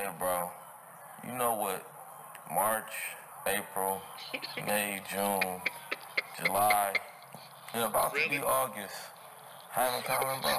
Hey, 0.00 0.08
bro, 0.18 0.48
you 1.26 1.36
know 1.36 1.56
what? 1.56 1.84
March, 2.50 2.90
April, 3.46 4.00
May, 4.66 5.02
June, 5.12 5.60
July, 6.42 6.94
and 7.74 7.84
about 7.84 8.14
to 8.14 8.30
be 8.30 8.38
August. 8.38 8.94
Haven't 9.68 10.06
common, 10.06 10.40
bro. 10.40 10.56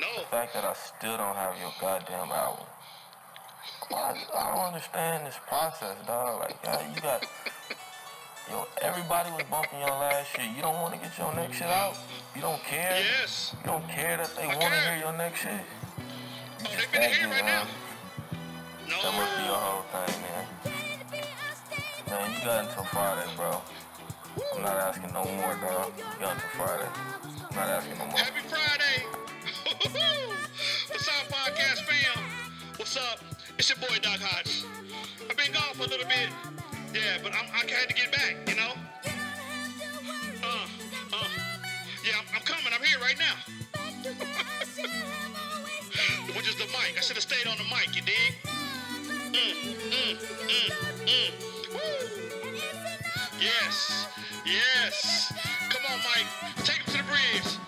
No. 0.00 0.18
The 0.18 0.26
fact 0.32 0.52
that 0.54 0.64
I 0.64 0.74
still 0.74 1.16
don't 1.16 1.36
have 1.36 1.54
your 1.60 1.70
goddamn 1.80 2.32
album. 2.32 2.66
I, 3.94 4.16
I 4.34 4.50
don't 4.50 4.66
understand 4.66 5.24
this 5.24 5.38
process, 5.46 5.94
dog. 6.04 6.40
Like, 6.40 6.56
yeah, 6.64 6.92
you 6.92 7.00
got, 7.00 7.24
yo, 8.50 8.66
everybody 8.82 9.30
was 9.30 9.44
bumping 9.48 9.78
your 9.78 9.90
last 9.90 10.34
shit. 10.34 10.50
You 10.56 10.62
don't 10.62 10.82
want 10.82 10.94
to 10.94 10.98
get 10.98 11.16
your 11.16 11.32
next 11.36 11.56
shit 11.56 11.68
out. 11.68 11.96
You 12.34 12.40
don't 12.40 12.64
care. 12.64 12.98
Yes. 12.98 13.54
You 13.62 13.70
don't 13.70 13.88
care 13.88 14.16
that 14.16 14.34
they 14.34 14.48
want 14.48 14.74
to 14.74 14.80
hear 14.80 14.98
your 14.98 15.16
next 15.16 15.42
shit. 15.42 15.52
Oh, 15.52 16.64
they 16.64 16.98
finna 16.98 17.08
hear 17.08 17.28
it 17.28 17.30
right 17.30 17.44
now. 17.44 17.68
That 19.02 19.12
must 19.14 19.36
be 19.36 19.42
your 19.42 19.56
whole 19.58 19.82
thing, 19.90 20.14
man. 20.22 20.46
Man, 22.06 22.30
you 22.38 22.44
got 22.46 22.62
until 22.66 22.84
Friday, 22.84 23.26
bro. 23.34 23.60
I'm 24.54 24.62
not 24.62 24.76
asking 24.76 25.12
no 25.12 25.24
more, 25.24 25.56
dog. 25.58 25.92
You 25.98 26.04
got 26.20 26.34
until 26.38 26.48
Friday. 26.54 26.86
I'm 27.50 27.56
not 27.56 27.66
asking 27.66 27.98
no 27.98 28.06
more. 28.06 28.16
Happy 28.16 28.46
Friday. 28.46 29.02
What's 30.86 31.08
up, 31.08 31.26
podcast 31.34 31.82
fam? 31.82 32.22
What's 32.76 32.96
up? 32.96 33.18
It's 33.58 33.68
your 33.70 33.78
boy 33.78 33.98
Doc 34.02 34.20
Hodge. 34.22 34.62
I've 35.28 35.36
been 35.36 35.50
gone 35.50 35.74
for 35.74 35.82
a 35.82 35.88
little 35.88 36.06
bit. 36.06 36.28
Yeah, 36.94 37.18
but 37.24 37.32
I'm, 37.34 37.46
I 37.50 37.66
had 37.68 37.88
to 37.88 37.94
get 37.94 38.12
back, 38.12 38.36
you 38.48 38.54
know? 38.54 38.72
Uh, 40.44 40.66
uh. 41.12 41.26
Yeah, 42.06 42.20
I'm, 42.20 42.26
I'm 42.36 42.42
coming. 42.42 42.72
I'm 42.72 42.84
here 42.86 43.00
right 43.00 43.18
now. 43.18 43.34
Which 46.36 46.48
is 46.48 46.54
the 46.54 46.66
mic. 46.66 46.94
I 46.96 47.00
should 47.00 47.16
have 47.16 47.24
stayed 47.26 47.48
on 47.48 47.58
the 47.58 47.64
mic, 47.64 47.96
you 47.96 48.02
dig? 48.02 48.36
Yes, 53.40 54.06
yes. 54.44 55.32
Come 55.70 55.82
on, 55.90 55.98
Mike. 55.98 56.26
Take 56.64 56.76
him 56.78 56.86
to 56.86 56.98
the 56.98 57.04
bridge. 57.04 57.58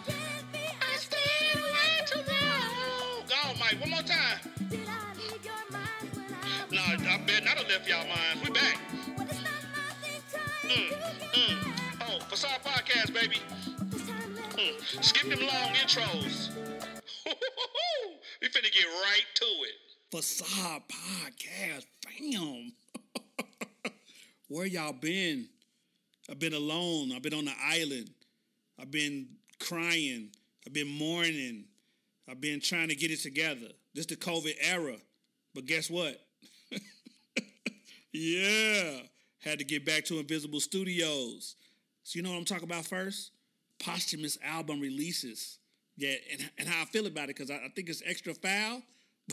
I 0.83 0.97
stayed 0.97 1.57
way 1.57 2.05
too 2.07 2.19
long. 2.19 3.25
Go 3.27 3.35
on, 3.49 3.59
Mike. 3.59 3.81
One 3.81 3.91
more 3.91 4.03
time. 4.03 4.39
No, 6.71 6.83
I 6.83 7.19
bet 7.27 7.45
not 7.45 7.57
have 7.57 7.69
left 7.69 7.89
y'all 7.89 8.07
minds. 8.07 8.43
We 8.43 8.51
back. 8.51 8.79
Mm, 10.65 10.93
mm. 11.33 11.57
Oh, 12.03 12.19
Facade 12.29 12.63
Podcast, 12.63 13.15
baby. 13.15 13.39
Mm. 14.57 15.03
Skip 15.05 15.31
them 15.31 15.41
long 15.41 15.73
intros. 15.75 16.51
we 17.27 18.49
finna 18.49 18.71
get 18.73 18.85
right 18.85 19.25
to 19.35 19.45
it. 19.45 19.94
Facade 20.15 20.83
Podcast, 20.87 21.87
fam. 22.07 22.73
Where 24.49 24.65
y'all 24.65 24.93
been? 24.93 25.49
I've 26.31 26.39
been 26.39 26.55
alone. 26.55 27.11
I've 27.13 27.23
been 27.23 27.35
on 27.35 27.47
the 27.47 27.55
island. 27.61 28.11
I've 28.81 28.93
been 28.93 29.27
crying. 29.59 30.29
I've 30.65 30.73
been 30.73 30.87
mourning. 30.87 31.65
I've 32.29 32.41
been 32.41 32.61
trying 32.61 32.91
to 32.91 32.95
get 32.95 33.11
it 33.11 33.23
together. 33.23 33.67
This 33.93 34.07
the 34.07 34.15
COVID 34.15 34.55
era. 34.61 34.95
But 35.53 35.67
guess 35.67 35.91
what? 35.91 36.25
yeah. 38.13 39.01
Had 39.41 39.59
to 39.59 39.65
get 39.65 39.85
back 39.85 40.05
to 40.05 40.21
Invisible 40.21 40.61
Studios. 40.61 41.57
So 42.05 42.19
you 42.19 42.23
know 42.23 42.31
what 42.31 42.39
I'm 42.39 42.45
talking 42.45 42.71
about 42.71 42.85
first? 42.85 43.33
Posthumous 43.81 44.39
album 44.45 44.79
releases. 44.79 45.59
Yeah, 45.97 46.15
and, 46.31 46.51
and 46.57 46.69
how 46.69 46.83
I 46.83 46.85
feel 46.85 47.09
about 47.09 47.25
it, 47.25 47.37
because 47.37 47.51
I, 47.51 47.57
I 47.57 47.69
think 47.75 47.89
it's 47.89 48.03
extra 48.07 48.33
foul, 48.33 48.83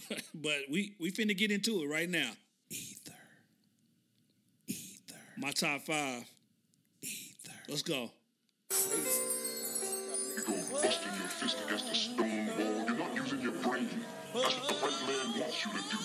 but, 0.10 0.22
but 0.34 0.58
we, 0.70 0.96
we 1.00 1.12
finna 1.12 1.36
get 1.38 1.52
into 1.52 1.82
it 1.84 1.88
right 1.88 2.10
now. 2.10 2.32
Ether. 2.70 3.12
Ether. 4.68 5.16
My 5.38 5.52
top 5.52 5.82
five. 5.82 6.24
Ether. 7.02 7.52
Let's 7.68 7.82
go. 7.82 8.12
You 8.72 10.44
go 10.46 10.54
busting 10.72 11.14
your 11.14 11.28
fist 11.28 11.58
against 11.66 11.92
a 11.92 11.96
stone 11.96 12.48
wall. 12.48 12.86
You're 12.88 12.98
not 12.98 13.16
using 13.16 13.42
your 13.42 13.52
brain. 13.54 13.90
That's 14.34 14.56
what 14.56 14.68
the 14.68 14.74
white 14.76 15.08
man 15.08 15.40
wants 15.42 15.66
you 15.66 15.72
to 15.72 15.78
do. 15.78 15.98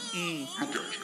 Look 0.61 0.77
at 0.77 0.95
you. 0.97 1.03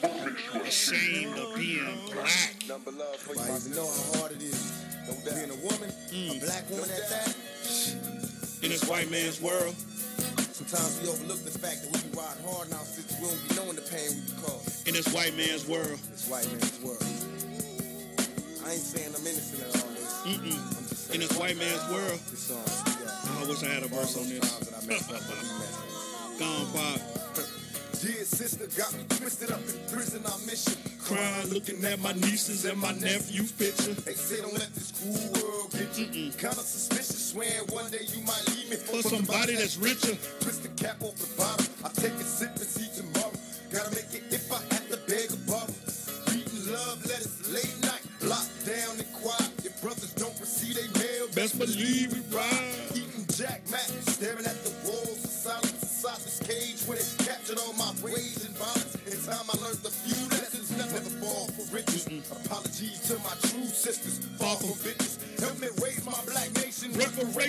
What 0.00 0.14
makes 0.26 0.54
you 0.54 0.60
ashamed? 0.62 1.34
Ashamed 1.34 1.38
of 1.38 1.54
being 1.56 1.98
black. 2.12 2.54
Number 2.68 2.90
love 2.92 3.16
for 3.16 3.34
you. 3.34 3.40
I 3.40 3.74
know 3.74 3.86
how 3.86 4.20
hard 4.20 4.32
it 4.32 4.42
is. 4.42 4.72
Being 5.24 5.50
a 5.50 5.56
woman, 5.56 5.90
a 6.12 6.38
black 6.40 6.70
woman 6.70 6.90
at 6.90 7.08
that. 7.08 7.36
In 8.62 8.70
this 8.70 8.88
white 8.88 9.10
man's 9.10 9.40
world. 9.40 9.74
Sometimes 10.54 11.02
we 11.02 11.08
overlook 11.08 11.42
the 11.42 11.50
fact 11.58 11.82
that 11.82 11.90
we 11.90 11.98
be 11.98 12.14
riding 12.14 12.46
hard 12.46 12.70
now 12.70 12.78
since 12.86 13.10
we 13.18 13.26
don't 13.26 13.42
be 13.42 13.50
knowing 13.58 13.74
the 13.74 13.82
pain 13.90 14.06
we 14.14 14.22
be 14.22 14.38
causing. 14.38 14.86
In 14.86 14.94
this 14.94 15.10
white 15.10 15.34
man's 15.34 15.66
world. 15.66 15.98
This 16.14 16.30
white 16.30 16.46
man's 16.46 16.78
world. 16.78 17.02
I 18.62 18.78
ain't 18.78 18.86
saying 18.86 19.10
I'm 19.18 19.26
innocent 19.26 19.66
in 19.66 19.70
all 19.82 19.90
this. 19.98 20.14
Mm-mm. 20.30 20.54
I'm 20.54 21.14
In 21.18 21.20
this 21.26 21.34
white 21.34 21.58
man's 21.58 21.82
world. 21.90 22.22
this 22.30 22.54
song. 22.54 22.62
Yeah. 22.86 23.42
I 23.42 23.50
wish 23.50 23.66
I 23.66 23.74
had 23.74 23.82
a 23.82 23.90
verse 23.90 24.14
on 24.14 24.30
this. 24.30 24.46
times 24.46 24.70
that 24.70 24.78
I 24.78 24.86
messed 24.86 25.10
up, 25.10 25.22
but 25.26 25.36
we 25.42 25.50
messed 25.58 25.82
up. 25.82 26.38
Gone 26.38 26.66
Pop. 26.70 27.00
Dear 27.98 28.22
sister, 28.22 28.70
got 28.78 28.94
me 28.94 29.02
twisted 29.10 29.50
up 29.50 29.58
in 29.58 29.74
prison. 29.90 30.22
I 30.22 30.38
miss 30.46 30.70
you. 30.70 30.93
Crying, 31.04 31.50
looking 31.52 31.84
at 31.84 32.00
my 32.00 32.12
nieces 32.12 32.64
and 32.64 32.80
my 32.80 32.92
nephew's 32.92 33.52
picture. 33.52 33.92
They 33.92 34.14
say 34.14 34.40
don't 34.40 34.54
let 34.54 34.72
this 34.72 34.88
cool 34.96 35.20
world 35.36 35.70
get 35.72 35.98
you. 35.98 36.32
Kinda 36.32 36.64
suspicious, 36.64 37.28
swearing 37.32 37.68
one 37.68 37.90
day 37.90 38.08
you 38.08 38.24
might 38.24 38.40
leave 38.48 38.70
me 38.70 38.76
For 38.76 39.02
somebody 39.02 39.54
that's 39.54 39.76
richer. 39.76 40.16
Twist 40.40 40.62
the 40.62 40.72
cap 40.80 41.02
off 41.02 41.16
the 41.16 41.28
bottom. 41.36 41.66
I 41.84 41.88
take 41.92 42.16
a 42.16 42.24
sip 42.24 42.56
and 42.56 42.64
see 42.64 42.88
tomorrow. 42.96 43.36
Gotta 43.70 43.92
make 43.92 44.16
it 44.16 44.24
if 44.32 44.48
I 44.50 44.64
have 44.72 44.88
to 44.88 44.96
beg 45.04 45.28
a 45.28 45.36
bottle. 45.44 45.76
Reading 46.32 46.72
love 46.72 47.04
letters 47.04 47.52
late 47.52 47.76
night. 47.84 48.00
Locked 48.24 48.64
down 48.64 48.96
and 48.96 49.12
quiet. 49.12 49.52
If 49.60 49.76
brothers 49.82 50.14
don't 50.16 50.40
receive 50.40 50.72
they 50.80 50.88
mail. 50.96 51.28
Best 51.36 51.58
believe 51.58 52.16
we 52.16 52.24
ride. 52.32 52.96
Eating 52.96 53.28
Jack 53.28 53.60
Mac. 53.68 53.84
Staring 54.08 54.48
at 54.48 54.56
the 54.64 54.72
walls 54.88 55.20
of 55.20 55.28
silence 55.28 55.84
inside 55.84 56.20
this 56.24 56.40
cage 56.40 56.80
where 56.88 56.96
they 56.96 57.24
captured 57.28 57.58
all 57.60 57.76
my 57.76 57.92
rage 58.00 58.40
and 58.40 58.56
violence. 58.56 58.96
In 59.04 59.20
time 59.20 59.44
I 59.52 59.56
learned 59.60 59.84
a 59.84 59.92
few 59.92 60.23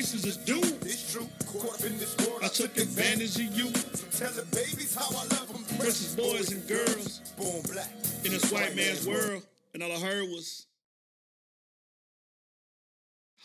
Reparations 0.05 0.25
is 0.25 0.37
due. 0.37 0.61
It's 0.87 1.13
true. 1.13 1.27
Caught 1.47 1.79
up 1.79 1.83
in 1.83 1.97
this 1.97 2.15
world. 2.17 2.39
I 2.43 2.47
took 2.47 2.77
advantage 2.77 3.37
of 3.37 3.57
you. 3.57 3.71
Tell 4.11 4.31
the 4.33 4.45
babies 4.51 4.93
how 4.93 5.09
I 5.09 5.23
love 5.33 5.51
them. 5.51 5.63
Precious 5.79 6.13
boys 6.13 6.51
and 6.51 6.67
girls. 6.67 7.21
Born 7.35 7.63
black. 7.73 7.89
In 8.23 8.31
this 8.31 8.51
white 8.51 8.75
man's 8.75 9.07
world. 9.07 9.43
And 9.73 9.81
all 9.81 9.91
I 9.91 9.99
heard 9.99 10.29
was, 10.29 10.67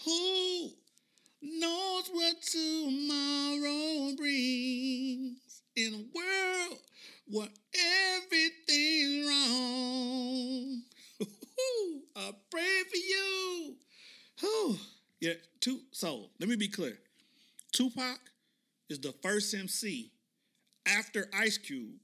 Who 0.05 0.71
knows 1.41 2.11
what 2.13 2.43
tomorrow 2.43 4.15
brings 4.17 5.63
in 5.77 5.95
a 5.95 6.05
world 6.15 6.79
where 7.27 7.49
everything's 8.19 9.27
wrong? 9.27 10.83
I 12.17 12.33
pray 12.51 12.83
for 12.91 12.97
you. 12.97 13.77
Whew. 14.41 14.79
Yeah, 15.21 15.35
two, 15.61 15.81
so 15.93 16.31
let 16.39 16.49
me 16.49 16.57
be 16.57 16.69
clear. 16.69 16.99
Tupac 17.73 18.19
is 18.89 19.01
the 19.01 19.13
first 19.23 19.55
MC 19.55 20.11
after 20.87 21.29
Ice 21.39 21.59
Cube, 21.59 21.95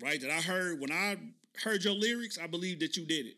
right? 0.00 0.20
That 0.20 0.30
I 0.30 0.40
heard 0.40 0.80
when 0.80 0.92
I 0.92 1.16
heard 1.62 1.84
your 1.84 1.94
lyrics, 1.94 2.38
I 2.38 2.46
believe 2.46 2.80
that 2.80 2.96
you 2.96 3.06
did 3.06 3.26
it, 3.26 3.36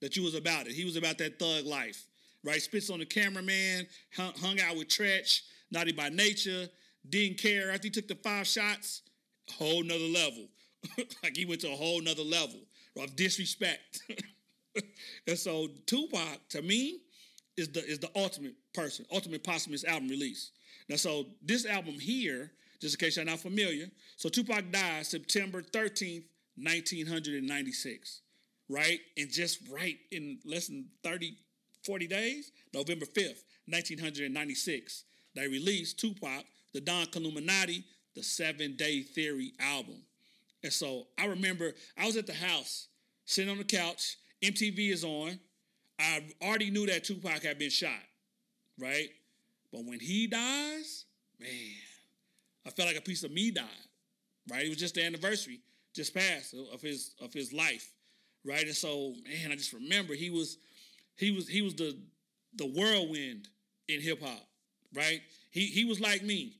that 0.00 0.16
you 0.16 0.22
was 0.22 0.34
about 0.34 0.66
it. 0.66 0.72
He 0.72 0.84
was 0.84 0.96
about 0.96 1.18
that 1.18 1.38
thug 1.38 1.66
life, 1.66 2.06
right? 2.44 2.62
Spits 2.62 2.88
on 2.88 3.00
the 3.00 3.06
cameraman, 3.06 3.86
hung, 4.16 4.60
out 4.60 4.76
with 4.76 4.88
Treach, 4.88 5.42
naughty 5.70 5.92
by 5.92 6.08
nature, 6.08 6.68
didn't 7.08 7.38
care. 7.38 7.70
After 7.72 7.86
he 7.86 7.90
took 7.90 8.06
the 8.06 8.14
five 8.14 8.46
shots, 8.46 9.02
whole 9.50 9.82
nother 9.82 10.04
level. 10.04 10.48
like 11.22 11.36
he 11.36 11.44
went 11.44 11.60
to 11.62 11.72
a 11.72 11.76
whole 11.76 12.00
nother 12.00 12.22
level 12.22 12.60
of 12.96 13.16
disrespect. 13.16 14.02
and 15.26 15.36
so 15.38 15.68
Tupac, 15.86 16.48
to 16.50 16.62
me, 16.62 17.00
is 17.58 17.68
the 17.68 17.84
is 17.84 17.98
the 17.98 18.10
ultimate 18.14 18.54
person, 18.72 19.04
ultimate 19.12 19.42
posthumous 19.42 19.84
album 19.84 20.08
release. 20.08 20.52
Now, 20.88 20.96
so 20.96 21.26
this 21.42 21.66
album 21.66 21.94
here, 21.94 22.52
just 22.80 22.94
in 22.94 23.04
case 23.04 23.16
you're 23.16 23.24
not 23.24 23.40
familiar, 23.40 23.86
so 24.16 24.28
Tupac 24.28 24.70
died 24.70 25.04
September 25.04 25.60
13th, 25.60 26.24
1996, 26.56 28.20
right? 28.68 29.00
And 29.16 29.30
just 29.30 29.58
right 29.68 29.98
in 30.10 30.38
less 30.44 30.68
than 30.68 30.86
30, 31.02 31.36
40 31.84 32.06
days, 32.06 32.52
November 32.72 33.04
5th, 33.04 33.42
1996, 33.66 35.04
they 35.34 35.48
released 35.48 35.98
Tupac, 35.98 36.44
the 36.72 36.80
Don 36.80 37.06
Killuminati, 37.06 37.82
the 38.14 38.22
Seven 38.22 38.76
Day 38.76 39.02
Theory 39.02 39.52
album. 39.60 40.02
And 40.62 40.72
so 40.72 41.08
I 41.18 41.26
remember 41.26 41.72
I 41.96 42.06
was 42.06 42.16
at 42.16 42.26
the 42.26 42.34
house, 42.34 42.88
sitting 43.26 43.50
on 43.50 43.58
the 43.58 43.64
couch, 43.64 44.16
MTV 44.42 44.92
is 44.92 45.04
on. 45.04 45.38
I 45.98 46.22
already 46.42 46.70
knew 46.70 46.86
that 46.86 47.04
Tupac 47.04 47.42
had 47.42 47.58
been 47.58 47.70
shot, 47.70 47.90
right? 48.78 49.08
But 49.72 49.84
when 49.84 50.00
he 50.00 50.26
dies, 50.26 51.04
man, 51.40 51.50
I 52.66 52.70
felt 52.70 52.88
like 52.88 52.98
a 52.98 53.02
piece 53.02 53.24
of 53.24 53.32
me 53.32 53.50
died, 53.50 53.64
right? 54.50 54.64
It 54.66 54.68
was 54.68 54.78
just 54.78 54.94
the 54.94 55.04
anniversary. 55.04 55.60
just 55.94 56.14
passed 56.14 56.54
of 56.72 56.80
his 56.82 57.14
of 57.20 57.32
his 57.32 57.52
life, 57.52 57.92
right? 58.44 58.64
And 58.64 58.76
so, 58.76 59.14
man, 59.26 59.52
I 59.52 59.56
just 59.56 59.72
remember 59.72 60.14
he 60.14 60.30
was 60.30 60.58
he 61.16 61.30
was 61.32 61.48
he 61.48 61.62
was 61.62 61.74
the 61.74 61.96
the 62.56 62.66
whirlwind 62.66 63.48
in 63.88 64.00
hip 64.00 64.22
hop, 64.22 64.46
right? 64.94 65.22
He 65.50 65.66
he 65.66 65.84
was 65.84 66.00
like 66.00 66.22
me. 66.22 66.54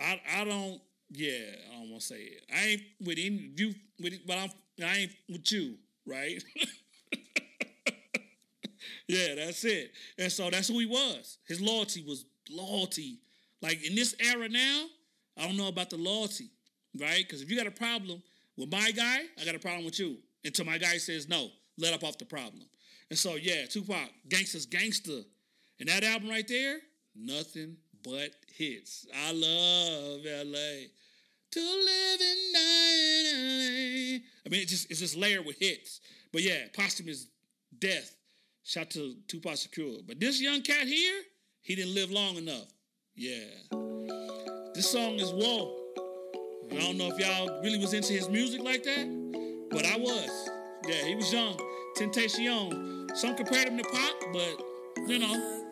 I 0.00 0.20
I 0.38 0.44
don't 0.44 0.80
yeah, 1.10 1.38
I 1.72 1.80
don't 1.80 1.90
want 1.90 2.02
to 2.02 2.08
say 2.08 2.20
it. 2.22 2.44
I 2.54 2.64
ain't 2.66 2.82
with 3.00 3.18
any 3.18 3.50
you 3.56 3.74
with 4.00 4.26
but 4.26 4.38
I'm 4.38 4.50
I 4.84 4.96
ain't 4.98 5.12
with 5.28 5.50
you, 5.52 5.76
right? 6.06 6.42
yeah, 9.10 9.34
that's 9.34 9.64
it. 9.64 9.92
And 10.18 10.30
so 10.30 10.50
that's 10.50 10.68
who 10.68 10.78
he 10.78 10.86
was. 10.86 11.38
His 11.46 11.60
loyalty 11.60 12.04
was 12.06 12.24
loyalty. 12.50 13.18
Like 13.62 13.84
in 13.84 13.94
this 13.94 14.14
era 14.20 14.48
now, 14.48 14.86
I 15.36 15.46
don't 15.46 15.56
know 15.56 15.68
about 15.68 15.90
the 15.90 15.96
loyalty, 15.96 16.50
right? 16.98 17.24
Because 17.26 17.42
if 17.42 17.50
you 17.50 17.56
got 17.56 17.66
a 17.66 17.72
problem 17.72 18.22
with 18.56 18.70
my 18.70 18.90
guy, 18.92 19.20
I 19.40 19.44
got 19.44 19.54
a 19.54 19.58
problem 19.58 19.84
with 19.84 19.98
you. 19.98 20.18
Until 20.44 20.64
my 20.64 20.78
guy 20.78 20.96
says 20.96 21.28
no, 21.28 21.48
let 21.78 21.92
up 21.92 22.04
off 22.04 22.18
the 22.18 22.24
problem. 22.24 22.62
And 23.10 23.18
so 23.18 23.34
yeah, 23.34 23.66
Tupac, 23.66 24.10
Gangsta's 24.28 24.66
Gangster. 24.66 25.22
And 25.80 25.88
that 25.88 26.04
album 26.04 26.28
right 26.28 26.46
there, 26.46 26.78
nothing 27.14 27.76
but 28.04 28.30
hits. 28.56 29.06
I 29.14 29.32
love 29.32 30.20
LA. 30.24 30.88
To 31.52 31.60
live 31.60 32.20
in 32.20 32.52
LA. 32.54 34.20
I 34.46 34.48
mean, 34.48 34.62
it 34.62 34.68
just 34.68 34.90
it's 34.90 35.00
just 35.00 35.16
layered 35.16 35.44
with 35.44 35.58
hits. 35.58 36.00
But 36.32 36.42
yeah, 36.42 36.66
posthumous 36.72 37.26
death. 37.76 38.14
Shout 38.64 38.90
to 38.90 39.14
Tupac 39.26 39.54
Shakur. 39.54 40.06
But 40.06 40.20
this 40.20 40.40
young 40.40 40.62
cat 40.62 40.86
here, 40.86 41.22
he 41.62 41.74
didn't 41.74 41.94
live 41.94 42.10
long 42.10 42.36
enough. 42.36 42.66
Yeah. 43.14 43.46
This 44.74 44.90
song 44.90 45.14
is 45.14 45.30
Whoa. 45.30 45.76
I 46.70 46.80
don't 46.80 46.96
know 46.96 47.10
if 47.12 47.18
y'all 47.18 47.60
really 47.62 47.78
was 47.78 47.94
into 47.94 48.12
his 48.12 48.28
music 48.28 48.62
like 48.62 48.84
that, 48.84 49.68
but 49.70 49.84
I 49.84 49.96
was. 49.96 50.50
Yeah, 50.86 51.04
he 51.04 51.16
was 51.16 51.32
young. 51.32 51.58
Temptation. 51.96 53.08
Some 53.16 53.34
compared 53.34 53.68
him 53.68 53.78
to 53.78 53.84
Pop, 53.84 54.14
but 54.32 54.62
you 55.08 55.18
know. 55.18 55.66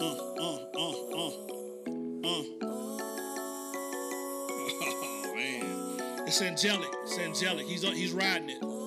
Uh, 0.00 0.14
uh, 0.40 0.56
uh. 0.78 1.30
Oh 2.22 2.44
it's 6.26 6.42
angelic. 6.42 6.88
It's 7.02 7.18
angelic. 7.18 7.66
He's. 7.66 7.82
He's 7.82 8.12
riding 8.12 8.50
it. 8.50 8.79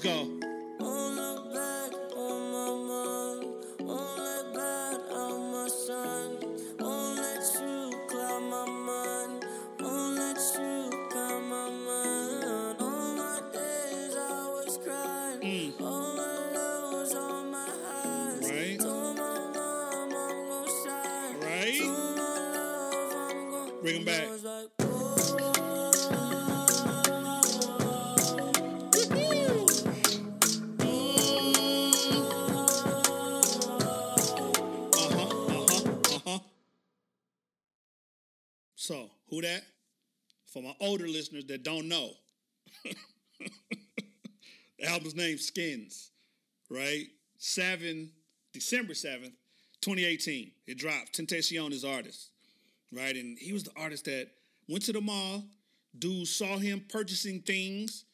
Let's 0.00 0.06
go. 0.06 0.37
So, 38.88 39.10
who 39.28 39.42
that? 39.42 39.64
For 40.46 40.62
my 40.62 40.74
older 40.80 41.06
listeners 41.06 41.44
that 41.48 41.62
don't 41.62 41.88
know, 41.88 42.12
the 44.78 44.86
album's 44.86 45.14
name 45.14 45.36
Skins, 45.36 46.10
right? 46.70 47.04
7, 47.36 48.08
December 48.54 48.94
7th, 48.94 49.34
2018. 49.82 50.52
It 50.66 50.78
dropped. 50.78 51.12
Tentacion 51.12 51.70
is 51.72 51.84
artist, 51.84 52.30
right? 52.90 53.14
And 53.14 53.36
he 53.38 53.52
was 53.52 53.64
the 53.64 53.72
artist 53.76 54.06
that 54.06 54.28
went 54.70 54.84
to 54.86 54.94
the 54.94 55.02
mall. 55.02 55.44
Dudes 55.98 56.34
saw 56.34 56.56
him 56.56 56.82
purchasing 56.88 57.42
things, 57.42 58.06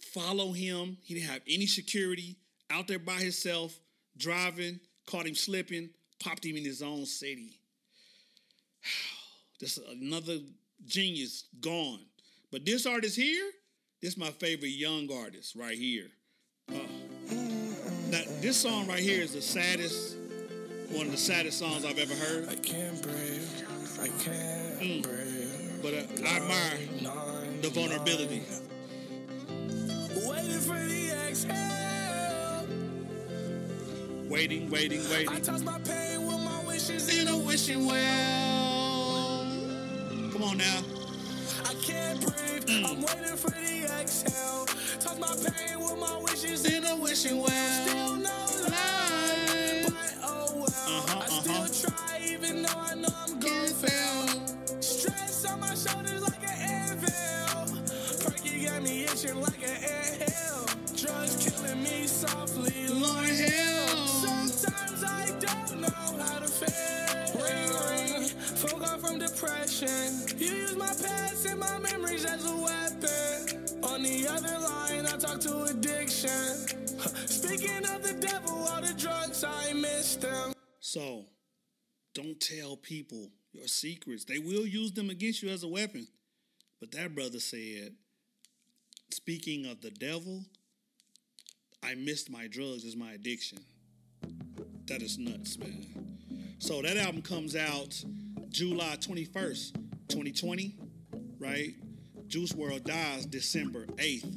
follow 0.00 0.50
him. 0.50 0.96
He 1.04 1.14
didn't 1.14 1.30
have 1.30 1.42
any 1.48 1.66
security, 1.66 2.34
out 2.70 2.88
there 2.88 2.98
by 2.98 3.18
himself, 3.18 3.78
driving, 4.16 4.80
caught 5.08 5.28
him 5.28 5.36
slipping, 5.36 5.90
popped 6.18 6.44
him 6.44 6.56
in 6.56 6.64
his 6.64 6.82
own 6.82 7.06
city. 7.06 7.60
This 9.60 9.78
another 9.90 10.38
genius 10.84 11.44
gone. 11.60 12.00
But 12.52 12.64
this 12.66 12.86
artist 12.86 13.16
here, 13.16 13.50
this 14.02 14.12
is 14.12 14.18
my 14.18 14.30
favorite 14.30 14.68
young 14.70 15.08
artist 15.12 15.56
right 15.56 15.76
here. 15.76 16.08
Uh, 16.68 16.74
now, 18.10 18.20
this 18.40 18.56
song 18.56 18.86
right 18.86 19.00
here 19.00 19.22
is 19.22 19.32
the 19.32 19.40
saddest, 19.42 20.16
one 20.90 21.06
of 21.06 21.12
the 21.12 21.18
saddest 21.18 21.58
songs 21.58 21.84
I've 21.84 21.98
ever 21.98 22.14
heard. 22.14 22.48
I 22.48 22.54
can't 22.56 23.02
breathe. 23.02 23.48
I 24.00 24.08
can't 24.22 25.02
breathe. 25.02 25.82
But 25.82 25.94
uh, 25.94 26.28
I 26.28 26.36
admire 26.36 26.78
the 27.62 27.70
vulnerability. 27.70 28.42
Waiting 30.28 30.60
for 30.60 30.74
the 30.74 31.28
exhale. 31.28 32.66
Waiting, 34.28 34.70
waiting, 34.70 35.00
I 35.00 35.10
waiting. 35.10 35.42
toss 35.42 35.62
my 35.62 35.78
pain 35.78 36.26
with 36.26 36.40
my 36.40 36.64
wishes 36.66 37.20
In 37.20 37.28
a 37.28 37.38
wishing 37.38 37.86
well. 37.86 38.55
Come 40.36 40.50
on 40.50 40.58
now. 40.58 40.82
I 41.64 41.72
can't 41.80 42.20
breathe. 42.20 42.66
Mm. 42.66 42.84
I'm 42.84 43.00
waiting 43.00 43.36
for 43.38 43.52
the 43.52 43.88
exhale. 44.02 44.66
Toss 45.00 45.18
my 45.18 45.50
pain 45.50 45.80
with 45.80 45.98
my 45.98 46.20
wishes 46.24 46.62
In 46.66 46.84
a 46.84 46.94
wishing 46.94 47.38
well. 47.38 48.45
Depression. 69.46 70.38
You 70.38 70.54
use 70.54 70.76
my 70.76 70.86
past 70.86 71.46
and 71.46 71.60
my 71.60 71.78
memories 71.78 72.24
as 72.24 72.44
a 72.44 72.56
weapon. 72.56 73.84
On 73.84 74.02
the 74.02 74.26
other 74.28 74.58
line, 74.58 75.06
I 75.06 75.16
talk 75.16 75.40
to 75.40 75.64
addiction. 75.64 76.28
Speaking 77.26 77.84
of 77.86 78.02
the 78.02 78.16
devil, 78.20 78.52
all 78.52 78.80
the 78.80 78.94
drugs 78.94 79.44
I 79.44 79.72
miss 79.72 80.16
them. 80.16 80.52
So, 80.80 81.26
don't 82.14 82.40
tell 82.40 82.76
people 82.76 83.30
your 83.52 83.68
secrets. 83.68 84.24
They 84.24 84.38
will 84.38 84.66
use 84.66 84.92
them 84.92 85.10
against 85.10 85.42
you 85.42 85.50
as 85.50 85.62
a 85.62 85.68
weapon. 85.68 86.06
But 86.80 86.92
that 86.92 87.14
brother 87.14 87.40
said, 87.40 87.94
speaking 89.10 89.66
of 89.66 89.80
the 89.80 89.90
devil, 89.90 90.44
I 91.82 91.94
missed 91.94 92.30
my 92.30 92.48
drugs 92.48 92.84
as 92.84 92.96
my 92.96 93.12
addiction. 93.12 93.58
That 94.86 95.02
is 95.02 95.18
nuts, 95.18 95.58
man. 95.58 95.86
So 96.58 96.82
that 96.82 96.96
album 96.96 97.22
comes 97.22 97.54
out 97.54 98.02
July 98.56 98.96
21st, 98.96 99.74
2020, 100.08 100.78
right? 101.38 101.74
Juice 102.26 102.54
WRLD 102.54 102.84
dies 102.84 103.26
December 103.26 103.84
8th, 103.96 104.32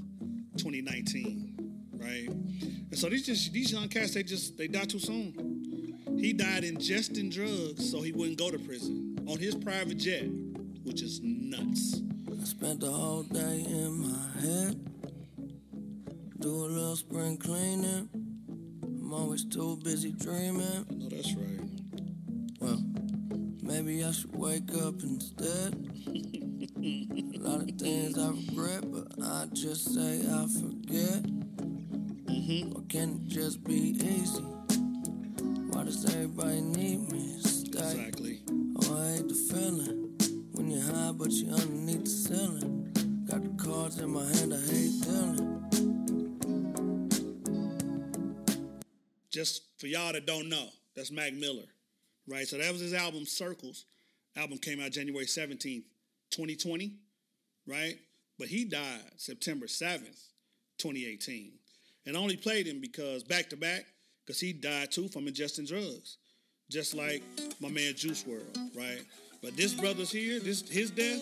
2019, 0.57 1.55
right? 1.93 2.27
And 2.27 2.97
so 2.99 3.07
these 3.07 3.25
just 3.25 3.53
these 3.53 3.71
young 3.71 3.87
cats, 3.87 4.15
they 4.15 4.23
just 4.23 4.57
they 4.57 4.67
die 4.67 4.83
too 4.83 4.99
soon. 4.99 6.03
He 6.19 6.33
died 6.33 6.63
ingesting 6.63 7.31
drugs 7.31 7.89
so 7.89 8.01
he 8.01 8.11
wouldn't 8.11 8.37
go 8.37 8.51
to 8.51 8.59
prison 8.59 9.17
on 9.25 9.39
his 9.39 9.55
private 9.55 9.97
jet, 9.99 10.25
which 10.83 11.01
is 11.01 11.21
nuts. 11.23 12.01
I 12.29 12.43
spent 12.43 12.81
the 12.81 12.91
whole 12.91 13.23
day 13.23 13.63
in 13.65 14.01
my 14.01 14.41
head. 14.41 14.85
Do 16.39 16.49
a 16.49 16.67
little 16.67 16.97
spring 16.97 17.37
cleaning. 17.37 18.09
I'm 18.83 19.13
always 19.13 19.45
too 19.45 19.79
busy 19.81 20.11
dreaming. 20.11 20.85
I 20.91 20.93
know 20.93 21.07
that's 21.07 21.33
right. 21.35 21.58
Maybe 23.81 24.03
I 24.03 24.11
should 24.11 24.35
wake 24.35 24.75
up 24.75 25.01
instead. 25.03 25.73
a 25.73 27.39
lot 27.39 27.61
of 27.61 27.71
things 27.79 28.17
I 28.17 28.27
regret, 28.27 28.83
but 28.91 29.07
I 29.23 29.45
just 29.53 29.93
say 29.93 30.19
I 30.19 30.45
forget. 30.47 31.23
Mm-hmm. 32.27 32.87
Can 32.89 33.09
it 33.11 33.27
just 33.27 33.63
be 33.63 33.95
easy? 34.03 34.41
Why 35.71 35.85
does 35.85 36.03
everybody 36.13 36.59
need 36.59 37.09
me? 37.09 37.39
Stay. 37.39 37.79
Exactly. 37.79 38.41
Oh, 38.83 38.97
I 38.97 39.13
hate 39.13 39.29
the 39.29 39.35
feeling 39.49 40.17
when 40.51 40.71
you're 40.71 40.83
high, 40.83 41.13
but 41.13 41.31
you're 41.31 41.53
underneath 41.53 42.03
the 42.03 42.09
ceiling. 42.09 42.91
Got 43.31 43.43
the 43.43 43.63
cards 43.63 43.97
in 43.97 44.09
my 44.09 44.25
hand, 44.25 44.55
I 44.55 44.59
hate 44.59 45.01
dealing. 45.03 45.55
Just 49.31 49.79
for 49.79 49.87
y'all 49.87 50.11
that 50.11 50.25
don't 50.25 50.49
know, 50.49 50.67
that's 50.97 51.11
Mac 51.11 51.31
Miller 51.31 51.63
right? 52.29 52.47
So 52.47 52.57
that 52.57 52.71
was 52.71 52.81
his 52.81 52.93
album 52.93 53.25
Circles. 53.25 53.85
Album 54.35 54.57
came 54.57 54.79
out 54.79 54.91
January 54.91 55.25
17th, 55.25 55.83
2020, 56.31 56.93
right? 57.67 57.97
But 58.37 58.47
he 58.47 58.63
died 58.63 59.01
September 59.17 59.65
7th, 59.65 60.27
2018. 60.77 61.51
And 62.05 62.15
I 62.15 62.19
only 62.19 62.37
played 62.37 62.67
him 62.67 62.79
because 62.79 63.23
back 63.23 63.49
to 63.49 63.57
back, 63.57 63.85
because 64.25 64.39
he 64.39 64.53
died 64.53 64.91
too 64.91 65.09
from 65.09 65.25
ingesting 65.25 65.67
drugs. 65.67 66.17
Just 66.69 66.93
like 66.93 67.23
my 67.59 67.69
man 67.69 67.95
Juice 67.95 68.23
WRLD, 68.23 68.77
right? 68.77 69.03
But 69.41 69.57
this 69.57 69.73
brother's 69.73 70.11
here, 70.11 70.39
this 70.39 70.69
his 70.69 70.91
death 70.91 71.19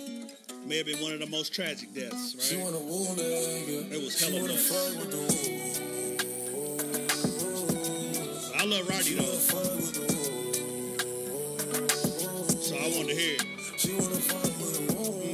may 0.66 0.78
have 0.78 0.88
been 0.88 1.02
one 1.02 1.14
of 1.14 1.20
the 1.20 1.28
most 1.28 1.54
tragic 1.54 1.94
deaths, 1.94 2.36
right? 2.36 2.44
She 2.44 2.58
wanna 2.58 2.80
woo 2.80 3.06
nigga. 3.16 3.92
It 3.92 4.04
was 4.04 4.20
hella 4.20 4.42
wanna 4.42 4.54
nuts. 4.54 4.70
with 4.98 5.12
the 5.12 5.18
woo. 5.18 5.78
I 8.56 8.66
love 8.66 8.90
Roddy 8.90 9.14
though, 9.14 10.17
She 13.08 13.94
wanna 13.94 14.20
with 14.60 14.76
the 14.76 14.94
woo. 14.94 15.32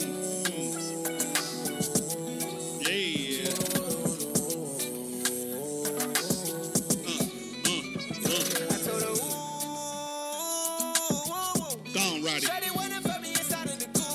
Yeah. 2.82 3.50
I 8.70 8.78
told 8.86 9.02
her, 9.02 9.10
ooh, 9.10 9.16
Go 11.94 12.00
on, 12.00 12.24
Roddy. 12.24 12.46
Me 13.22 13.30
inside 13.32 13.68
of 13.68 13.80
the 13.80 13.86
cool. 14.00 14.06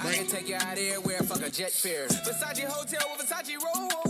I 0.00 0.14
can 0.14 0.26
take 0.26 0.48
you 0.48 0.56
out 0.56 0.78
everywhere, 0.78 1.18
fuck 1.22 1.42
a 1.42 1.50
jet 1.50 1.70
fare. 1.72 2.06
Versace 2.08 2.64
hotel 2.66 3.06
with 3.16 3.28
Versace 3.28 3.56
roll. 3.62 4.07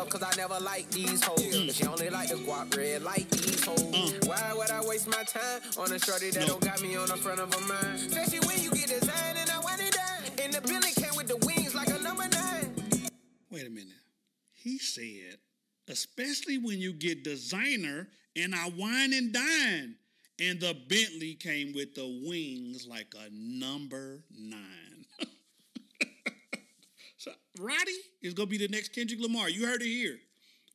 Myself, 0.00 0.08
cause 0.20 0.22
I 0.22 0.36
never 0.36 0.58
like 0.60 0.90
these 0.90 1.22
hoes. 1.22 1.66
But 1.66 1.74
she 1.74 1.86
only 1.86 2.10
like 2.10 2.28
the 2.28 2.36
guap 2.36 2.76
red 2.76 3.02
like 3.02 3.28
these 3.30 3.64
hoes. 3.64 3.80
Mm. 3.82 4.28
Why 4.28 4.52
would 4.56 4.70
I 4.70 4.82
waste 4.84 5.08
my 5.08 5.22
time 5.24 5.60
on 5.78 5.92
a 5.92 5.98
shorty 5.98 6.30
that 6.30 6.40
No. 6.40 6.46
don't 6.46 6.60
got 6.60 6.82
me 6.82 6.96
on 6.96 7.08
the 7.08 7.16
front 7.16 7.40
of 7.40 7.54
a 7.54 7.60
mind? 7.60 7.96
Especially 7.96 8.40
when 8.46 8.60
you 8.62 8.70
get 8.70 8.88
designed 8.88 9.38
and 9.38 9.50
I 9.50 9.58
want 9.60 9.80
it 9.80 9.92
done. 9.92 10.44
And 10.44 10.52
the 10.52 10.60
building 10.60 10.94
came 10.94 11.16
with 11.16 11.28
the 11.28 11.36
wings 11.46 11.74
like 11.74 11.88
a 11.88 11.98
number 12.02 12.28
nine. 12.28 12.74
Wait 13.50 13.66
a 13.66 13.70
minute. 13.70 13.88
He 14.52 14.78
said, 14.78 15.38
especially 15.88 16.58
when 16.58 16.78
you 16.78 16.92
get 16.92 17.24
designer 17.24 18.08
and 18.36 18.54
I 18.54 18.70
wine 18.76 19.12
and 19.12 19.32
dine. 19.32 19.96
And 20.42 20.58
the 20.58 20.74
Bentley 20.88 21.34
came 21.34 21.74
with 21.74 21.94
the 21.94 22.06
wings 22.26 22.86
like 22.88 23.12
a 23.14 23.28
number 23.30 24.22
nine. 24.30 24.89
Roddy 27.60 27.98
is 28.22 28.32
gonna 28.32 28.46
be 28.46 28.56
the 28.56 28.68
next 28.68 28.94
Kendrick 28.94 29.20
Lamar. 29.20 29.50
You 29.50 29.66
heard 29.66 29.82
it 29.82 29.86
here. 29.86 30.18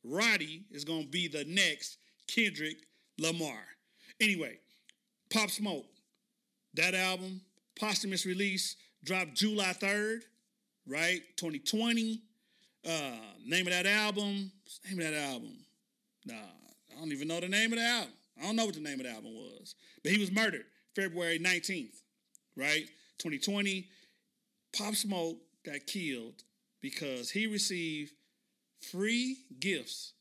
Roddy 0.04 0.62
is 0.70 0.84
gonna 0.84 1.06
be 1.06 1.26
the 1.26 1.44
next 1.44 1.98
Kendrick 2.28 2.76
Lamar. 3.18 3.58
Anyway, 4.20 4.58
Pop 5.28 5.50
Smoke. 5.50 5.86
That 6.74 6.94
album, 6.94 7.40
posthumous 7.78 8.24
release, 8.24 8.76
dropped 9.02 9.34
July 9.34 9.72
3rd, 9.72 10.20
right? 10.86 11.22
2020. 11.36 12.22
Uh, 12.86 13.10
name 13.44 13.66
of 13.66 13.72
that 13.72 13.86
album. 13.86 14.52
name 14.88 14.98
of 15.00 15.12
that 15.12 15.14
album? 15.14 15.56
Nah, 16.24 16.34
I 16.34 17.00
don't 17.00 17.10
even 17.10 17.26
know 17.26 17.40
the 17.40 17.48
name 17.48 17.72
of 17.72 17.80
the 17.80 17.84
album. 17.84 18.12
I 18.40 18.46
don't 18.46 18.54
know 18.54 18.66
what 18.66 18.74
the 18.74 18.80
name 18.80 19.00
of 19.00 19.06
the 19.06 19.12
album 19.12 19.34
was. 19.34 19.74
But 20.04 20.12
he 20.12 20.18
was 20.18 20.30
murdered 20.30 20.66
February 20.94 21.40
19th, 21.40 22.00
right? 22.56 22.86
2020. 23.18 23.88
Pop 24.76 24.94
Smoke 24.94 25.38
got 25.64 25.84
killed 25.86 26.44
because 26.80 27.30
he 27.30 27.46
received 27.46 28.12
free 28.80 29.38
gifts. 29.58 30.12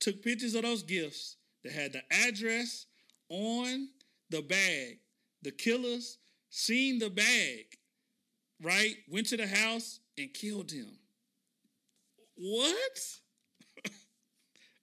Took 0.00 0.22
pictures 0.22 0.54
of 0.54 0.62
those 0.62 0.82
gifts 0.82 1.36
that 1.62 1.72
had 1.72 1.92
the 1.92 2.02
address 2.10 2.86
on 3.28 3.88
the 4.30 4.42
bag. 4.42 4.98
The 5.42 5.50
killers 5.50 6.18
seen 6.50 6.98
the 6.98 7.10
bag, 7.10 7.66
right? 8.62 8.96
Went 9.10 9.28
to 9.28 9.36
the 9.36 9.46
house 9.46 10.00
and 10.18 10.32
killed 10.32 10.70
him. 10.70 10.98
What? 12.36 12.98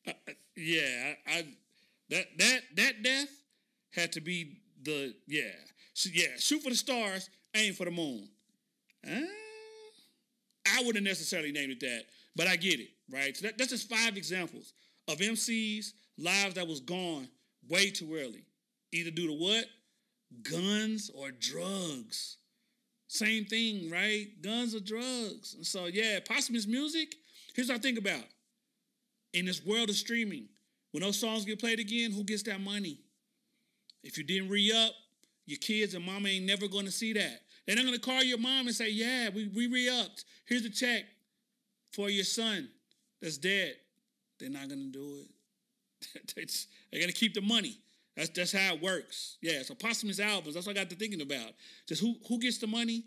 Uh, 0.07 0.13
uh, 0.27 0.31
yeah, 0.57 1.13
I, 1.27 1.31
I 1.31 1.45
that 2.09 2.25
that 2.39 2.61
that 2.75 3.03
death 3.03 3.29
had 3.93 4.11
to 4.13 4.19
be 4.19 4.57
the 4.81 5.13
yeah 5.27 5.51
so, 5.93 6.09
yeah 6.11 6.37
shoot 6.39 6.63
for 6.63 6.71
the 6.71 6.75
stars, 6.75 7.29
aim 7.55 7.75
for 7.75 7.85
the 7.85 7.91
moon. 7.91 8.27
Uh, 9.05 9.19
I 10.77 10.83
wouldn't 10.83 11.05
necessarily 11.05 11.51
named 11.51 11.71
it 11.71 11.79
that, 11.81 12.03
but 12.35 12.47
I 12.47 12.55
get 12.55 12.79
it 12.79 12.89
right. 13.11 13.35
So 13.35 13.47
that, 13.47 13.57
that's 13.57 13.71
just 13.71 13.89
five 13.89 14.17
examples 14.17 14.73
of 15.07 15.17
MCs 15.17 15.93
lives 16.17 16.55
that 16.55 16.67
was 16.67 16.79
gone 16.79 17.27
way 17.69 17.89
too 17.89 18.15
early, 18.15 18.45
either 18.91 19.11
due 19.11 19.27
to 19.27 19.33
what 19.33 19.65
guns 20.43 21.11
or 21.13 21.31
drugs. 21.31 22.37
Same 23.07 23.45
thing, 23.45 23.89
right? 23.89 24.27
Guns 24.41 24.73
or 24.73 24.79
drugs. 24.79 25.55
And 25.55 25.65
so, 25.65 25.87
yeah, 25.87 26.19
posthumous 26.25 26.65
music. 26.65 27.15
Here's 27.53 27.67
what 27.67 27.75
I 27.75 27.79
think 27.79 27.99
about. 27.99 28.23
In 29.33 29.45
this 29.45 29.65
world 29.65 29.89
of 29.89 29.95
streaming, 29.95 30.47
when 30.91 31.03
those 31.03 31.19
songs 31.19 31.45
get 31.45 31.59
played 31.59 31.79
again, 31.79 32.11
who 32.11 32.23
gets 32.23 32.43
that 32.43 32.61
money? 32.61 32.99
If 34.03 34.17
you 34.17 34.23
didn't 34.23 34.49
re 34.49 34.71
up, 34.71 34.93
your 35.45 35.57
kids 35.57 35.93
and 35.93 36.05
mama 36.05 36.29
ain't 36.29 36.45
never 36.45 36.67
gonna 36.67 36.91
see 36.91 37.13
that. 37.13 37.41
They're 37.71 37.85
not 37.85 37.85
gonna 37.85 37.99
call 37.99 38.21
your 38.21 38.37
mom 38.37 38.67
and 38.67 38.75
say, 38.75 38.89
Yeah, 38.89 39.29
we, 39.29 39.47
we 39.47 39.67
re 39.67 39.87
upped. 39.87 40.25
Here's 40.45 40.63
the 40.63 40.69
check 40.69 41.05
for 41.93 42.09
your 42.09 42.25
son 42.25 42.67
that's 43.21 43.37
dead. 43.37 43.75
They're 44.39 44.49
not 44.49 44.67
gonna 44.67 44.89
do 44.91 45.23
it. 46.35 46.35
They're 46.91 46.99
gonna 46.99 47.13
keep 47.13 47.33
the 47.33 47.41
money. 47.41 47.77
That's 48.17 48.29
that's 48.29 48.51
how 48.51 48.73
it 48.73 48.81
works. 48.81 49.37
Yeah, 49.41 49.61
so 49.63 49.73
posthumous 49.73 50.19
albums. 50.19 50.55
That's 50.55 50.67
what 50.67 50.75
I 50.75 50.81
got 50.81 50.89
to 50.89 50.97
thinking 50.97 51.21
about. 51.21 51.53
Just 51.87 52.01
who 52.01 52.15
who 52.27 52.39
gets 52.39 52.57
the 52.57 52.67
money? 52.67 53.05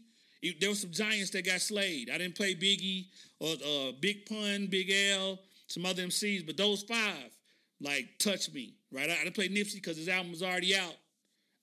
There 0.58 0.70
were 0.70 0.74
some 0.74 0.92
giants 0.92 1.30
that 1.30 1.44
got 1.44 1.60
slayed. 1.60 2.08
I 2.08 2.16
didn't 2.16 2.34
play 2.34 2.54
Biggie 2.54 3.08
or 3.40 3.52
uh, 3.66 3.92
Big 4.00 4.24
Pun, 4.24 4.68
Big 4.68 4.90
L, 4.90 5.40
some 5.66 5.84
other 5.84 6.02
MCs, 6.02 6.46
but 6.46 6.56
those 6.56 6.82
five 6.84 7.36
like 7.82 8.18
touch 8.18 8.50
me, 8.54 8.76
right? 8.90 9.10
I, 9.10 9.12
I 9.12 9.24
didn't 9.24 9.34
play 9.34 9.50
Nipsey 9.50 9.74
because 9.74 9.98
his 9.98 10.08
album 10.08 10.30
was 10.30 10.42
already 10.42 10.74
out 10.74 10.94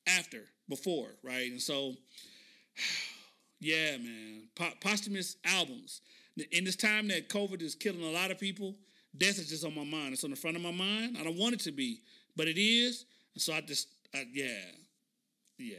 after, 0.07 0.43
before, 0.69 1.09
right? 1.23 1.49
And 1.51 1.61
so, 1.61 1.95
yeah, 3.59 3.97
man, 3.97 4.43
po- 4.55 4.73
posthumous 4.79 5.37
albums. 5.45 6.01
In 6.51 6.63
this 6.63 6.75
time 6.75 7.07
that 7.09 7.29
COVID 7.29 7.61
is 7.61 7.75
killing 7.75 8.03
a 8.03 8.11
lot 8.11 8.31
of 8.31 8.39
people, 8.39 8.75
death 9.17 9.37
is 9.37 9.49
just 9.49 9.65
on 9.65 9.75
my 9.75 9.83
mind. 9.83 10.13
It's 10.13 10.23
on 10.23 10.29
the 10.29 10.35
front 10.35 10.55
of 10.55 10.63
my 10.63 10.71
mind. 10.71 11.17
I 11.19 11.23
don't 11.23 11.37
want 11.37 11.53
it 11.53 11.59
to 11.61 11.71
be, 11.71 12.01
but 12.35 12.47
it 12.47 12.59
is. 12.59 13.05
And 13.33 13.41
so 13.41 13.53
I 13.53 13.61
just, 13.61 13.87
I, 14.13 14.25
yeah, 14.33 14.47
yeah. 15.57 15.77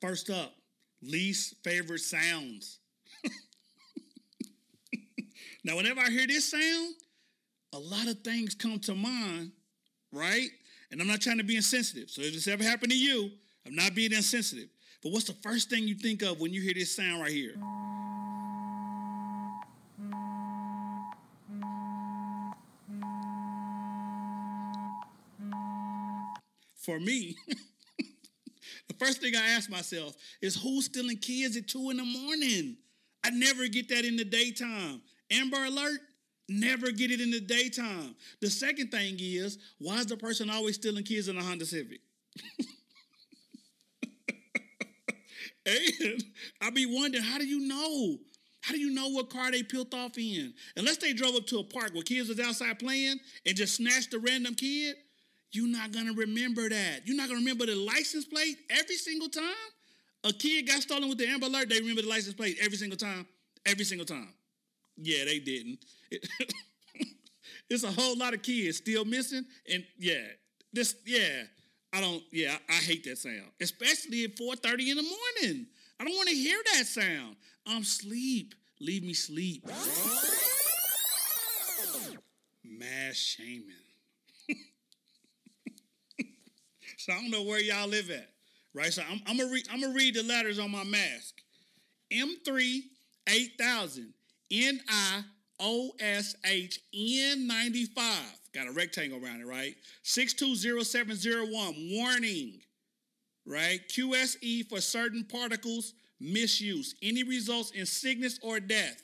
First 0.00 0.30
up, 0.30 0.54
least 1.02 1.54
favorite 1.62 2.00
sounds. 2.00 2.80
now, 5.64 5.76
whenever 5.76 6.00
I 6.00 6.10
hear 6.10 6.26
this 6.26 6.50
sound, 6.50 6.94
a 7.72 7.78
lot 7.78 8.06
of 8.06 8.20
things 8.20 8.54
come 8.54 8.78
to 8.80 8.94
mind, 8.94 9.52
right? 10.12 10.48
And 10.90 11.00
I'm 11.00 11.06
not 11.06 11.20
trying 11.20 11.38
to 11.38 11.44
be 11.44 11.56
insensitive. 11.56 12.10
So 12.10 12.22
if 12.22 12.32
this 12.32 12.48
ever 12.48 12.62
happened 12.62 12.92
to 12.92 12.98
you, 12.98 13.30
I'm 13.66 13.74
not 13.74 13.94
being 13.94 14.12
insensitive. 14.12 14.68
But 15.02 15.12
what's 15.12 15.26
the 15.26 15.34
first 15.34 15.70
thing 15.70 15.86
you 15.86 15.94
think 15.94 16.22
of 16.22 16.40
when 16.40 16.52
you 16.52 16.60
hear 16.60 16.74
this 16.74 16.94
sound 16.94 17.20
right 17.20 17.30
here? 17.30 17.54
For 26.76 27.00
me, 27.00 27.36
the 27.98 28.94
first 28.98 29.20
thing 29.20 29.34
I 29.34 29.48
ask 29.50 29.68
myself 29.68 30.14
is 30.40 30.54
who's 30.54 30.84
stealing 30.84 31.16
kids 31.18 31.56
at 31.56 31.66
two 31.66 31.90
in 31.90 31.96
the 31.96 32.04
morning? 32.04 32.76
I 33.24 33.30
never 33.30 33.66
get 33.66 33.88
that 33.88 34.04
in 34.04 34.16
the 34.16 34.24
daytime. 34.24 35.02
Amber 35.32 35.64
Alert, 35.64 35.98
never 36.48 36.90
get 36.90 37.10
it 37.10 37.20
in 37.20 37.30
the 37.30 37.40
daytime. 37.40 38.14
The 38.40 38.50
second 38.50 38.90
thing 38.90 39.16
is, 39.18 39.58
why 39.78 39.98
is 39.98 40.06
the 40.06 40.16
person 40.16 40.50
always 40.50 40.76
stealing 40.76 41.04
kids 41.04 41.28
in 41.28 41.36
a 41.36 41.42
Honda 41.42 41.66
Civic? 41.66 42.00
and 45.66 46.24
I 46.60 46.70
be 46.70 46.86
wondering, 46.86 47.24
how 47.24 47.38
do 47.38 47.46
you 47.46 47.66
know? 47.66 48.18
How 48.62 48.74
do 48.74 48.80
you 48.80 48.90
know 48.90 49.08
what 49.08 49.30
car 49.30 49.50
they 49.50 49.62
peeled 49.62 49.94
off 49.94 50.18
in? 50.18 50.52
Unless 50.76 50.96
they 50.98 51.12
drove 51.12 51.36
up 51.36 51.46
to 51.46 51.58
a 51.60 51.64
park 51.64 51.94
where 51.94 52.02
kids 52.02 52.28
was 52.28 52.40
outside 52.40 52.78
playing 52.78 53.18
and 53.44 53.56
just 53.56 53.76
snatched 53.76 54.12
a 54.14 54.18
random 54.18 54.54
kid, 54.54 54.96
you're 55.52 55.68
not 55.68 55.92
gonna 55.92 56.12
remember 56.12 56.68
that. 56.68 57.02
You're 57.04 57.16
not 57.16 57.28
gonna 57.28 57.38
remember 57.38 57.66
the 57.66 57.76
license 57.76 58.24
plate 58.24 58.58
every 58.70 58.96
single 58.96 59.28
time. 59.28 59.44
A 60.24 60.32
kid 60.32 60.66
got 60.66 60.82
stolen 60.82 61.08
with 61.08 61.18
the 61.18 61.28
Amber 61.28 61.46
Alert, 61.46 61.68
they 61.68 61.78
remember 61.78 62.02
the 62.02 62.08
license 62.08 62.34
plate 62.34 62.58
every 62.60 62.76
single 62.76 62.98
time. 62.98 63.26
Every 63.64 63.84
single 63.84 64.06
time. 64.06 64.35
Yeah, 64.96 65.24
they 65.24 65.38
didn't. 65.38 65.78
it's 67.70 67.84
a 67.84 67.90
whole 67.90 68.16
lot 68.16 68.34
of 68.34 68.42
kids 68.42 68.78
still 68.78 69.04
missing, 69.04 69.44
and 69.70 69.84
yeah, 69.98 70.24
this 70.72 70.94
yeah, 71.04 71.42
I 71.92 72.00
don't 72.00 72.22
yeah, 72.32 72.56
I, 72.68 72.72
hate 72.74 73.04
that 73.04 73.18
sound, 73.18 73.50
especially 73.60 74.24
at 74.24 74.36
4:30 74.36 74.90
in 74.90 74.96
the 74.96 75.02
morning. 75.02 75.66
I 75.98 76.04
don't 76.04 76.14
want 76.14 76.28
to 76.28 76.34
hear 76.34 76.58
that 76.74 76.86
sound. 76.86 77.36
I'm 77.66 77.84
sleep. 77.84 78.54
Leave 78.80 79.02
me 79.02 79.14
sleep. 79.14 79.66
Mass 82.64 83.14
shaming. 83.14 83.64
so 86.98 87.12
I 87.12 87.16
don't 87.16 87.30
know 87.30 87.42
where 87.42 87.60
y'all 87.60 87.88
live 87.88 88.10
at, 88.10 88.28
right? 88.74 88.92
So 88.92 89.02
I'm, 89.10 89.20
I'm 89.26 89.38
gonna 89.38 89.50
read. 89.50 89.66
I'm 89.72 89.80
gonna 89.80 89.94
read 89.94 90.14
the 90.14 90.22
letters 90.22 90.58
on 90.58 90.70
my 90.70 90.84
mask. 90.84 91.40
M3 92.12 92.82
8000 93.28 94.12
N 94.50 94.80
I 94.88 95.22
O 95.60 95.90
S 96.00 96.34
H 96.44 96.80
N 96.94 97.46
95. 97.46 98.14
Got 98.54 98.68
a 98.68 98.72
rectangle 98.72 99.22
around 99.22 99.40
it, 99.40 99.46
right? 99.46 99.74
620701. 100.02 101.90
Warning, 101.92 102.60
right? 103.46 103.80
QSE 103.88 104.68
for 104.68 104.80
certain 104.80 105.24
particles 105.24 105.94
misuse. 106.20 106.94
Any 107.02 107.22
results 107.22 107.72
in 107.72 107.86
sickness 107.86 108.38
or 108.42 108.60
death, 108.60 109.02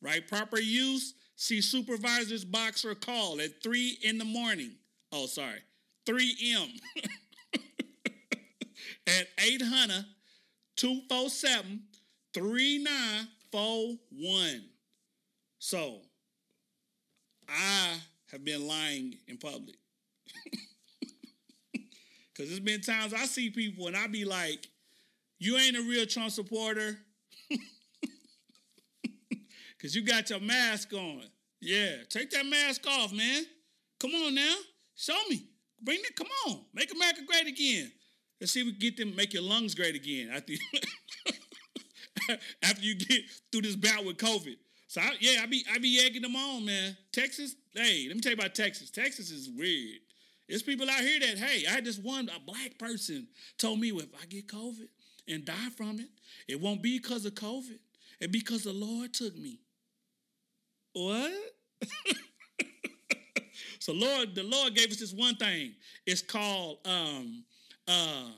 right? 0.00 0.26
Proper 0.26 0.58
use, 0.58 1.14
see 1.36 1.60
supervisor's 1.60 2.44
box 2.44 2.84
or 2.84 2.94
call 2.94 3.40
at 3.40 3.62
3 3.62 3.98
in 4.02 4.18
the 4.18 4.24
morning. 4.24 4.72
Oh, 5.12 5.26
sorry, 5.26 5.60
3 6.06 6.36
M. 6.54 6.68
at 9.06 9.26
800 9.38 10.04
247 10.76 11.82
3941. 13.56 14.68
So, 15.58 16.02
I 17.48 17.96
have 18.30 18.44
been 18.44 18.66
lying 18.66 19.16
in 19.26 19.38
public. 19.38 19.76
Because 22.32 22.50
there's 22.50 22.60
been 22.60 22.82
times 22.82 23.14
I 23.14 23.24
see 23.24 23.48
people 23.48 23.86
and 23.86 23.96
I 23.96 24.08
be 24.08 24.26
like, 24.26 24.68
you 25.38 25.56
ain't 25.56 25.74
a 25.74 25.80
real 25.80 26.04
Trump 26.04 26.30
supporter. 26.30 26.98
Because 29.78 29.94
you 29.94 30.04
got 30.04 30.28
your 30.28 30.40
mask 30.40 30.92
on. 30.92 31.22
Yeah, 31.60 31.96
take 32.10 32.30
that 32.32 32.44
mask 32.44 32.86
off, 32.86 33.12
man. 33.12 33.44
Come 34.00 34.10
on 34.10 34.34
now. 34.34 34.54
Show 34.96 35.16
me. 35.30 35.46
Bring 35.82 36.00
it. 36.00 36.16
Come 36.16 36.28
on. 36.48 36.64
Make 36.74 36.92
America 36.92 37.20
great 37.26 37.46
again. 37.46 37.90
Let's 38.40 38.52
see 38.52 38.60
if 38.60 38.66
we 38.66 38.72
can 38.72 38.80
get 38.80 38.96
them, 38.96 39.16
make 39.16 39.32
your 39.32 39.42
lungs 39.42 39.74
great 39.74 39.94
again 39.94 40.30
after 40.34 40.52
you, 40.54 40.58
after 42.62 42.82
you 42.82 42.94
get 42.94 43.22
through 43.50 43.62
this 43.62 43.76
bout 43.76 44.04
with 44.04 44.16
COVID. 44.16 44.56
So 44.88 45.00
I, 45.00 45.12
yeah, 45.20 45.42
I 45.42 45.46
be 45.46 45.64
I 45.72 45.78
be 45.78 46.00
egging 46.04 46.22
them 46.22 46.36
on, 46.36 46.64
man. 46.64 46.96
Texas, 47.12 47.56
hey, 47.74 48.04
let 48.06 48.16
me 48.16 48.20
tell 48.20 48.32
you 48.32 48.38
about 48.38 48.54
Texas. 48.54 48.90
Texas 48.90 49.30
is 49.30 49.50
weird. 49.50 50.00
There's 50.48 50.62
people 50.62 50.88
out 50.88 51.00
here 51.00 51.18
that, 51.20 51.38
hey, 51.38 51.66
I 51.66 51.72
had 51.72 51.84
this 51.84 51.98
one 51.98 52.28
a 52.28 52.38
black 52.38 52.78
person 52.78 53.26
told 53.58 53.80
me, 53.80 53.88
if 53.88 54.06
I 54.20 54.26
get 54.26 54.46
COVID 54.46 54.88
and 55.28 55.44
die 55.44 55.70
from 55.76 55.98
it, 55.98 56.08
it 56.46 56.60
won't 56.60 56.82
be 56.82 56.98
because 56.98 57.24
of 57.24 57.34
COVID. 57.34 57.78
It 58.20 58.30
because 58.30 58.62
the 58.62 58.72
Lord 58.72 59.12
took 59.12 59.36
me. 59.36 59.58
What? 60.92 61.32
so 63.80 63.92
Lord, 63.92 64.34
the 64.34 64.44
Lord 64.44 64.74
gave 64.74 64.90
us 64.90 64.98
this 64.98 65.12
one 65.12 65.36
thing. 65.36 65.74
It's 66.06 66.22
called 66.22 66.78
um 66.86 67.44
uh 67.88 68.30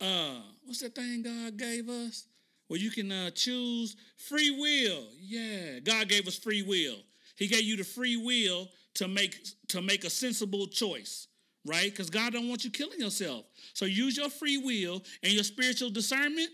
uh 0.00 0.40
what's 0.64 0.80
that 0.80 0.94
thing 0.94 1.22
God 1.22 1.56
gave 1.56 1.88
us? 1.88 2.26
Where 2.68 2.80
you 2.80 2.90
can 2.90 3.12
uh, 3.12 3.30
choose 3.30 3.96
free 4.16 4.50
will. 4.50 5.04
Yeah, 5.20 5.78
God 5.80 6.08
gave 6.08 6.26
us 6.26 6.36
free 6.36 6.62
will. 6.62 6.96
He 7.36 7.46
gave 7.46 7.62
you 7.62 7.76
the 7.76 7.84
free 7.84 8.16
will 8.16 8.68
to 8.94 9.08
make 9.08 9.46
to 9.68 9.82
make 9.82 10.04
a 10.04 10.10
sensible 10.10 10.66
choice, 10.66 11.28
right? 11.64 11.90
Because 11.90 12.10
God 12.10 12.32
don't 12.32 12.48
want 12.48 12.64
you 12.64 12.70
killing 12.70 12.98
yourself. 12.98 13.44
So 13.74 13.84
use 13.84 14.16
your 14.16 14.30
free 14.30 14.58
will 14.58 15.02
and 15.22 15.32
your 15.32 15.44
spiritual 15.44 15.90
discernment. 15.90 16.48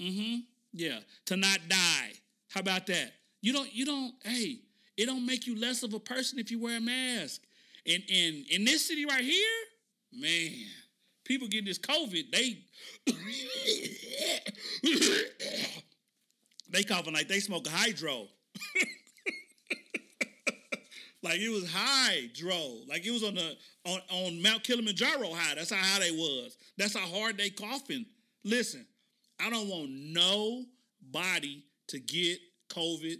Mm-hmm. 0.00 0.40
Yeah, 0.72 0.98
to 1.26 1.36
not 1.36 1.60
die. 1.68 2.12
How 2.50 2.60
about 2.60 2.86
that? 2.88 3.12
You 3.40 3.52
don't. 3.52 3.72
You 3.72 3.86
don't. 3.86 4.14
Hey, 4.24 4.60
it 4.96 5.06
don't 5.06 5.24
make 5.24 5.46
you 5.46 5.58
less 5.58 5.82
of 5.82 5.94
a 5.94 6.00
person 6.00 6.38
if 6.38 6.50
you 6.50 6.60
wear 6.60 6.76
a 6.76 6.80
mask. 6.80 7.42
And 7.86 8.02
in 8.08 8.44
in 8.50 8.64
this 8.64 8.86
city 8.86 9.06
right 9.06 9.24
here, 9.24 9.58
man, 10.12 10.52
people 11.28 11.46
getting 11.46 11.66
this 11.66 11.78
COVID, 11.78 12.32
they 12.32 12.58
they 16.70 16.82
coughing 16.82 17.12
like 17.12 17.28
they 17.28 17.38
smoke 17.38 17.68
hydro. 17.68 18.26
like 21.22 21.38
it 21.38 21.50
was 21.50 21.70
hydro. 21.70 22.78
Like 22.88 23.06
it 23.06 23.12
was 23.12 23.22
on 23.22 23.34
the 23.34 23.56
on, 23.84 24.00
on 24.10 24.42
Mount 24.42 24.64
Kilimanjaro 24.64 25.30
high. 25.32 25.54
That's 25.54 25.70
how 25.70 25.76
high 25.76 26.00
they 26.00 26.10
was. 26.10 26.56
That's 26.78 26.96
how 26.96 27.06
hard 27.06 27.36
they 27.36 27.50
coughing. 27.50 28.06
Listen, 28.44 28.86
I 29.38 29.50
don't 29.50 29.68
want 29.68 29.90
nobody 29.90 31.62
to 31.88 32.00
get 32.00 32.38
COVID 32.70 33.18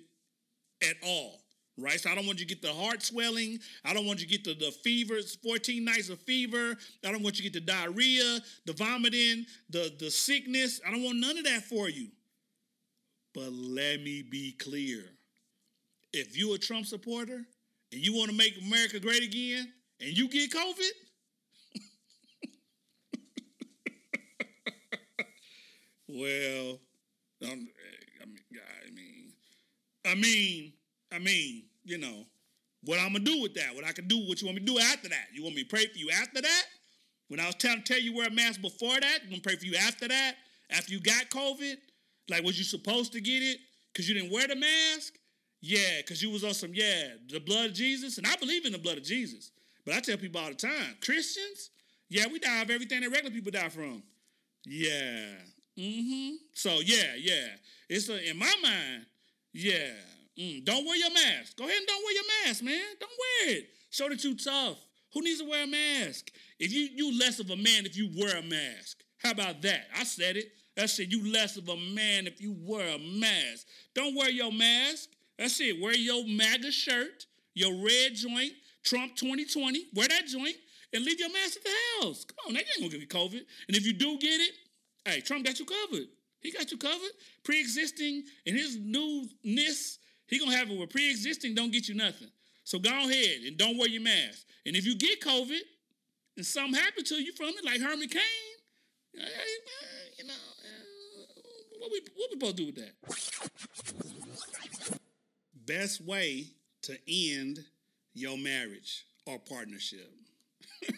at 0.82 0.96
all 1.04 1.42
right? 1.78 2.00
So 2.00 2.10
I 2.10 2.14
don't 2.14 2.26
want 2.26 2.40
you 2.40 2.46
to 2.46 2.54
get 2.54 2.62
the 2.62 2.72
heart 2.72 3.02
swelling. 3.02 3.58
I 3.84 3.94
don't 3.94 4.06
want 4.06 4.20
you 4.20 4.26
to 4.26 4.30
get 4.30 4.44
the, 4.44 4.54
the 4.54 4.72
fevers, 4.72 5.36
14 5.36 5.84
nights 5.84 6.08
of 6.08 6.18
fever. 6.20 6.76
I 7.06 7.12
don't 7.12 7.22
want 7.22 7.38
you 7.38 7.44
to 7.44 7.50
get 7.50 7.66
the 7.66 7.72
diarrhea, 7.72 8.40
the 8.66 8.72
vomiting, 8.72 9.46
the, 9.70 9.92
the 9.98 10.10
sickness. 10.10 10.80
I 10.86 10.90
don't 10.90 11.04
want 11.04 11.18
none 11.18 11.38
of 11.38 11.44
that 11.44 11.62
for 11.62 11.88
you. 11.88 12.08
But 13.34 13.52
let 13.52 14.00
me 14.02 14.22
be 14.28 14.52
clear. 14.52 15.04
If 16.12 16.36
you're 16.36 16.56
a 16.56 16.58
Trump 16.58 16.86
supporter 16.86 17.44
and 17.92 18.00
you 18.06 18.14
want 18.16 18.30
to 18.30 18.36
make 18.36 18.54
America 18.60 18.98
great 18.98 19.22
again 19.22 19.72
and 20.00 20.16
you 20.16 20.28
get 20.28 20.50
COVID, 20.52 20.90
well, 26.08 26.80
um, 27.44 27.68
I 28.20 28.26
mean, 28.94 29.32
I 30.04 30.14
mean, 30.14 30.72
I 31.12 31.18
mean, 31.18 31.64
you 31.84 31.98
know, 31.98 32.26
what 32.84 32.98
I'm 32.98 33.12
gonna 33.12 33.24
do 33.24 33.42
with 33.42 33.54
that, 33.54 33.74
what 33.74 33.84
I 33.84 33.92
can 33.92 34.06
do, 34.06 34.18
what 34.26 34.40
you 34.40 34.46
want 34.46 34.60
me 34.60 34.66
to 34.66 34.72
do 34.72 34.78
after 34.78 35.08
that. 35.08 35.26
You 35.32 35.42
want 35.42 35.54
me 35.54 35.62
to 35.64 35.68
pray 35.68 35.86
for 35.86 35.98
you 35.98 36.10
after 36.10 36.40
that? 36.40 36.64
When 37.28 37.40
I 37.40 37.46
was 37.46 37.56
telling 37.56 37.82
tell 37.82 37.98
you 37.98 38.14
wear 38.14 38.28
a 38.28 38.30
mask 38.30 38.60
before 38.60 38.98
that, 39.00 39.18
I'm 39.22 39.30
gonna 39.30 39.42
pray 39.42 39.56
for 39.56 39.66
you 39.66 39.76
after 39.76 40.08
that, 40.08 40.34
after 40.70 40.92
you 40.92 41.00
got 41.00 41.28
COVID. 41.30 41.76
Like, 42.30 42.44
was 42.44 42.58
you 42.58 42.64
supposed 42.64 43.12
to 43.12 43.20
get 43.20 43.42
it 43.42 43.58
because 43.92 44.08
you 44.08 44.14
didn't 44.14 44.32
wear 44.32 44.46
the 44.46 44.56
mask? 44.56 45.14
Yeah, 45.60 45.98
because 45.98 46.22
you 46.22 46.30
was 46.30 46.44
on 46.44 46.54
some, 46.54 46.72
yeah, 46.72 47.14
the 47.28 47.40
blood 47.40 47.70
of 47.70 47.74
Jesus. 47.74 48.18
And 48.18 48.26
I 48.26 48.36
believe 48.36 48.64
in 48.64 48.72
the 48.72 48.78
blood 48.78 48.98
of 48.98 49.02
Jesus. 49.02 49.50
But 49.84 49.94
I 49.94 50.00
tell 50.00 50.16
people 50.16 50.40
all 50.40 50.48
the 50.48 50.54
time, 50.54 50.96
Christians, 51.02 51.70
yeah, 52.08 52.26
we 52.30 52.38
die 52.38 52.62
of 52.62 52.70
everything 52.70 53.00
that 53.00 53.10
regular 53.10 53.30
people 53.30 53.50
die 53.50 53.68
from. 53.68 54.02
Yeah. 54.64 55.34
Mm-hmm. 55.78 56.34
So 56.54 56.80
yeah, 56.84 57.14
yeah. 57.18 57.48
It's 57.88 58.08
a, 58.08 58.30
in 58.30 58.38
my 58.38 58.54
mind, 58.62 59.06
yeah. 59.52 59.92
Mm, 60.38 60.64
don't 60.64 60.86
wear 60.86 60.96
your 60.96 61.10
mask. 61.10 61.56
Go 61.56 61.64
ahead 61.64 61.78
and 61.78 61.86
don't 61.86 62.04
wear 62.04 62.14
your 62.14 62.24
mask, 62.44 62.62
man. 62.62 62.84
Don't 63.00 63.10
wear 63.18 63.56
it. 63.56 63.70
Show 63.90 64.08
that 64.08 64.22
you 64.22 64.36
tough. 64.36 64.78
Who 65.14 65.22
needs 65.22 65.40
to 65.40 65.48
wear 65.48 65.64
a 65.64 65.66
mask? 65.66 66.30
If 66.58 66.72
you 66.72 66.88
you 66.94 67.18
less 67.18 67.40
of 67.40 67.50
a 67.50 67.56
man 67.56 67.86
if 67.86 67.96
you 67.96 68.10
wear 68.16 68.36
a 68.36 68.42
mask. 68.42 68.98
How 69.18 69.32
about 69.32 69.62
that? 69.62 69.86
I 69.96 70.04
said 70.04 70.36
it. 70.36 70.52
I 70.78 70.86
said 70.86 71.10
you 71.12 71.32
less 71.32 71.56
of 71.56 71.68
a 71.68 71.76
man 71.76 72.26
if 72.28 72.40
you 72.40 72.54
wear 72.60 72.94
a 72.94 72.98
mask. 72.98 73.66
Don't 73.94 74.14
wear 74.14 74.30
your 74.30 74.52
mask. 74.52 75.08
That's 75.38 75.60
it. 75.60 75.80
Wear 75.80 75.96
your 75.96 76.24
MAGA 76.24 76.70
shirt, 76.70 77.26
your 77.54 77.72
red 77.74 78.14
joint, 78.14 78.52
Trump 78.84 79.16
2020. 79.16 79.86
Wear 79.94 80.06
that 80.08 80.26
joint 80.26 80.56
and 80.92 81.04
leave 81.04 81.18
your 81.18 81.32
mask 81.32 81.56
at 81.56 81.64
the 81.64 82.06
house. 82.06 82.24
Come 82.24 82.36
on, 82.46 82.54
that 82.54 82.60
ain't 82.60 82.78
gonna 82.78 82.90
give 82.90 83.00
you 83.00 83.08
COVID. 83.08 83.44
And 83.66 83.76
if 83.76 83.86
you 83.86 83.92
do 83.92 84.18
get 84.18 84.40
it, 84.40 84.52
hey, 85.04 85.20
Trump 85.20 85.44
got 85.44 85.58
you 85.58 85.66
covered. 85.66 86.06
He 86.40 86.52
got 86.52 86.70
you 86.70 86.78
covered. 86.78 87.10
Pre-existing 87.42 88.24
in 88.46 88.54
his 88.54 88.76
newness 88.76 89.98
he 90.28 90.38
gonna 90.38 90.56
have 90.56 90.70
it 90.70 90.76
where 90.76 90.86
pre-existing 90.86 91.54
don't 91.54 91.72
get 91.72 91.88
you 91.88 91.94
nothing. 91.94 92.28
So 92.64 92.78
go 92.78 92.90
ahead 92.90 93.42
and 93.46 93.56
don't 93.56 93.78
wear 93.78 93.88
your 93.88 94.02
mask. 94.02 94.44
And 94.66 94.76
if 94.76 94.84
you 94.84 94.96
get 94.96 95.22
COVID 95.22 95.60
and 96.36 96.44
something 96.44 96.74
happened 96.74 97.06
to 97.06 97.14
you 97.16 97.32
from 97.32 97.48
it, 97.48 97.64
like 97.64 97.80
Herman 97.80 98.08
Cain, 98.08 98.20
you 100.18 100.24
know, 100.24 100.34
what 101.78 101.90
we 101.90 102.00
what 102.14 102.30
we 102.30 102.38
supposed 102.38 102.56
to 102.56 102.62
do 102.62 102.66
with 102.66 102.76
that? 102.76 102.92
Best 105.66 106.00
way 106.02 106.46
to 106.82 106.98
end 107.08 107.64
your 108.14 108.36
marriage 108.36 109.04
or 109.26 109.38
partnership. 109.38 110.10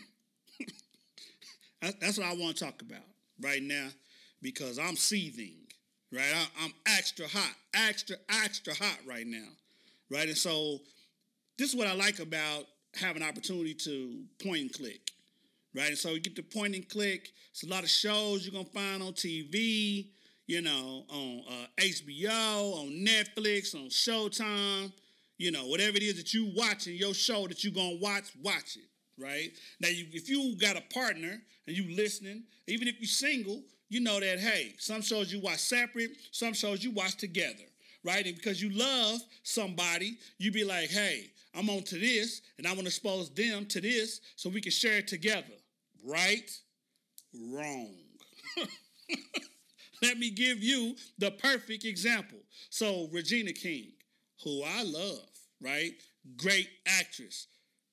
That's 2.01 2.19
what 2.19 2.27
I 2.27 2.35
want 2.35 2.57
to 2.57 2.64
talk 2.64 2.83
about 2.83 3.03
right 3.40 3.62
now 3.62 3.88
because 4.43 4.79
I'm 4.79 4.97
seething 4.97 5.55
right? 6.12 6.49
I, 6.61 6.64
am 6.64 6.73
extra 6.87 7.27
hot, 7.29 7.55
extra, 7.75 8.16
extra 8.44 8.75
hot 8.75 8.99
right 9.07 9.27
now, 9.27 9.49
right? 10.11 10.29
And 10.29 10.37
so 10.37 10.81
this 11.59 11.70
is 11.70 11.77
what 11.77 11.87
I 11.87 11.94
like 11.94 12.18
about 12.18 12.64
having 12.94 13.23
opportunity 13.23 13.75
to 13.75 14.23
point 14.42 14.61
and 14.61 14.73
click, 14.73 15.01
right? 15.75 15.88
And 15.88 15.99
so 15.99 16.11
you 16.11 16.20
get 16.20 16.37
to 16.37 16.42
point 16.42 16.75
and 16.75 16.88
click. 16.88 17.29
It's 17.51 17.64
a 17.64 17.68
lot 17.68 17.83
of 17.83 17.90
shows 17.90 18.44
you're 18.44 18.53
gonna 18.53 18.64
find 18.64 19.03
on 19.03 19.12
TV, 19.12 20.09
you 20.46 20.62
know, 20.62 21.05
on 21.09 21.42
uh, 21.49 21.66
HBO, 21.79 22.75
on 22.75 23.07
Netflix, 23.07 23.75
on 23.75 23.88
Showtime, 23.88 24.92
you 25.38 25.51
know, 25.53 25.66
whatever 25.66 25.96
it 25.96 26.03
is 26.03 26.16
that 26.16 26.35
you 26.35 26.53
watching 26.57 26.96
your 26.96 27.14
show 27.14 27.46
that 27.46 27.62
you're 27.62 27.73
gonna 27.73 27.99
watch, 28.01 28.33
watch 28.42 28.77
it, 28.77 28.88
right? 29.23 29.51
Now, 29.81 29.88
you, 29.88 30.07
if 30.12 30.29
you 30.29 30.57
got 30.59 30.77
a 30.77 30.83
partner 30.92 31.40
and 31.66 31.77
you 31.77 31.94
listening, 31.94 32.42
even 32.66 32.88
if 32.88 32.96
you're 32.99 33.07
single, 33.07 33.62
you 33.90 34.00
know 34.00 34.20
that 34.20 34.38
hey, 34.38 34.74
some 34.79 35.03
shows 35.03 35.31
you 35.33 35.40
watch 35.40 35.59
separate, 35.59 36.12
some 36.31 36.55
shows 36.55 36.83
you 36.83 36.92
watch 36.92 37.16
together, 37.16 37.64
right? 38.05 38.24
And 38.24 38.37
because 38.37 38.62
you 38.62 38.70
love 38.70 39.20
somebody, 39.42 40.16
you 40.38 40.50
be 40.50 40.64
like, 40.64 40.88
hey, 40.88 41.31
I'm 41.55 41.68
on 41.68 41.83
to 41.83 41.98
this, 41.98 42.40
and 42.57 42.66
I 42.66 42.70
want 42.70 42.83
to 42.83 42.87
expose 42.87 43.29
them 43.31 43.66
to 43.66 43.81
this 43.81 44.20
so 44.37 44.48
we 44.48 44.61
can 44.61 44.70
share 44.70 44.98
it 44.98 45.09
together, 45.09 45.53
right? 46.05 46.50
Wrong. 47.35 47.94
Let 50.03 50.18
me 50.18 50.31
give 50.31 50.62
you 50.62 50.94
the 51.18 51.33
perfect 51.33 51.85
example. 51.85 52.38
So, 52.70 53.09
Regina 53.12 53.53
King, 53.53 53.88
who 54.44 54.62
I 54.62 54.85
love, 54.85 55.29
right? 55.61 55.92
Great 56.37 56.68
actress 56.87 57.48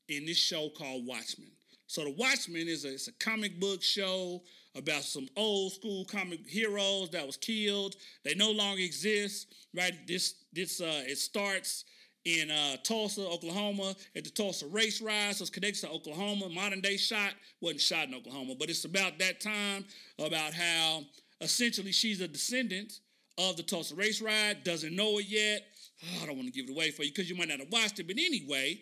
in 0.07 0.25
this 0.25 0.37
show 0.37 0.69
called 0.69 1.05
Watchmen. 1.07 1.51
So, 1.87 2.03
The 2.03 2.11
Watchmen 2.11 2.67
is 2.67 2.85
a, 2.85 2.93
it's 2.93 3.07
a 3.07 3.13
comic 3.13 3.59
book 3.59 3.81
show 3.81 4.43
about 4.77 5.03
some 5.03 5.27
old 5.35 5.73
school 5.73 6.05
comic 6.05 6.47
heroes 6.47 7.09
that 7.11 7.25
was 7.25 7.37
killed. 7.37 7.95
They 8.23 8.35
no 8.35 8.51
longer 8.51 8.81
exist, 8.81 9.53
right? 9.73 9.93
This 10.07 10.35
this 10.53 10.81
uh, 10.81 11.03
it 11.05 11.17
starts 11.17 11.85
in 12.25 12.51
uh, 12.51 12.75
Tulsa, 12.83 13.21
Oklahoma, 13.21 13.95
at 14.15 14.25
the 14.25 14.29
Tulsa 14.29 14.67
Race 14.67 15.01
Riot. 15.01 15.37
So 15.37 15.43
it's 15.43 15.49
connected 15.49 15.87
to 15.87 15.89
Oklahoma. 15.89 16.49
Modern 16.49 16.81
day 16.81 16.97
shot 16.97 17.33
wasn't 17.61 17.81
shot 17.81 18.07
in 18.09 18.15
Oklahoma, 18.15 18.55
but 18.59 18.69
it's 18.69 18.83
about 18.85 19.17
that 19.19 19.39
time 19.39 19.85
about 20.19 20.53
how 20.53 21.03
essentially 21.39 21.91
she's 21.91 22.19
a 22.19 22.27
descendant 22.27 22.99
of 23.37 23.55
the 23.55 23.63
Tulsa 23.63 23.95
Race 23.95 24.21
Riot. 24.21 24.65
Doesn't 24.65 24.95
know 24.95 25.19
it 25.19 25.27
yet. 25.27 25.67
Oh, 26.03 26.23
I 26.23 26.25
don't 26.25 26.35
want 26.35 26.47
to 26.47 26.53
give 26.53 26.69
it 26.69 26.73
away 26.73 26.91
for 26.91 27.03
you 27.03 27.11
because 27.11 27.29
you 27.29 27.35
might 27.35 27.47
not 27.47 27.59
have 27.59 27.71
watched 27.71 27.99
it. 27.99 28.07
But 28.07 28.17
anyway, 28.17 28.81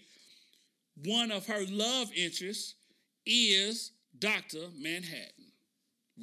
one 1.06 1.32
of 1.32 1.46
her 1.46 1.66
love 1.70 2.10
interests 2.16 2.76
is 3.26 3.92
Dr. 4.18 4.70
Manhattan 4.80 5.35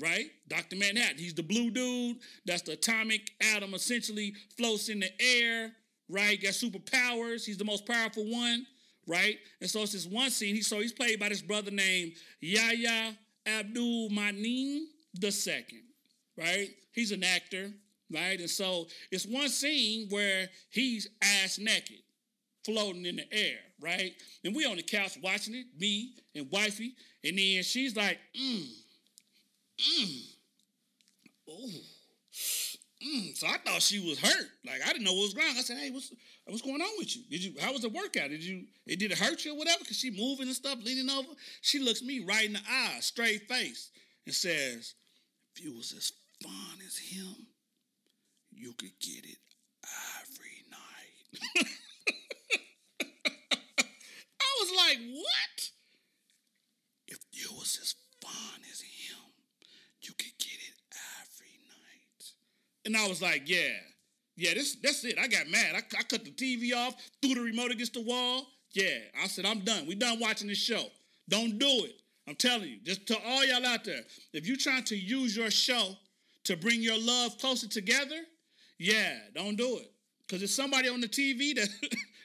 right? 0.01 0.27
Dr. 0.49 0.77
Manhattan. 0.77 1.19
He's 1.19 1.35
the 1.35 1.43
blue 1.43 1.71
dude. 1.71 2.19
That's 2.47 2.63
the 2.63 2.73
atomic 2.73 3.31
atom, 3.55 3.75
essentially 3.75 4.35
floats 4.57 4.89
in 4.89 5.01
the 5.01 5.11
air, 5.21 5.73
right? 6.09 6.41
Got 6.41 6.53
superpowers. 6.53 7.45
He's 7.45 7.59
the 7.59 7.65
most 7.65 7.87
powerful 7.87 8.25
one, 8.25 8.67
right? 9.07 9.39
And 9.61 9.69
so 9.69 9.83
it's 9.83 9.93
this 9.93 10.07
one 10.07 10.31
scene. 10.31 10.55
He 10.55 10.63
so 10.63 10.81
he's 10.81 10.93
played 10.93 11.21
by 11.21 11.29
this 11.29 11.43
brother 11.43 11.71
named 11.71 12.13
Yahya 12.41 13.17
Abdul 13.47 14.11
Mateen 14.11 14.85
the 15.15 15.31
second, 15.31 15.83
right? 16.37 16.71
He's 16.93 17.13
an 17.13 17.25
actor, 17.25 17.71
right? 18.11 18.39
And 18.39 18.51
so 18.51 18.87
it's 19.11 19.27
one 19.27 19.49
scene 19.49 20.09
where 20.11 20.49
he's 20.71 21.09
ass 21.23 21.59
naked, 21.59 21.99
floating 22.65 23.07
in 23.07 23.17
the 23.17 23.33
air, 23.33 23.59
right? 23.81 24.13
And 24.45 24.55
we 24.55 24.65
on 24.65 24.77
the 24.77 24.83
couch 24.83 25.19
watching 25.23 25.55
it, 25.55 25.67
me 25.79 26.15
and 26.35 26.51
wifey, 26.51 26.95
and 27.25 27.39
then 27.39 27.63
she's 27.63 27.97
like, 27.97 28.19
mm, 28.39 28.69
mm, 29.79 30.33
oh. 31.49 31.83
Mm, 33.05 33.37
so 33.37 33.49
I 33.49 33.57
thought 33.59 33.83
she 33.83 33.99
was 33.99 34.19
hurt. 34.21 34.47
Like 34.65 34.81
I 34.87 34.93
didn't 34.93 35.05
know 35.05 35.13
what 35.13 35.23
was 35.23 35.35
wrong. 35.37 35.55
I 35.59 35.63
said, 35.63 35.77
"Hey, 35.77 35.91
what's 35.91 36.13
what's 36.47 36.63
going 36.63 36.81
on 36.81 36.91
with 36.99 37.17
you? 37.17 37.23
Did 37.29 37.43
you 37.43 37.55
how 37.61 37.73
was 37.73 37.83
the 37.83 37.89
workout? 37.89 38.31
Did 38.31 38.45
you 38.45 38.65
it 38.87 38.99
did 39.01 39.11
it 39.11 39.19
hurt 39.19 39.45
you 39.45 39.55
or 39.55 39.59
whatever? 39.59 39.85
Cause 39.85 39.97
she 39.97 40.11
moving 40.11 40.47
and 40.47 40.55
stuff, 40.55 40.79
leaning 40.85 41.11
over. 41.11 41.29
She 41.63 41.81
looks 41.81 42.01
me 42.03 42.21
right 42.21 42.47
in 42.47 42.53
the 42.53 42.61
eye, 42.69 42.99
straight 43.01 43.49
face, 43.49 43.91
and 44.25 44.35
says, 44.35 44.95
"If 45.57 45.65
you 45.65 45.75
was 45.75 45.93
as 45.93 46.13
fun 46.43 46.79
as 46.87 46.99
him, 46.99 47.49
you 48.51 48.73
could 48.75 48.99
get 49.01 49.25
it 49.25 49.39
every 50.23 50.65
night." 50.71 51.69
I 54.41 54.57
was 54.61 54.71
like, 54.77 54.99
"What? 55.11 55.71
If 57.07 57.21
you 57.31 57.49
was 57.53 57.79
as 57.81 57.95
fun 58.21 58.63
as 58.73 58.81
him, 58.81 59.33
you 60.03 60.15
could 60.15 60.37
get 60.39 60.59
it 60.61 60.75
every 61.21 61.59
night." 61.69 62.33
And 62.85 62.97
I 62.97 63.07
was 63.09 63.23
like, 63.23 63.49
"Yeah, 63.49 63.73
yeah, 64.37 64.55
this 64.55 64.77
that's 64.83 65.05
it. 65.05 65.19
I 65.19 65.29
got 65.29 65.49
mad. 65.49 65.75
I, 65.75 65.79
I 65.99 66.03
cut 66.03 66.25
the 66.25 66.31
TV 66.31 66.75
off, 66.75 66.95
threw 67.21 67.35
the 67.35 67.41
remote 67.41 67.71
against 67.71 67.95
the 67.95 68.03
wall. 68.03 68.47
Yeah, 68.73 68.99
I 69.23 69.27
said, 69.27 69.45
I'm 69.45 69.61
done. 69.61 69.87
We 69.87 69.95
done 69.95 70.19
watching 70.19 70.49
this 70.49 70.59
show. 70.59 70.85
Don't 71.29 71.59
do 71.59 71.85
it. 71.85 72.01
I'm 72.27 72.35
telling 72.37 72.69
you, 72.69 72.79
just 72.83 73.07
to 73.09 73.19
all 73.27 73.45
y'all 73.45 73.67
out 73.67 73.85
there, 73.85 74.01
if 74.33 74.47
you're 74.47 74.57
trying 74.57 74.85
to 74.85 74.97
use 74.97 75.37
your 75.37 75.51
show 75.51 75.97
to 76.45 76.57
bring 76.57 76.81
your 76.81 76.99
love 76.99 77.37
closer 77.39 77.69
together, 77.69 78.17
yeah, 78.79 79.19
don't 79.35 79.57
do 79.57 79.79
it. 79.79 79.91
Because 80.21 80.41
there's 80.41 80.55
somebody 80.55 80.89
on 80.89 81.01
the 81.01 81.09
TV 81.09 81.55
that 81.57 81.69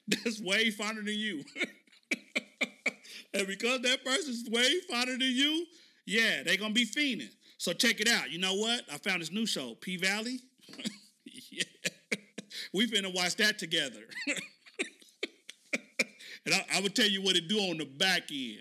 that's 0.07 0.39
way 0.39 0.69
finer 0.69 1.01
than 1.01 1.15
you. 1.15 1.43
and 3.33 3.47
because 3.47 3.81
that 3.81 4.05
person's 4.05 4.49
way 4.49 4.79
finer 4.89 5.11
than 5.13 5.21
you, 5.23 5.65
yeah, 6.05 6.43
they 6.43 6.55
gonna 6.55 6.73
be 6.73 6.85
fiending. 6.85 7.31
So 7.57 7.73
check 7.73 7.99
it 7.99 8.07
out. 8.07 8.31
You 8.31 8.39
know 8.39 8.53
what? 8.53 8.83
I 8.93 8.97
found 8.97 9.21
this 9.21 9.31
new 9.31 9.45
show, 9.45 9.75
P 9.81 9.97
Valley. 9.97 10.39
Yeah. 11.57 12.17
We 12.73 12.87
finna 12.87 13.13
watch 13.13 13.35
that 13.37 13.59
together. 13.59 14.01
and 16.45 16.53
I, 16.53 16.65
I 16.75 16.81
will 16.81 16.89
tell 16.89 17.07
you 17.07 17.21
what 17.21 17.35
it 17.35 17.47
do 17.47 17.57
on 17.59 17.77
the 17.77 17.85
back 17.85 18.23
end. 18.31 18.59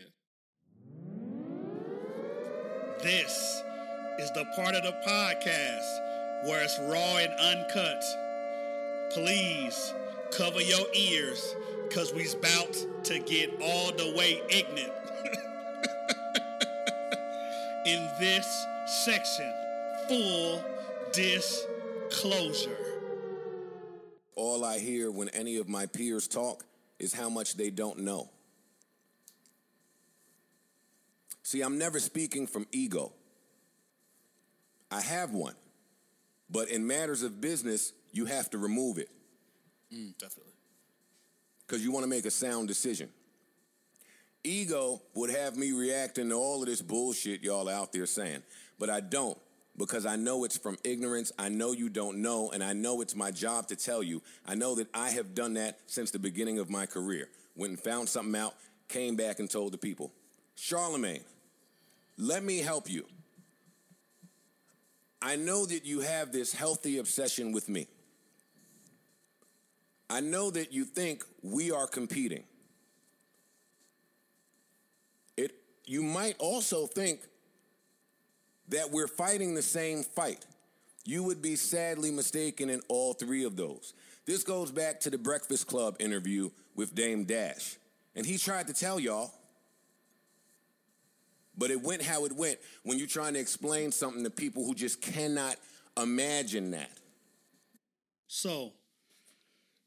This 3.02 3.62
is 4.18 4.30
the 4.32 4.44
part 4.56 4.74
of 4.74 4.82
the 4.82 4.94
podcast 5.06 6.46
where 6.46 6.62
it's 6.62 6.78
raw 6.80 7.16
and 7.18 7.32
uncut. 7.40 8.02
Please 9.12 9.92
cover 10.30 10.60
your 10.60 10.86
ears 10.94 11.54
because 11.88 12.12
we's 12.14 12.34
about 12.34 12.76
to 13.04 13.18
get 13.20 13.50
all 13.60 13.92
the 13.92 14.12
way 14.16 14.40
ignorant. 14.48 14.92
In 17.86 18.08
this 18.18 18.66
section, 19.04 19.52
full 20.08 20.64
disclosure. 21.12 22.85
All 24.36 24.64
I 24.64 24.78
hear 24.78 25.10
when 25.10 25.28
any 25.30 25.56
of 25.56 25.68
my 25.68 25.86
peers 25.86 26.28
talk 26.28 26.64
is 26.98 27.12
how 27.12 27.28
much 27.28 27.56
they 27.56 27.70
don't 27.70 28.00
know. 28.00 28.30
See, 31.42 31.62
I'm 31.62 31.78
never 31.78 31.98
speaking 31.98 32.46
from 32.46 32.66
ego. 32.70 33.12
I 34.90 35.00
have 35.00 35.32
one. 35.32 35.54
But 36.50 36.68
in 36.68 36.86
matters 36.86 37.22
of 37.22 37.40
business, 37.40 37.92
you 38.12 38.26
have 38.26 38.50
to 38.50 38.58
remove 38.58 38.98
it 38.98 39.08
mm, 39.92 40.16
Definitely. 40.18 40.52
because 41.66 41.82
you 41.82 41.90
want 41.90 42.04
to 42.04 42.08
make 42.10 42.24
a 42.24 42.30
sound 42.30 42.68
decision. 42.68 43.08
Ego 44.44 45.02
would 45.14 45.30
have 45.30 45.56
me 45.56 45.72
reacting 45.72 46.28
to 46.28 46.34
all 46.36 46.62
of 46.62 46.68
this 46.68 46.80
bullshit 46.80 47.42
y'all 47.42 47.68
out 47.68 47.92
there 47.92 48.06
saying, 48.06 48.42
but 48.78 48.88
I 48.90 49.00
don't 49.00 49.36
because 49.78 50.06
I 50.06 50.16
know 50.16 50.44
it's 50.44 50.56
from 50.56 50.78
ignorance. 50.84 51.32
I 51.38 51.48
know 51.48 51.72
you 51.72 51.88
don't 51.88 52.18
know, 52.18 52.50
and 52.50 52.62
I 52.62 52.72
know 52.72 53.00
it's 53.00 53.14
my 53.14 53.30
job 53.30 53.66
to 53.68 53.76
tell 53.76 54.02
you. 54.02 54.22
I 54.46 54.54
know 54.54 54.74
that 54.76 54.88
I 54.94 55.10
have 55.10 55.34
done 55.34 55.54
that 55.54 55.78
since 55.86 56.10
the 56.10 56.18
beginning 56.18 56.58
of 56.58 56.70
my 56.70 56.86
career. 56.86 57.28
Went 57.54 57.70
and 57.70 57.80
found 57.80 58.08
something 58.08 58.40
out, 58.40 58.54
came 58.88 59.16
back 59.16 59.38
and 59.38 59.50
told 59.50 59.72
the 59.72 59.78
people. 59.78 60.12
Charlemagne, 60.54 61.24
let 62.16 62.42
me 62.42 62.58
help 62.58 62.90
you. 62.90 63.04
I 65.20 65.36
know 65.36 65.66
that 65.66 65.84
you 65.84 66.00
have 66.00 66.32
this 66.32 66.52
healthy 66.52 66.98
obsession 66.98 67.52
with 67.52 67.68
me. 67.68 67.88
I 70.08 70.20
know 70.20 70.50
that 70.50 70.72
you 70.72 70.84
think 70.84 71.24
we 71.42 71.72
are 71.72 71.86
competing. 71.86 72.44
It 75.36 75.52
you 75.84 76.02
might 76.02 76.36
also 76.38 76.86
think 76.86 77.20
that 78.68 78.90
we're 78.90 79.08
fighting 79.08 79.54
the 79.54 79.62
same 79.62 80.02
fight. 80.02 80.44
You 81.04 81.22
would 81.24 81.40
be 81.40 81.56
sadly 81.56 82.10
mistaken 82.10 82.68
in 82.68 82.80
all 82.88 83.14
three 83.14 83.44
of 83.44 83.56
those. 83.56 83.94
This 84.26 84.42
goes 84.42 84.72
back 84.72 84.98
to 85.00 85.10
the 85.10 85.18
Breakfast 85.18 85.68
Club 85.68 85.96
interview 86.00 86.50
with 86.74 86.94
Dame 86.94 87.24
Dash. 87.24 87.76
And 88.16 88.26
he 88.26 88.38
tried 88.38 88.66
to 88.66 88.72
tell 88.72 88.98
y'all, 88.98 89.32
but 91.56 91.70
it 91.70 91.80
went 91.80 92.02
how 92.02 92.24
it 92.24 92.32
went 92.32 92.58
when 92.82 92.98
you're 92.98 93.06
trying 93.06 93.34
to 93.34 93.40
explain 93.40 93.92
something 93.92 94.24
to 94.24 94.30
people 94.30 94.64
who 94.64 94.74
just 94.74 95.00
cannot 95.00 95.56
imagine 95.96 96.72
that. 96.72 96.90
So, 98.26 98.72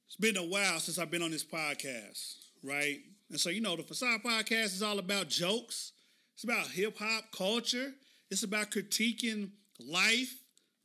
it's 0.07 0.15
been 0.15 0.37
a 0.37 0.43
while 0.43 0.79
since 0.79 0.97
I've 0.97 1.11
been 1.11 1.21
on 1.21 1.31
this 1.31 1.43
podcast, 1.43 2.35
right? 2.63 2.99
And 3.29 3.39
so, 3.39 3.49
you 3.49 3.61
know, 3.61 3.75
the 3.75 3.83
Facade 3.83 4.23
Podcast 4.23 4.73
is 4.73 4.81
all 4.81 4.97
about 4.97 5.27
jokes. 5.27 5.91
It's 6.33 6.43
about 6.43 6.67
hip 6.67 6.97
hop 6.97 7.25
culture. 7.31 7.93
It's 8.31 8.43
about 8.43 8.71
critiquing 8.71 9.49
life, 9.79 10.33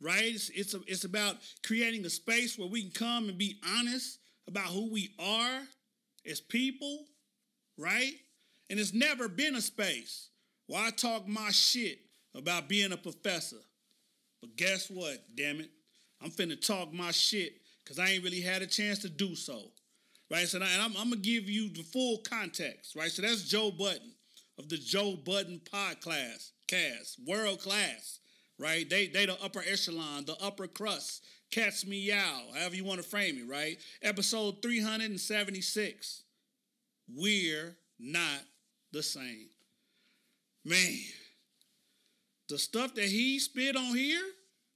right? 0.00 0.24
It's, 0.24 0.50
it's, 0.50 0.74
a, 0.74 0.80
it's 0.86 1.04
about 1.04 1.36
creating 1.64 2.04
a 2.06 2.10
space 2.10 2.58
where 2.58 2.68
we 2.68 2.82
can 2.82 2.90
come 2.90 3.28
and 3.28 3.38
be 3.38 3.60
honest 3.78 4.18
about 4.48 4.66
who 4.66 4.90
we 4.90 5.10
are 5.18 5.60
as 6.26 6.40
people, 6.40 7.04
right? 7.78 8.12
And 8.70 8.80
it's 8.80 8.94
never 8.94 9.28
been 9.28 9.56
a 9.56 9.60
space 9.60 10.28
where 10.66 10.82
I 10.82 10.90
talk 10.90 11.28
my 11.28 11.50
shit 11.50 11.98
about 12.34 12.68
being 12.68 12.92
a 12.92 12.96
professor. 12.96 13.60
But 14.40 14.56
guess 14.56 14.90
what, 14.90 15.18
damn 15.34 15.60
it? 15.60 15.70
I'm 16.22 16.30
finna 16.30 16.60
talk 16.60 16.92
my 16.92 17.10
shit 17.10 17.54
because 17.82 17.98
I 17.98 18.08
ain't 18.08 18.24
really 18.24 18.40
had 18.40 18.62
a 18.62 18.66
chance 18.66 19.00
to 19.00 19.08
do 19.08 19.34
so. 19.34 19.70
Right? 20.30 20.48
So, 20.48 20.56
and 20.56 20.64
I'm, 20.64 20.96
I'm 20.96 21.10
gonna 21.10 21.16
give 21.16 21.48
you 21.48 21.68
the 21.68 21.82
full 21.82 22.18
context, 22.18 22.96
right? 22.96 23.10
So 23.10 23.22
that's 23.22 23.48
Joe 23.48 23.70
Budden 23.70 24.12
of 24.58 24.68
the 24.68 24.78
Joe 24.78 25.16
Budden 25.16 25.60
podcast, 25.70 26.50
cast, 26.66 27.18
world 27.26 27.60
class, 27.60 28.20
right? 28.58 28.88
They 28.88 29.06
they 29.06 29.26
the 29.26 29.42
upper 29.42 29.62
echelon, 29.66 30.24
the 30.24 30.36
upper 30.42 30.66
crust. 30.66 31.24
Catch 31.50 31.86
me 31.86 32.10
out, 32.10 32.42
however 32.54 32.74
you 32.74 32.84
want 32.84 33.00
to 33.00 33.08
frame 33.08 33.38
it, 33.38 33.48
right? 33.48 33.78
Episode 34.02 34.60
376. 34.62 36.22
We're 37.14 37.76
not 37.98 38.40
the 38.92 39.02
same. 39.02 39.48
Man, 40.64 40.98
the 42.48 42.58
stuff 42.58 42.94
that 42.94 43.04
he 43.04 43.38
spit 43.38 43.76
on 43.76 43.94
here, 43.94 44.22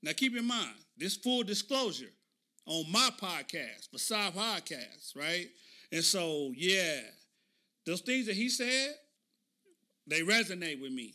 now 0.02 0.12
keep 0.14 0.36
in 0.36 0.46
mind, 0.46 0.76
this 0.96 1.16
full 1.16 1.42
disclosure 1.42 2.12
on 2.66 2.84
my 2.92 3.10
podcast, 3.20 3.90
Facade 3.90 4.34
Podcast, 4.34 5.16
right? 5.16 5.48
And 5.90 6.04
so, 6.04 6.52
yeah, 6.54 7.00
those 7.86 8.02
things 8.02 8.26
that 8.26 8.36
he 8.36 8.48
said, 8.48 8.94
they 10.06 10.20
resonate 10.20 10.80
with 10.80 10.92
me. 10.92 11.14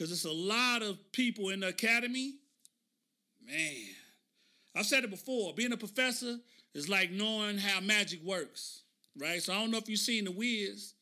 Because 0.00 0.12
it's 0.12 0.24
a 0.24 0.32
lot 0.32 0.80
of 0.80 0.96
people 1.12 1.50
in 1.50 1.60
the 1.60 1.68
academy, 1.68 2.36
man. 3.46 3.76
I've 4.74 4.86
said 4.86 5.04
it 5.04 5.10
before, 5.10 5.52
being 5.52 5.74
a 5.74 5.76
professor 5.76 6.38
is 6.74 6.88
like 6.88 7.10
knowing 7.10 7.58
how 7.58 7.80
magic 7.80 8.24
works, 8.24 8.84
right? 9.20 9.42
So 9.42 9.52
I 9.52 9.60
don't 9.60 9.70
know 9.70 9.76
if 9.76 9.90
you've 9.90 10.00
seen 10.00 10.24
The 10.24 10.30
Wiz. 10.30 10.94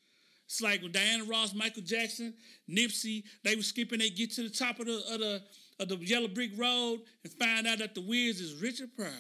It's 0.46 0.60
like 0.60 0.82
when 0.82 0.90
Diana 0.90 1.22
Ross, 1.22 1.54
Michael 1.54 1.82
Jackson, 1.82 2.34
Nipsey, 2.68 3.22
they 3.44 3.54
were 3.54 3.62
skipping, 3.62 4.00
they 4.00 4.10
get 4.10 4.32
to 4.32 4.42
the 4.42 4.48
top 4.48 4.80
of 4.80 4.86
the, 4.86 5.00
of 5.12 5.20
the, 5.20 5.42
of 5.78 5.88
the 5.88 5.96
yellow 5.98 6.26
brick 6.26 6.50
road 6.56 6.98
and 7.22 7.32
find 7.34 7.68
out 7.68 7.78
that 7.78 7.94
The 7.94 8.00
Wiz 8.00 8.40
is 8.40 8.60
Richard 8.60 8.90
Pryor. 8.96 9.12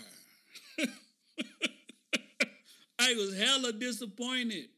I 2.98 3.14
was 3.14 3.38
hella 3.38 3.72
disappointed, 3.74 4.70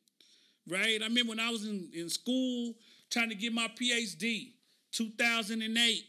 right? 0.68 1.00
I 1.00 1.06
remember 1.06 1.30
when 1.30 1.40
I 1.40 1.48
was 1.48 1.64
in, 1.64 1.88
in 1.94 2.10
school 2.10 2.74
trying 3.08 3.30
to 3.30 3.34
get 3.34 3.54
my 3.54 3.68
PhD, 3.68 4.52
2008. 4.92 6.04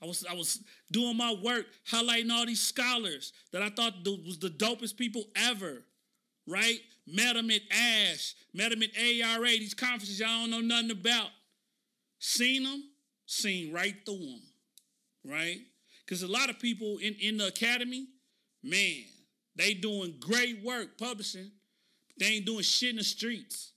I 0.00 0.06
was 0.06 0.24
I 0.28 0.34
was 0.34 0.60
doing 0.92 1.16
my 1.16 1.34
work, 1.42 1.66
highlighting 1.90 2.30
all 2.30 2.46
these 2.46 2.60
scholars 2.60 3.32
that 3.52 3.62
I 3.62 3.70
thought 3.70 3.94
was 4.04 4.38
the 4.38 4.48
dopest 4.48 4.96
people 4.96 5.24
ever, 5.34 5.82
right? 6.46 6.78
Met 7.06 7.34
them 7.34 7.50
at 7.50 7.62
ASHE, 7.70 8.34
met 8.52 8.70
them 8.70 8.82
at 8.82 8.90
ARA, 8.96 9.48
these 9.48 9.74
conferences 9.74 10.20
y'all 10.20 10.46
don't 10.46 10.50
know 10.50 10.60
nothing 10.60 10.90
about. 10.90 11.30
Seen 12.18 12.64
them, 12.64 12.84
seen 13.26 13.72
right 13.72 13.94
through 14.04 14.18
them, 14.18 14.42
right? 15.24 15.60
Because 16.04 16.22
a 16.22 16.28
lot 16.28 16.50
of 16.50 16.58
people 16.58 16.98
in, 16.98 17.14
in 17.14 17.36
the 17.36 17.48
academy, 17.48 18.06
man, 18.62 19.04
they 19.56 19.74
doing 19.74 20.14
great 20.20 20.62
work 20.62 20.96
publishing. 20.96 21.50
They 22.18 22.26
ain't 22.26 22.46
doing 22.46 22.62
shit 22.62 22.90
in 22.90 22.96
the 22.96 23.04
streets. 23.04 23.72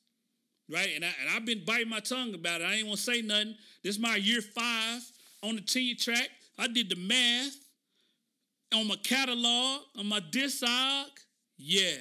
Right? 0.72 0.90
And, 0.96 1.04
I, 1.04 1.10
and 1.22 1.30
I've 1.36 1.46
been 1.46 1.64
biting 1.66 1.90
my 1.90 2.00
tongue 2.00 2.34
about 2.34 2.62
it. 2.62 2.66
I 2.66 2.76
ain't 2.76 2.88
want 2.88 3.00
to 3.00 3.04
say 3.04 3.22
nothing. 3.22 3.56
This 3.84 3.96
is 3.96 4.02
my 4.02 4.16
year 4.16 4.42
five 4.42 5.02
on 5.44 5.56
the 5.56 5.62
tenure 5.62 5.96
track. 5.96 6.30
I 6.58 6.68
did 6.68 6.90
the 6.90 6.96
math 6.96 7.58
on 8.74 8.88
my 8.88 8.96
catalog, 9.04 9.82
on 9.98 10.08
my 10.08 10.22
discog. 10.22 11.08
Yeah. 11.58 11.98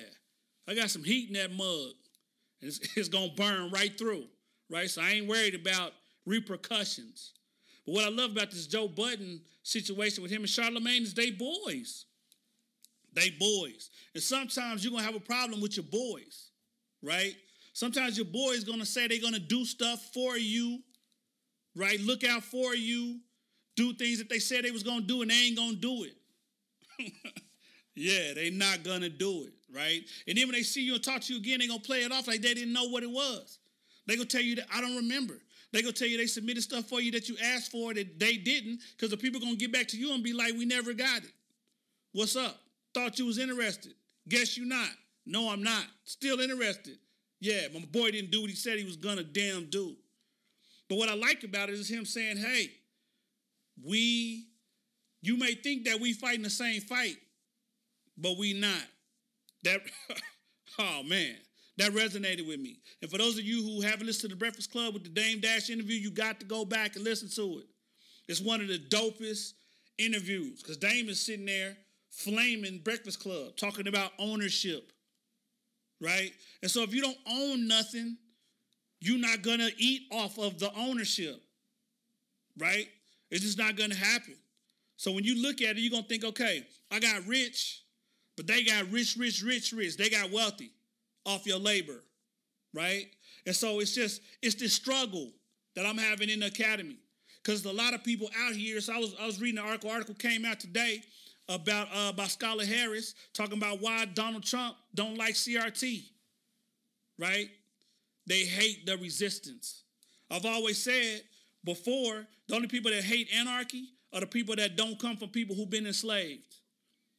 I 0.68 0.74
got 0.74 0.90
some 0.90 1.02
heat 1.02 1.28
in 1.28 1.34
that 1.34 1.52
mug. 1.52 1.94
It's, 2.60 2.78
it's 2.96 3.08
going 3.08 3.30
to 3.30 3.36
burn 3.36 3.70
right 3.70 3.96
through. 3.98 4.24
Right? 4.68 4.88
So 4.88 5.02
I 5.02 5.10
ain't 5.10 5.26
worried 5.26 5.56
about 5.56 5.92
repercussions. 6.26 7.32
But 7.86 7.94
what 7.94 8.04
I 8.04 8.10
love 8.10 8.32
about 8.32 8.50
this 8.52 8.66
Joe 8.66 8.86
Budden 8.86 9.40
situation 9.62 10.22
with 10.22 10.30
him 10.30 10.42
and 10.42 10.48
Charlemagne 10.48 11.02
is 11.02 11.14
they 11.14 11.32
boys. 11.32 12.04
They 13.12 13.30
boys. 13.30 13.90
And 14.14 14.22
sometimes 14.22 14.84
you're 14.84 14.92
gonna 14.92 15.02
have 15.02 15.16
a 15.16 15.20
problem 15.20 15.60
with 15.60 15.76
your 15.76 15.86
boys, 15.90 16.50
right? 17.02 17.34
Sometimes 17.80 18.18
your 18.18 18.26
boy 18.26 18.50
is 18.50 18.62
gonna 18.62 18.84
say 18.84 19.08
they're 19.08 19.22
gonna 19.22 19.38
do 19.38 19.64
stuff 19.64 20.10
for 20.12 20.36
you, 20.36 20.80
right? 21.74 21.98
Look 21.98 22.24
out 22.24 22.44
for 22.44 22.74
you, 22.74 23.20
do 23.74 23.94
things 23.94 24.18
that 24.18 24.28
they 24.28 24.38
said 24.38 24.66
they 24.66 24.70
was 24.70 24.82
gonna 24.82 25.00
do 25.00 25.22
and 25.22 25.30
they 25.30 25.46
ain't 25.46 25.56
gonna 25.56 25.76
do 25.76 26.04
it. 26.04 26.14
yeah, 27.94 28.34
they 28.34 28.50
not 28.50 28.82
gonna 28.82 29.08
do 29.08 29.44
it, 29.44 29.54
right? 29.74 30.02
And 30.28 30.36
then 30.36 30.46
when 30.46 30.56
they 30.56 30.62
see 30.62 30.82
you 30.82 30.92
and 30.92 31.02
talk 31.02 31.22
to 31.22 31.32
you 31.32 31.38
again, 31.38 31.60
they 31.60 31.68
gonna 31.68 31.80
play 31.80 32.00
it 32.00 32.12
off 32.12 32.28
like 32.28 32.42
they 32.42 32.52
didn't 32.52 32.74
know 32.74 32.86
what 32.88 33.02
it 33.02 33.10
was. 33.10 33.60
They 34.06 34.14
gonna 34.16 34.26
tell 34.26 34.42
you 34.42 34.56
that 34.56 34.66
I 34.70 34.82
don't 34.82 34.96
remember. 34.96 35.38
They 35.72 35.80
gonna 35.80 35.94
tell 35.94 36.08
you 36.08 36.18
they 36.18 36.26
submitted 36.26 36.62
stuff 36.62 36.84
for 36.84 37.00
you 37.00 37.10
that 37.12 37.30
you 37.30 37.38
asked 37.42 37.72
for 37.72 37.94
that 37.94 38.20
they 38.20 38.36
didn't, 38.36 38.80
because 38.94 39.08
the 39.08 39.16
people 39.16 39.40
gonna 39.40 39.56
get 39.56 39.72
back 39.72 39.88
to 39.88 39.96
you 39.96 40.12
and 40.12 40.22
be 40.22 40.34
like, 40.34 40.52
we 40.52 40.66
never 40.66 40.92
got 40.92 41.22
it. 41.22 41.32
What's 42.12 42.36
up? 42.36 42.60
Thought 42.92 43.18
you 43.18 43.24
was 43.24 43.38
interested. 43.38 43.94
Guess 44.28 44.58
you 44.58 44.66
not. 44.66 44.90
No, 45.24 45.48
I'm 45.48 45.62
not. 45.62 45.86
Still 46.04 46.40
interested. 46.40 46.98
Yeah, 47.40 47.62
my 47.72 47.80
boy 47.80 48.10
didn't 48.10 48.30
do 48.30 48.42
what 48.42 48.50
he 48.50 48.56
said 48.56 48.78
he 48.78 48.84
was 48.84 48.96
gonna 48.96 49.24
damn 49.24 49.70
do. 49.70 49.96
But 50.88 50.98
what 50.98 51.08
I 51.08 51.14
like 51.14 51.44
about 51.44 51.68
it 51.68 51.74
is 51.76 51.88
him 51.88 52.04
saying, 52.04 52.36
hey, 52.36 52.70
we, 53.82 54.46
you 55.22 55.38
may 55.38 55.54
think 55.54 55.84
that 55.84 56.00
we 56.00 56.12
fighting 56.12 56.42
the 56.42 56.50
same 56.50 56.80
fight, 56.80 57.16
but 58.18 58.36
we 58.36 58.52
not. 58.52 58.82
That, 59.62 59.80
oh 60.78 61.02
man, 61.04 61.36
that 61.78 61.92
resonated 61.92 62.46
with 62.46 62.60
me. 62.60 62.78
And 63.00 63.10
for 63.10 63.18
those 63.18 63.38
of 63.38 63.44
you 63.44 63.62
who 63.62 63.80
haven't 63.80 64.06
listened 64.06 64.30
to 64.30 64.36
the 64.36 64.38
Breakfast 64.38 64.72
Club 64.72 64.94
with 64.94 65.04
the 65.04 65.10
Dame 65.10 65.40
Dash 65.40 65.70
interview, 65.70 65.96
you 65.96 66.10
got 66.10 66.40
to 66.40 66.46
go 66.46 66.64
back 66.64 66.96
and 66.96 67.04
listen 67.04 67.28
to 67.30 67.60
it. 67.60 67.66
It's 68.28 68.40
one 68.40 68.60
of 68.60 68.68
the 68.68 68.78
dopest 68.78 69.54
interviews 69.98 70.62
because 70.62 70.76
Dame 70.76 71.08
is 71.08 71.24
sitting 71.24 71.46
there 71.46 71.76
flaming 72.10 72.78
Breakfast 72.78 73.20
Club, 73.20 73.56
talking 73.56 73.86
about 73.86 74.12
ownership, 74.18 74.92
right? 76.00 76.32
And 76.62 76.70
so 76.70 76.82
if 76.82 76.94
you 76.94 77.02
don't 77.02 77.18
own 77.28 77.68
nothing, 77.68 78.16
you're 79.00 79.18
not 79.18 79.42
gonna 79.42 79.70
eat 79.78 80.02
off 80.10 80.38
of 80.38 80.58
the 80.58 80.72
ownership, 80.74 81.40
right? 82.58 82.88
It's 83.30 83.42
just 83.42 83.58
not 83.58 83.76
gonna 83.76 83.94
happen. 83.94 84.36
So 84.96 85.12
when 85.12 85.24
you 85.24 85.40
look 85.40 85.62
at 85.62 85.76
it, 85.76 85.80
you're 85.80 85.90
gonna 85.90 86.02
think, 86.02 86.24
okay, 86.24 86.66
I 86.90 87.00
got 87.00 87.26
rich, 87.26 87.82
but 88.36 88.46
they 88.46 88.64
got 88.64 88.90
rich, 88.90 89.16
rich, 89.16 89.42
rich, 89.42 89.72
rich. 89.72 89.96
They 89.96 90.10
got 90.10 90.30
wealthy 90.30 90.72
off 91.24 91.46
your 91.46 91.58
labor, 91.58 92.02
right? 92.74 93.06
And 93.46 93.54
so 93.54 93.80
it's 93.80 93.94
just, 93.94 94.20
it's 94.42 94.54
this 94.56 94.74
struggle 94.74 95.32
that 95.74 95.86
I'm 95.86 95.98
having 95.98 96.28
in 96.28 96.40
the 96.40 96.46
academy. 96.46 96.96
Because 97.42 97.64
a 97.64 97.72
lot 97.72 97.94
of 97.94 98.04
people 98.04 98.28
out 98.38 98.52
here, 98.52 98.80
so 98.80 98.92
I 98.92 98.98
was 98.98 99.14
I 99.18 99.24
was 99.24 99.40
reading 99.40 99.58
an 99.58 99.64
article, 99.64 99.90
article 99.90 100.14
came 100.14 100.44
out 100.44 100.60
today 100.60 101.02
about 101.50 101.88
uh, 101.92 102.12
by 102.12 102.26
Scarlett 102.26 102.68
Harris 102.68 103.14
talking 103.34 103.58
about 103.58 103.80
why 103.80 104.04
Donald 104.06 104.44
Trump 104.44 104.76
don't 104.94 105.18
like 105.18 105.34
CRT. 105.34 106.04
Right? 107.18 107.50
They 108.26 108.44
hate 108.44 108.86
the 108.86 108.96
resistance. 108.96 109.82
I've 110.30 110.46
always 110.46 110.82
said 110.82 111.22
before, 111.64 112.26
the 112.48 112.54
only 112.54 112.68
people 112.68 112.90
that 112.90 113.02
hate 113.02 113.28
anarchy 113.34 113.88
are 114.12 114.20
the 114.20 114.26
people 114.26 114.56
that 114.56 114.76
don't 114.76 114.98
come 114.98 115.16
from 115.16 115.28
people 115.28 115.54
who've 115.54 115.68
been 115.68 115.86
enslaved. 115.86 116.56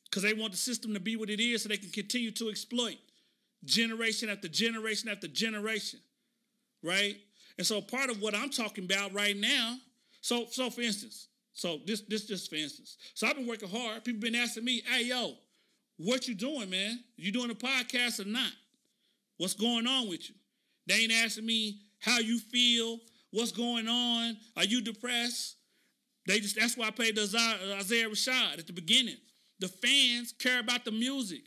Because 0.06 0.24
they 0.24 0.34
want 0.34 0.52
the 0.52 0.58
system 0.58 0.94
to 0.94 1.00
be 1.00 1.16
what 1.16 1.30
it 1.30 1.40
is 1.40 1.64
so 1.64 1.70
they 1.70 1.78
can 1.78 1.90
continue 1.90 2.32
to 2.32 2.50
exploit 2.50 2.98
generation 3.64 4.30
after 4.30 4.48
generation 4.48 5.10
after 5.10 5.28
generation. 5.28 6.00
Right? 6.84 7.18
And 7.58 7.68
so 7.68 7.82
part 7.82 8.10
of 8.10 8.22
what 8.22 8.36
I'm 8.36 8.50
talking 8.50 8.86
about 8.86 9.14
right 9.14 9.38
now, 9.38 9.78
so 10.22 10.48
so 10.50 10.70
for 10.70 10.82
instance, 10.82 11.28
so 11.54 11.80
this 11.86 12.02
this 12.02 12.26
just 12.26 12.50
for 12.50 12.56
instance. 12.56 12.98
So 13.14 13.28
I've 13.28 13.36
been 13.36 13.48
working 13.48 13.70
hard. 13.70 14.04
People 14.04 14.22
been 14.22 14.36
asking 14.36 14.66
me, 14.66 14.82
"Hey 14.86 15.06
yo, 15.06 15.36
what 15.98 16.28
you 16.28 16.36
doing, 16.36 16.70
man? 16.70 17.04
You 17.18 17.32
doing 17.32 17.52
a 17.52 17.56
podcast 17.56 18.20
or 18.20 18.28
not? 18.28 18.52
What's 19.38 19.54
going 19.54 19.88
on 19.88 20.10
with 20.10 20.30
you?" 20.30 20.36
They 20.88 20.96
ain't 20.96 21.12
asking 21.12 21.46
me 21.46 21.82
how 22.00 22.20
you 22.20 22.40
feel, 22.40 23.00
what's 23.32 23.52
going 23.52 23.88
on, 23.88 24.38
are 24.58 24.64
you 24.64 24.82
depressed? 24.82 25.56
They 26.28 26.40
just 26.40 26.56
that's 26.56 26.78
why 26.78 26.88
I 26.88 26.92
played 26.92 27.16
the 27.16 27.22
Isaiah 27.80 28.10
Rashad 28.10 28.60
at 28.60 28.68
the 28.68 28.74
beginning. 28.74 29.18
The 29.60 29.68
fans 29.68 30.34
care 30.34 30.60
about 30.60 30.86
the 30.86 30.92
music. 30.92 31.44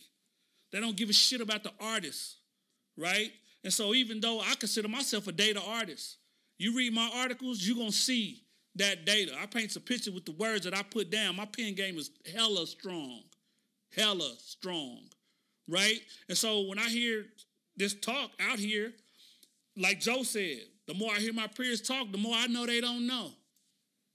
They 0.72 0.80
don't 0.80 0.96
give 0.96 1.10
a 1.10 1.12
shit 1.12 1.40
about 1.40 1.62
the 1.62 1.72
artist, 1.80 2.36
right? 2.96 3.32
And 3.62 3.72
so 3.72 3.94
even 3.94 4.20
though 4.20 4.40
I 4.40 4.54
consider 4.56 4.88
myself 4.88 5.26
a 5.26 5.32
data 5.32 5.60
artist, 5.60 6.18
you 6.58 6.76
read 6.76 6.92
my 6.92 7.10
articles, 7.16 7.66
you're 7.66 7.76
gonna 7.76 7.92
see 7.92 8.43
that 8.76 9.04
data. 9.04 9.32
I 9.40 9.46
paint 9.46 9.74
a 9.76 9.80
picture 9.80 10.12
with 10.12 10.24
the 10.24 10.32
words 10.32 10.64
that 10.64 10.76
I 10.76 10.82
put 10.82 11.10
down. 11.10 11.36
My 11.36 11.46
pen 11.46 11.74
game 11.74 11.96
is 11.96 12.10
hella 12.32 12.66
strong, 12.66 13.22
hella 13.94 14.32
strong, 14.38 15.00
right? 15.68 16.00
And 16.28 16.36
so 16.36 16.62
when 16.62 16.78
I 16.78 16.88
hear 16.88 17.26
this 17.76 17.94
talk 17.94 18.30
out 18.40 18.58
here, 18.58 18.92
like 19.76 20.00
Joe 20.00 20.22
said, 20.22 20.60
the 20.86 20.94
more 20.94 21.12
I 21.12 21.18
hear 21.18 21.32
my 21.32 21.46
peers 21.46 21.80
talk, 21.80 22.10
the 22.12 22.18
more 22.18 22.34
I 22.34 22.46
know 22.46 22.66
they 22.66 22.80
don't 22.80 23.06
know, 23.06 23.30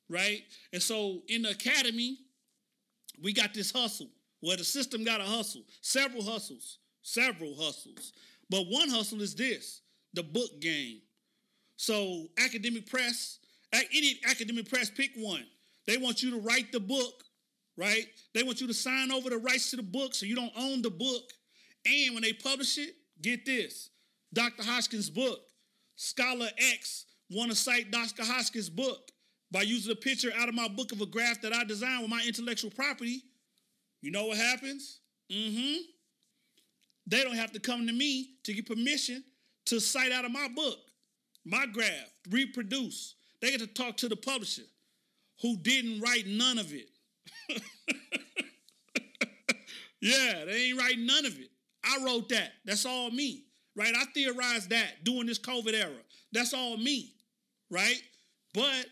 right? 0.09 0.43
And 0.71 0.81
so 0.81 1.21
in 1.27 1.41
the 1.43 1.51
academy, 1.51 2.17
we 3.21 3.33
got 3.33 3.53
this 3.53 3.71
hustle 3.71 4.09
where 4.41 4.57
the 4.57 4.63
system 4.63 5.03
got 5.03 5.19
a 5.21 5.25
hustle, 5.25 5.63
several 5.81 6.23
hustles, 6.23 6.77
several 7.01 7.55
hustles. 7.55 8.13
But 8.49 8.63
one 8.67 8.89
hustle 8.89 9.21
is 9.21 9.35
this 9.35 9.81
the 10.13 10.23
book 10.23 10.59
game. 10.59 11.01
So, 11.75 12.27
academic 12.37 12.87
press, 12.89 13.38
any 13.73 14.19
academic 14.29 14.69
press, 14.69 14.89
pick 14.89 15.11
one. 15.15 15.45
They 15.87 15.97
want 15.97 16.21
you 16.21 16.31
to 16.31 16.39
write 16.39 16.71
the 16.71 16.79
book, 16.79 17.23
right? 17.77 18.05
They 18.33 18.43
want 18.43 18.61
you 18.61 18.67
to 18.67 18.73
sign 18.73 19.11
over 19.11 19.29
the 19.29 19.37
rights 19.37 19.71
to 19.71 19.75
the 19.75 19.83
book 19.83 20.13
so 20.13 20.25
you 20.25 20.35
don't 20.35 20.53
own 20.57 20.81
the 20.81 20.89
book. 20.89 21.31
And 21.85 22.13
when 22.13 22.23
they 22.23 22.33
publish 22.33 22.77
it, 22.77 22.95
get 23.21 23.45
this 23.45 23.89
Dr. 24.33 24.63
Hoskins' 24.63 25.09
book, 25.09 25.39
Scholar 25.95 26.49
X 26.73 27.05
want 27.31 27.51
to 27.51 27.57
cite 27.57 27.91
Dr. 27.91 28.23
Hoskins' 28.23 28.69
book. 28.69 29.11
by 29.51 29.61
using 29.63 29.91
a 29.91 29.95
picture 29.95 30.31
out 30.37 30.49
of 30.49 30.55
my 30.55 30.67
book 30.67 30.91
of 30.91 31.01
a 31.01 31.05
graph 31.05 31.41
that 31.41 31.53
I 31.53 31.63
designed 31.63 32.01
with 32.01 32.09
my 32.09 32.23
intellectual 32.25 32.71
property, 32.71 33.23
you 34.01 34.11
know 34.11 34.27
what 34.27 34.37
happens? 34.37 34.99
Mm-hmm. 35.31 35.81
They 37.07 37.23
don't 37.23 37.35
have 37.35 37.51
to 37.53 37.59
come 37.59 37.87
to 37.87 37.93
me 37.93 38.35
to 38.43 38.53
get 38.53 38.67
permission 38.67 39.23
to 39.65 39.79
cite 39.79 40.11
out 40.11 40.25
of 40.25 40.31
my 40.31 40.47
book, 40.47 40.77
my 41.45 41.65
graph, 41.65 42.13
reproduce. 42.29 43.15
They 43.41 43.51
get 43.51 43.59
to 43.61 43.67
talk 43.67 43.97
to 43.97 44.09
the 44.09 44.15
publisher 44.15 44.63
who 45.41 45.57
didn't 45.57 46.01
write 46.01 46.27
none 46.27 46.57
of 46.57 46.73
it. 46.73 46.89
yeah, 50.01 50.45
they 50.45 50.69
ain't 50.69 50.79
write 50.79 50.99
none 50.99 51.25
of 51.25 51.39
it. 51.39 51.49
I 51.83 52.03
wrote 52.05 52.29
that. 52.29 52.51
That's 52.65 52.85
all 52.85 53.09
me, 53.09 53.45
right? 53.75 53.93
I 53.95 54.05
theorized 54.13 54.69
that 54.71 55.03
during 55.03 55.25
this 55.25 55.39
COVID 55.39 55.73
era. 55.73 55.91
That's 56.31 56.53
all 56.53 56.77
me, 56.77 57.13
right? 57.71 58.01
But 58.53 58.85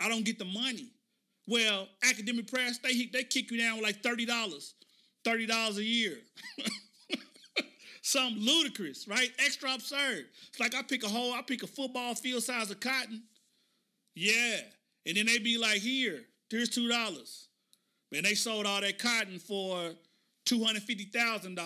I 0.00 0.08
don't 0.08 0.24
get 0.24 0.38
the 0.38 0.44
money. 0.44 0.90
Well, 1.46 1.88
academic 2.02 2.50
press, 2.50 2.78
they 2.78 3.06
they 3.12 3.24
kick 3.24 3.50
you 3.50 3.58
down 3.58 3.76
with 3.76 3.84
like 3.84 4.02
$30, 4.02 4.26
$30 5.24 5.76
a 5.76 5.82
year. 5.84 6.18
Something 8.02 8.42
ludicrous, 8.42 9.08
right? 9.08 9.30
Extra 9.44 9.74
absurd. 9.74 10.26
It's 10.48 10.60
like 10.60 10.74
I 10.74 10.82
pick 10.82 11.04
a 11.04 11.08
hole, 11.08 11.32
I 11.32 11.42
pick 11.42 11.62
a 11.62 11.66
football 11.66 12.14
field 12.14 12.42
size 12.42 12.70
of 12.70 12.80
cotton. 12.80 13.22
Yeah. 14.14 14.56
And 15.06 15.16
then 15.16 15.26
they 15.26 15.38
be 15.38 15.58
like, 15.58 15.78
here, 15.78 16.20
here's 16.50 16.68
two 16.68 16.88
dollars. 16.88 17.48
And 18.12 18.24
they 18.24 18.34
sold 18.34 18.66
all 18.66 18.80
that 18.80 18.98
cotton 18.98 19.38
for 19.38 19.92
$250,000, 20.46 21.58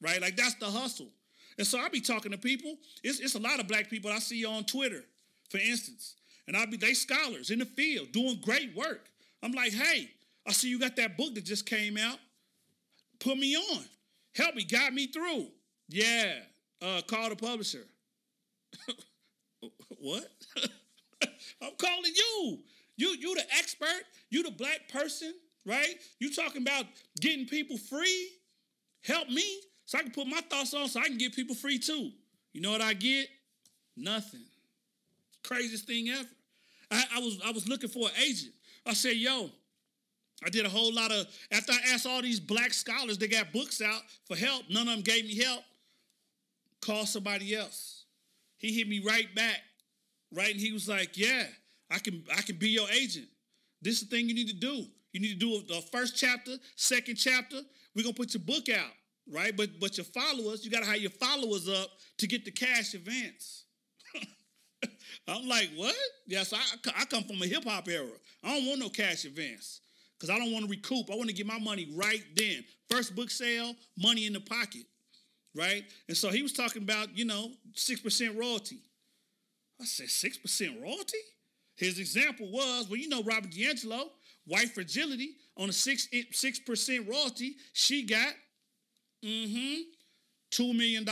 right? 0.00 0.20
Like 0.20 0.36
that's 0.36 0.54
the 0.54 0.66
hustle. 0.66 1.10
And 1.56 1.66
so 1.66 1.78
I 1.78 1.88
be 1.88 2.00
talking 2.00 2.32
to 2.32 2.38
people. 2.38 2.76
It's, 3.02 3.20
it's 3.20 3.36
a 3.36 3.40
lot 3.40 3.60
of 3.60 3.68
black 3.68 3.88
people 3.88 4.10
I 4.10 4.18
see 4.18 4.44
on 4.44 4.64
Twitter, 4.64 5.04
for 5.50 5.58
instance. 5.58 6.16
And 6.46 6.56
I'll 6.56 6.66
be, 6.66 6.76
they 6.76 6.94
scholars 6.94 7.50
in 7.50 7.60
the 7.60 7.64
field 7.64 8.12
doing 8.12 8.40
great 8.42 8.74
work. 8.74 9.08
I'm 9.42 9.52
like, 9.52 9.72
hey, 9.72 10.10
I 10.46 10.52
see 10.52 10.68
you 10.68 10.78
got 10.78 10.96
that 10.96 11.16
book 11.16 11.34
that 11.34 11.44
just 11.44 11.66
came 11.66 11.96
out. 11.96 12.18
Put 13.20 13.38
me 13.38 13.56
on. 13.56 13.84
Help 14.34 14.56
me, 14.56 14.64
guide 14.64 14.92
me 14.92 15.06
through. 15.06 15.46
Yeah, 15.88 16.32
uh, 16.82 17.02
call 17.06 17.28
the 17.28 17.36
publisher. 17.36 17.84
what? 19.98 20.26
I'm 21.64 21.76
calling 21.78 22.12
you. 22.14 22.58
You 22.96 23.16
you 23.18 23.34
the 23.34 23.44
expert. 23.58 24.02
You 24.30 24.42
the 24.42 24.50
black 24.50 24.88
person, 24.88 25.34
right? 25.66 25.94
You 26.20 26.32
talking 26.32 26.62
about 26.62 26.86
getting 27.20 27.46
people 27.46 27.78
free? 27.78 28.28
Help 29.02 29.28
me 29.28 29.44
so 29.84 29.98
I 29.98 30.02
can 30.02 30.12
put 30.12 30.26
my 30.26 30.40
thoughts 30.50 30.72
on 30.74 30.88
so 30.88 31.00
I 31.00 31.08
can 31.08 31.18
get 31.18 31.34
people 31.34 31.54
free 31.54 31.78
too. 31.78 32.10
You 32.52 32.60
know 32.60 32.70
what 32.70 32.80
I 32.80 32.94
get? 32.94 33.28
Nothing. 33.96 34.44
Craziest 35.42 35.86
thing 35.86 36.08
ever. 36.08 36.28
I, 36.90 37.04
I 37.16 37.18
was 37.20 37.38
I 37.44 37.50
was 37.50 37.68
looking 37.68 37.90
for 37.90 38.08
an 38.08 38.14
agent. 38.22 38.52
I 38.86 38.94
said, 38.94 39.16
yo, 39.16 39.50
I 40.44 40.50
did 40.50 40.66
a 40.66 40.68
whole 40.68 40.92
lot 40.92 41.12
of 41.12 41.26
after 41.50 41.72
I 41.72 41.92
asked 41.92 42.06
all 42.06 42.22
these 42.22 42.40
black 42.40 42.72
scholars 42.72 43.18
that 43.18 43.30
got 43.30 43.52
books 43.52 43.80
out 43.80 44.00
for 44.26 44.36
help, 44.36 44.64
none 44.70 44.88
of 44.88 44.94
them 44.94 45.02
gave 45.02 45.24
me 45.24 45.36
help. 45.36 45.62
Call 46.80 47.06
somebody 47.06 47.54
else. 47.54 48.04
He 48.58 48.72
hit 48.72 48.88
me 48.88 49.00
right 49.00 49.34
back, 49.34 49.60
right? 50.34 50.50
And 50.50 50.60
he 50.60 50.72
was 50.72 50.88
like, 50.88 51.16
Yeah, 51.16 51.44
I 51.90 51.98
can 51.98 52.24
I 52.36 52.42
can 52.42 52.56
be 52.56 52.70
your 52.70 52.88
agent. 52.90 53.26
This 53.82 54.02
is 54.02 54.08
the 54.08 54.16
thing 54.16 54.28
you 54.28 54.34
need 54.34 54.48
to 54.48 54.54
do. 54.54 54.84
You 55.12 55.20
need 55.20 55.38
to 55.38 55.62
do 55.62 55.62
the 55.74 55.80
first 55.92 56.16
chapter, 56.16 56.52
second 56.76 57.16
chapter. 57.16 57.60
We're 57.94 58.02
gonna 58.02 58.14
put 58.14 58.34
your 58.34 58.42
book 58.42 58.68
out, 58.68 58.90
right? 59.30 59.56
But 59.56 59.78
but 59.80 59.96
your 59.96 60.04
followers, 60.04 60.64
you 60.64 60.70
gotta 60.70 60.86
have 60.86 60.98
your 60.98 61.10
followers 61.10 61.68
up 61.68 61.88
to 62.18 62.26
get 62.26 62.44
the 62.44 62.50
cash 62.50 62.94
advance. 62.94 63.64
I'm 65.28 65.48
like, 65.48 65.70
what? 65.76 65.94
Yes, 66.26 66.52
I, 66.52 66.60
I 66.96 67.04
come 67.04 67.24
from 67.24 67.40
a 67.42 67.46
hip 67.46 67.64
hop 67.64 67.88
era. 67.88 68.08
I 68.42 68.58
don't 68.58 68.66
want 68.66 68.80
no 68.80 68.88
cash 68.88 69.24
advance 69.24 69.80
because 70.18 70.34
I 70.34 70.38
don't 70.38 70.52
want 70.52 70.64
to 70.64 70.70
recoup. 70.70 71.10
I 71.10 71.16
want 71.16 71.28
to 71.28 71.34
get 71.34 71.46
my 71.46 71.58
money 71.58 71.88
right 71.94 72.22
then. 72.34 72.64
First 72.90 73.14
book 73.14 73.30
sale, 73.30 73.74
money 73.98 74.26
in 74.26 74.32
the 74.32 74.40
pocket, 74.40 74.84
right? 75.54 75.84
And 76.08 76.16
so 76.16 76.30
he 76.30 76.42
was 76.42 76.52
talking 76.52 76.82
about, 76.82 77.16
you 77.16 77.24
know, 77.24 77.50
6% 77.74 78.38
royalty. 78.38 78.78
I 79.80 79.84
said, 79.84 80.06
6% 80.06 80.82
royalty? 80.82 81.18
His 81.76 81.98
example 81.98 82.50
was, 82.50 82.88
well, 82.88 82.98
you 82.98 83.08
know, 83.08 83.22
Robin 83.22 83.50
DiAngelo, 83.50 84.04
White 84.46 84.70
Fragility, 84.70 85.36
on 85.56 85.68
a 85.68 85.72
6, 85.72 86.08
6% 86.12 87.08
royalty, 87.08 87.56
she 87.72 88.04
got, 88.04 88.32
mm-hmm, 89.24 89.82
$2 90.52 90.76
million. 90.76 91.06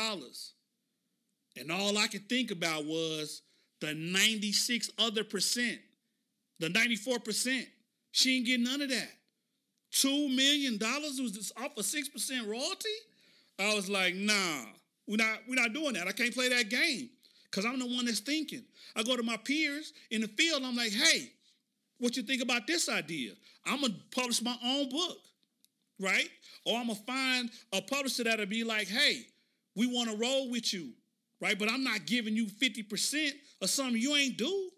And 1.58 1.72
all 1.72 1.98
I 1.98 2.06
could 2.06 2.28
think 2.28 2.50
about 2.50 2.84
was 2.84 3.42
the 3.80 3.94
96 3.94 4.90
other 4.98 5.24
percent, 5.24 5.78
the 6.60 6.68
94%. 6.68 7.66
She 8.12 8.36
ain't 8.36 8.46
getting 8.46 8.64
none 8.64 8.82
of 8.82 8.90
that. 8.90 9.10
$2 9.92 10.34
million 10.34 10.78
was 10.78 11.52
off 11.56 11.76
a 11.76 11.80
6% 11.80 12.46
royalty? 12.46 12.88
I 13.58 13.74
was 13.74 13.90
like, 13.90 14.14
nah, 14.14 14.64
we're 15.06 15.16
not, 15.16 15.40
we're 15.48 15.60
not 15.60 15.72
doing 15.72 15.94
that. 15.94 16.06
I 16.06 16.12
can't 16.12 16.34
play 16.34 16.48
that 16.48 16.70
game 16.70 17.10
because 17.52 17.66
I'm 17.66 17.78
the 17.78 17.86
one 17.86 18.06
that's 18.06 18.20
thinking. 18.20 18.64
I 18.96 19.02
go 19.02 19.16
to 19.16 19.22
my 19.22 19.36
peers 19.36 19.92
in 20.10 20.22
the 20.22 20.28
field, 20.28 20.62
I'm 20.64 20.74
like, 20.74 20.92
hey, 20.92 21.30
what 21.98 22.16
you 22.16 22.22
think 22.22 22.42
about 22.42 22.66
this 22.66 22.88
idea? 22.88 23.32
I'm 23.66 23.82
gonna 23.82 23.94
publish 24.10 24.42
my 24.42 24.56
own 24.64 24.88
book, 24.88 25.18
right? 26.00 26.28
Or 26.64 26.78
I'm 26.78 26.86
gonna 26.86 26.98
find 27.06 27.50
a 27.72 27.82
publisher 27.82 28.24
that'll 28.24 28.46
be 28.46 28.64
like, 28.64 28.88
hey, 28.88 29.26
we 29.76 29.86
wanna 29.86 30.16
roll 30.16 30.50
with 30.50 30.72
you, 30.72 30.92
right? 31.40 31.58
But 31.58 31.70
I'm 31.70 31.84
not 31.84 32.06
giving 32.06 32.34
you 32.34 32.46
50% 32.46 33.32
of 33.60 33.68
something 33.68 34.00
you 34.00 34.16
ain't 34.16 34.38
do. 34.38 34.70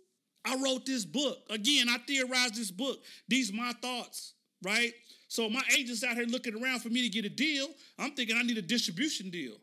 I 0.44 0.60
wrote 0.62 0.84
this 0.84 1.04
book. 1.04 1.38
Again, 1.50 1.88
I 1.88 1.98
theorized 1.98 2.56
this 2.56 2.70
book. 2.70 2.98
These 3.28 3.52
my 3.52 3.72
thoughts, 3.80 4.34
right? 4.62 4.92
So 5.28 5.48
my 5.48 5.62
agent's 5.76 6.04
out 6.04 6.16
here 6.16 6.26
looking 6.26 6.60
around 6.60 6.80
for 6.80 6.90
me 6.90 7.02
to 7.02 7.08
get 7.08 7.24
a 7.24 7.30
deal. 7.30 7.68
I'm 7.98 8.10
thinking 8.12 8.36
I 8.36 8.42
need 8.42 8.58
a 8.58 8.62
distribution 8.62 9.30
deal 9.30 9.54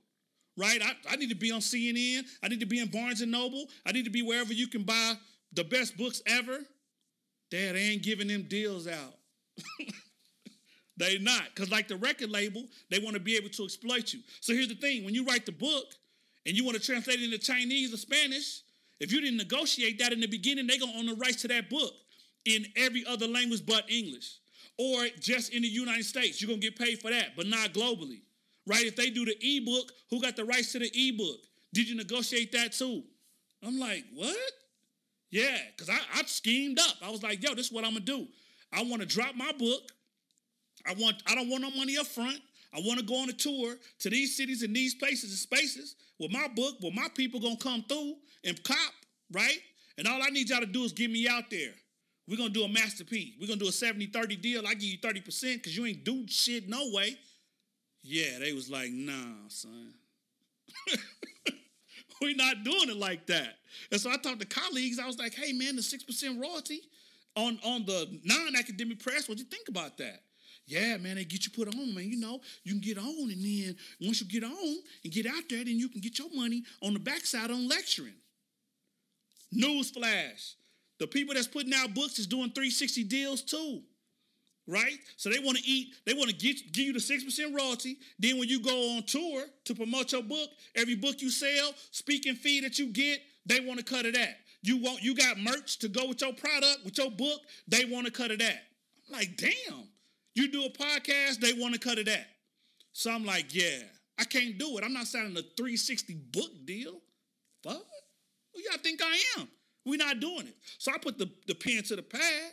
right? 0.62 0.80
I, 0.82 1.14
I 1.14 1.16
need 1.16 1.30
to 1.30 1.36
be 1.36 1.52
on 1.52 1.60
CNN. 1.60 2.24
I 2.44 2.48
need 2.48 2.60
to 2.60 2.68
be 2.68 2.80
in 2.80 2.88
Barnes 2.88 3.22
and 3.22 3.32
Noble. 3.32 3.66
I 3.86 3.92
need 3.92 4.06
to 4.06 4.12
be 4.12 4.22
wherever 4.22 4.54
you 4.54 4.68
can 4.68 4.84
buy 4.84 5.16
the 5.54 5.64
best 5.64 5.98
books 5.98 6.22
ever. 6.28 6.60
Dad, 7.50 7.76
ain't 7.76 8.04
giving 8.04 8.28
them 8.28 8.44
deals 8.44 8.88
out. 8.88 9.16
they 10.98 11.18
not. 11.18 11.44
Because 11.54 11.72
like 11.72 11.88
the 11.88 11.98
record 11.98 12.30
label, 12.30 12.64
they 12.92 13.00
want 13.00 13.16
to 13.16 13.20
be 13.20 13.36
able 13.36 13.50
to 13.50 13.64
exploit 13.64 14.14
you. 14.14 14.20
So 14.40 14.54
here's 14.54 14.70
the 14.70 14.76
thing. 14.76 15.04
When 15.04 15.16
you 15.16 15.26
write 15.26 15.48
the 15.48 15.52
book 15.52 15.86
and 16.46 16.56
you 16.56 16.64
want 16.64 16.78
to 16.78 16.84
translate 16.84 17.20
it 17.20 17.26
into 17.26 17.40
Chinese 17.40 17.94
or 17.94 17.98
Spanish, 17.98 18.62
if 19.00 19.12
you 19.12 19.20
didn't 19.20 19.38
negotiate 19.38 19.98
that 20.00 20.14
in 20.14 20.20
the 20.20 20.28
beginning, 20.28 20.68
they're 20.68 20.80
going 20.80 20.94
to 20.94 21.00
own 21.00 21.08
the 21.08 21.16
rights 21.16 21.42
to 21.42 21.48
that 21.48 21.70
book 21.70 21.94
in 22.46 22.68
every 22.78 23.04
other 23.06 23.28
language 23.28 23.66
but 23.66 23.90
English. 23.90 24.38
Or 24.78 25.08
just 25.20 25.54
in 25.54 25.64
the 25.64 25.68
United 25.68 26.06
States. 26.06 26.40
You're 26.40 26.50
going 26.50 26.62
to 26.62 26.70
get 26.70 26.78
paid 26.78 27.02
for 27.02 27.10
that, 27.10 27.36
but 27.36 27.48
not 27.48 27.74
globally 27.74 28.22
right? 28.68 28.86
If 28.86 28.96
they 28.96 29.10
do 29.10 29.26
the 29.26 29.36
ebook, 29.42 29.92
who 30.10 30.22
got 30.22 30.36
the 30.36 30.46
rights 30.46 30.72
to 30.74 30.80
the 30.80 30.92
ebook? 30.94 31.40
Did 31.74 31.90
you 31.90 31.96
negotiate 31.96 32.52
that 32.52 32.74
too? 32.74 33.04
I'm 33.66 33.80
like, 33.80 34.04
what? 34.14 34.36
Yeah, 35.30 35.58
because 35.76 35.90
I, 35.90 35.98
I 36.14 36.24
schemed 36.26 36.80
up. 36.80 36.96
I 37.02 37.10
was 37.10 37.24
like, 37.24 37.42
yo, 37.42 37.56
this 37.56 37.68
is 37.68 37.72
what 37.72 37.86
I'm 37.86 37.92
gonna 37.92 38.06
do. 38.06 38.28
I 38.74 38.84
want 38.84 39.02
to 39.02 39.08
drop 39.08 39.36
my 39.36 39.52
book. 39.54 39.82
I 40.86 40.94
want 40.94 41.22
I 41.28 41.36
don't 41.36 41.50
want 41.50 41.64
no 41.64 41.72
money 41.72 41.98
up 41.98 42.08
front. 42.08 42.40
I 42.74 42.80
want 42.80 43.00
to 43.00 43.06
go 43.06 43.22
on 43.22 43.30
a 43.30 43.34
tour 43.34 43.76
to 44.00 44.10
these 44.10 44.36
cities 44.36 44.64
and 44.64 44.76
these 44.76 44.96
places 44.96 45.30
and 45.32 45.40
spaces 45.40 45.96
with 46.20 46.32
my 46.32 46.48
book, 46.48 46.76
where 46.80 46.92
my 46.94 47.08
people 47.16 47.40
gonna 47.40 47.58
come 47.58 47.84
through 47.88 48.16
and 48.46 48.62
cop, 48.64 48.94
right? 49.32 49.58
And 49.98 50.08
all 50.08 50.22
I 50.22 50.30
need 50.30 50.50
y'all 50.50 50.62
to 50.62 50.66
do 50.66 50.84
is 50.84 50.94
get 50.94 51.12
me 51.12 51.28
out 51.28 51.50
there. 51.50 51.74
We're 52.28 52.38
gonna 52.38 52.50
do 52.50 52.64
a 52.64 52.70
masterpiece. 52.70 53.34
We're 53.40 53.48
gonna 53.48 53.60
do 53.60 53.68
a 53.68 53.72
70-30 53.72 54.42
deal. 54.42 54.68
I 54.68 54.74
give 54.74 54.84
you 54.84 54.98
30% 55.00 55.56
because 55.56 55.76
you 55.76 55.86
ain't 55.86 56.04
do 56.04 56.26
shit 56.28 56.70
no 56.70 56.90
way. 56.92 57.18
Yeah, 58.04 58.40
they 58.40 58.54
was 58.54 58.70
like, 58.70 58.92
nah, 58.92 59.48
son. 59.48 59.94
We're 62.22 62.36
not 62.36 62.64
doing 62.64 62.90
it 62.90 62.98
like 62.98 63.28
that. 63.28 63.56
And 63.92 64.00
so 64.00 64.10
I 64.10 64.18
talked 64.18 64.40
to 64.40 64.46
colleagues. 64.46 65.00
I 65.00 65.08
was 65.08 65.18
like, 65.18 65.34
hey, 65.34 65.54
man, 65.54 65.76
the 65.76 65.82
6% 65.82 66.42
royalty 66.42 66.82
on, 67.36 67.60
on 67.64 67.86
the 67.86 68.20
non 68.24 68.56
academic 68.56 69.00
press, 69.00 69.28
what 69.28 69.38
you 69.38 69.46
think 69.46 69.70
about 69.70 69.98
that? 69.98 70.22
Yeah, 70.68 70.98
man, 70.98 71.16
they 71.16 71.26
get 71.26 71.46
you 71.46 71.52
put 71.52 71.74
on, 71.74 71.94
man. 71.94 72.08
You 72.08 72.20
know, 72.20 72.40
you 72.64 72.74
can 72.74 72.82
get 72.82 72.98
on, 72.98 73.32
and 73.32 73.44
then 73.44 73.76
once 74.02 74.22
you 74.22 74.28
get 74.28 74.44
on 74.44 74.76
and 75.04 75.12
get 75.12 75.26
out 75.26 75.44
there, 75.50 75.66
then 75.66 75.78
you 75.80 75.90
can 75.90 76.02
get 76.02 76.20
your 76.20 76.30
money 76.34 76.64
on 76.84 76.94
the 76.94 77.00
backside 77.00 77.52
on 77.52 77.68
lecturing. 77.68 78.14
Newsflash. 79.54 80.54
The 81.00 81.08
people 81.08 81.34
that's 81.34 81.48
putting 81.48 81.74
out 81.74 81.94
books 81.94 82.20
is 82.20 82.28
doing 82.28 82.52
360 82.52 83.04
deals 83.06 83.42
too 83.42 83.82
right? 84.68 84.98
So 85.18 85.30
they 85.30 85.40
want 85.40 85.58
to 85.58 85.64
eat, 85.64 85.96
they 86.06 86.14
want 86.14 86.30
to 86.30 86.36
get 86.36 86.72
give 86.72 86.86
you 86.88 86.94
the 86.94 87.00
6% 87.00 87.58
royalty. 87.58 87.98
Then 88.20 88.38
when 88.38 88.48
you 88.48 88.62
go 88.62 88.96
on 88.96 89.04
tour 89.04 89.44
to 89.66 89.76
promote 89.76 90.12
your 90.12 90.24
book, 90.24 90.50
every 90.76 90.96
book 90.96 91.22
you 91.22 91.30
sell, 91.30 91.74
speaking 91.92 92.36
fee 92.36 92.62
that 92.62 92.80
you 92.80 92.88
get, 92.88 93.20
they 93.46 93.60
want 93.60 93.80
to 93.80 93.86
cut 93.86 94.06
it 94.06 94.16
at. 94.16 94.38
You 94.64 94.78
want 94.78 95.02
you 95.02 95.16
got 95.16 95.40
merch 95.40 95.80
to 95.80 95.88
go 95.88 96.08
with 96.08 96.22
your 96.22 96.34
product, 96.34 96.86
with 96.86 96.98
your 96.98 97.12
book, 97.12 97.42
they 97.68 97.86
want 97.86 98.06
to 98.06 98.12
cut 98.12 98.32
it 98.32 98.42
at. 98.42 98.62
I'm 99.08 99.14
like, 99.14 99.38
damn. 99.38 99.88
You 100.34 100.50
do 100.50 100.64
a 100.64 100.70
podcast, 100.70 101.40
they 101.40 101.54
want 101.54 101.74
to 101.74 101.80
cut 101.80 101.98
it 101.98 102.08
at. 102.08 102.26
So 102.94 103.12
I'm 103.12 103.26
like, 103.26 103.54
yeah, 103.54 103.80
I 104.18 104.24
can't 104.24 104.58
do 104.58 104.78
it. 104.78 104.84
I'm 104.84 104.94
not 104.94 105.08
signing 105.08 105.32
a 105.32 105.42
360 105.42 106.14
book 106.32 106.52
deal. 106.66 106.94
Fuck. 107.64 107.84
Who 108.54 108.62
y'all 108.62 108.80
think 108.82 109.02
I 109.02 109.20
am? 109.38 109.48
We're 109.86 109.98
not 109.98 110.20
doing 110.20 110.48
it. 110.48 110.56
So 110.78 110.92
I 110.94 110.98
put 110.98 111.18
the, 111.18 111.30
the 111.48 111.56
pen 111.56 111.84
to 111.84 111.96
the 111.96 112.04
pad. 112.04 112.52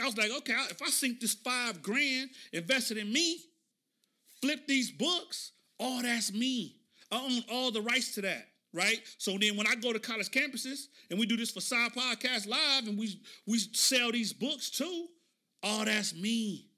I 0.00 0.04
was 0.04 0.16
like, 0.16 0.30
okay, 0.30 0.54
if 0.70 0.82
I 0.82 0.88
sink 0.88 1.20
this 1.20 1.34
five 1.34 1.82
grand 1.82 2.30
invested 2.52 2.98
in 2.98 3.12
me, 3.12 3.38
flip 4.40 4.66
these 4.66 4.90
books, 4.90 5.52
all 5.78 6.02
that's 6.02 6.32
me. 6.32 6.76
I 7.10 7.16
own 7.16 7.42
all 7.50 7.70
the 7.70 7.80
rights 7.80 8.14
to 8.14 8.22
that, 8.22 8.46
right? 8.72 9.00
So 9.18 9.38
then 9.38 9.56
when 9.56 9.66
I 9.66 9.74
go 9.74 9.92
to 9.92 9.98
college 9.98 10.30
campuses 10.30 10.86
and 11.10 11.18
we 11.18 11.26
do 11.26 11.36
this 11.36 11.50
for 11.50 11.60
Side 11.60 11.92
Podcast 11.92 12.46
Live 12.48 12.88
and 12.88 12.98
we 12.98 13.20
we 13.46 13.58
sell 13.58 14.12
these 14.12 14.32
books 14.32 14.70
too, 14.70 15.06
all 15.62 15.84
that's 15.84 16.14
me, 16.14 16.68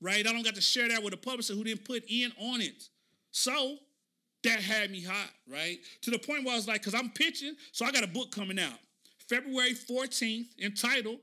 right? 0.00 0.26
I 0.26 0.32
don't 0.32 0.44
got 0.44 0.54
to 0.54 0.60
share 0.60 0.88
that 0.88 1.02
with 1.02 1.14
a 1.14 1.18
publisher 1.18 1.54
who 1.54 1.64
didn't 1.64 1.84
put 1.84 2.04
in 2.08 2.32
on 2.38 2.60
it. 2.60 2.88
So 3.30 3.76
that 4.44 4.60
had 4.60 4.90
me 4.90 5.02
hot, 5.02 5.30
right? 5.50 5.78
To 6.02 6.10
the 6.10 6.18
point 6.18 6.44
where 6.44 6.52
I 6.52 6.56
was 6.56 6.68
like, 6.68 6.80
because 6.80 6.94
I'm 6.94 7.10
pitching, 7.10 7.54
so 7.72 7.84
I 7.84 7.90
got 7.90 8.04
a 8.04 8.08
book 8.08 8.30
coming 8.30 8.58
out 8.58 8.78
February 9.28 9.74
14th 9.74 10.46
entitled 10.62 11.18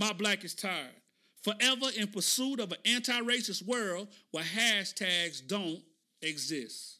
My 0.00 0.14
Black 0.14 0.44
is 0.44 0.54
Tired. 0.54 0.94
Forever 1.42 1.86
in 1.96 2.06
pursuit 2.08 2.58
of 2.58 2.72
an 2.72 2.78
anti 2.86 3.20
racist 3.20 3.66
world 3.66 4.08
where 4.30 4.42
hashtags 4.42 5.46
don't 5.46 5.82
exist. 6.22 6.98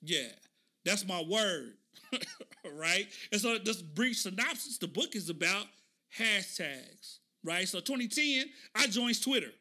Yeah, 0.00 0.28
that's 0.82 1.06
my 1.06 1.22
word, 1.22 1.74
right? 2.72 3.06
And 3.32 3.40
so, 3.40 3.58
this 3.58 3.82
brief 3.82 4.16
synopsis 4.16 4.78
the 4.78 4.88
book 4.88 5.14
is 5.14 5.28
about 5.28 5.66
hashtags, 6.18 7.18
right? 7.44 7.68
So, 7.68 7.80
2010, 7.80 8.46
I 8.74 8.86
joined 8.86 9.22
Twitter, 9.22 9.52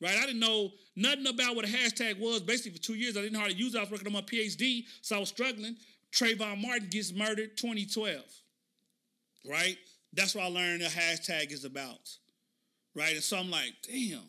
right? 0.00 0.16
I 0.16 0.26
didn't 0.26 0.40
know 0.40 0.70
nothing 0.96 1.26
about 1.26 1.54
what 1.54 1.66
a 1.66 1.68
hashtag 1.68 2.18
was. 2.18 2.40
Basically, 2.40 2.72
for 2.72 2.82
two 2.82 2.94
years, 2.94 3.16
I 3.16 3.20
didn't 3.20 3.34
know 3.34 3.40
how 3.40 3.48
to 3.48 3.54
use 3.54 3.74
it. 3.74 3.78
I 3.78 3.82
was 3.82 3.90
working 3.90 4.06
on 4.06 4.12
my 4.14 4.22
PhD, 4.22 4.84
so 5.02 5.16
I 5.16 5.18
was 5.18 5.28
struggling. 5.28 5.76
Trayvon 6.12 6.62
Martin 6.62 6.88
gets 6.90 7.12
murdered 7.12 7.58
2012, 7.58 8.22
right? 9.50 9.76
That's 10.14 10.34
what 10.34 10.44
I 10.44 10.48
learned 10.48 10.82
a 10.82 10.88
hashtag 10.88 11.52
is 11.52 11.64
about 11.64 12.18
right? 12.94 13.14
And 13.14 13.22
so 13.22 13.38
I'm 13.38 13.50
like, 13.50 13.74
damn, 13.86 14.20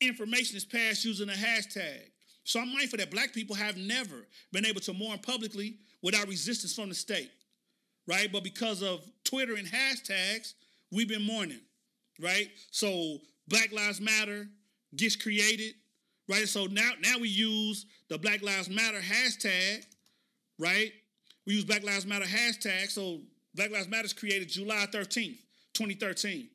information 0.00 0.56
is 0.56 0.64
passed 0.64 1.04
using 1.04 1.28
a 1.28 1.32
hashtag. 1.32 2.00
So 2.44 2.60
I'm 2.60 2.72
mindful 2.72 2.98
that 2.98 3.10
black 3.10 3.32
people 3.32 3.54
have 3.54 3.76
never 3.76 4.26
been 4.52 4.66
able 4.66 4.80
to 4.82 4.92
mourn 4.92 5.18
publicly 5.18 5.76
without 6.02 6.26
resistance 6.26 6.74
from 6.74 6.88
the 6.88 6.94
state, 6.94 7.30
right? 8.06 8.30
But 8.32 8.42
because 8.42 8.82
of 8.82 9.00
Twitter 9.24 9.54
and 9.54 9.66
hashtags, 9.66 10.54
we've 10.90 11.08
been 11.08 11.22
mourning, 11.22 11.60
right? 12.20 12.50
So 12.70 13.18
Black 13.48 13.72
Lives 13.72 14.00
Matter 14.00 14.48
gets 14.96 15.14
created, 15.14 15.74
right? 16.28 16.48
So 16.48 16.66
now, 16.66 16.90
now 17.00 17.18
we 17.20 17.28
use 17.28 17.86
the 18.08 18.18
Black 18.18 18.42
Lives 18.42 18.68
Matter 18.68 19.00
hashtag, 19.00 19.84
right? 20.58 20.92
We 21.46 21.54
use 21.54 21.64
Black 21.64 21.84
Lives 21.84 22.06
Matter 22.06 22.24
hashtag. 22.24 22.90
So 22.90 23.20
Black 23.54 23.70
Lives 23.70 23.88
Matter 23.88 24.06
is 24.06 24.12
created 24.12 24.48
July 24.48 24.86
13th, 24.92 25.38
2013. 25.74 26.48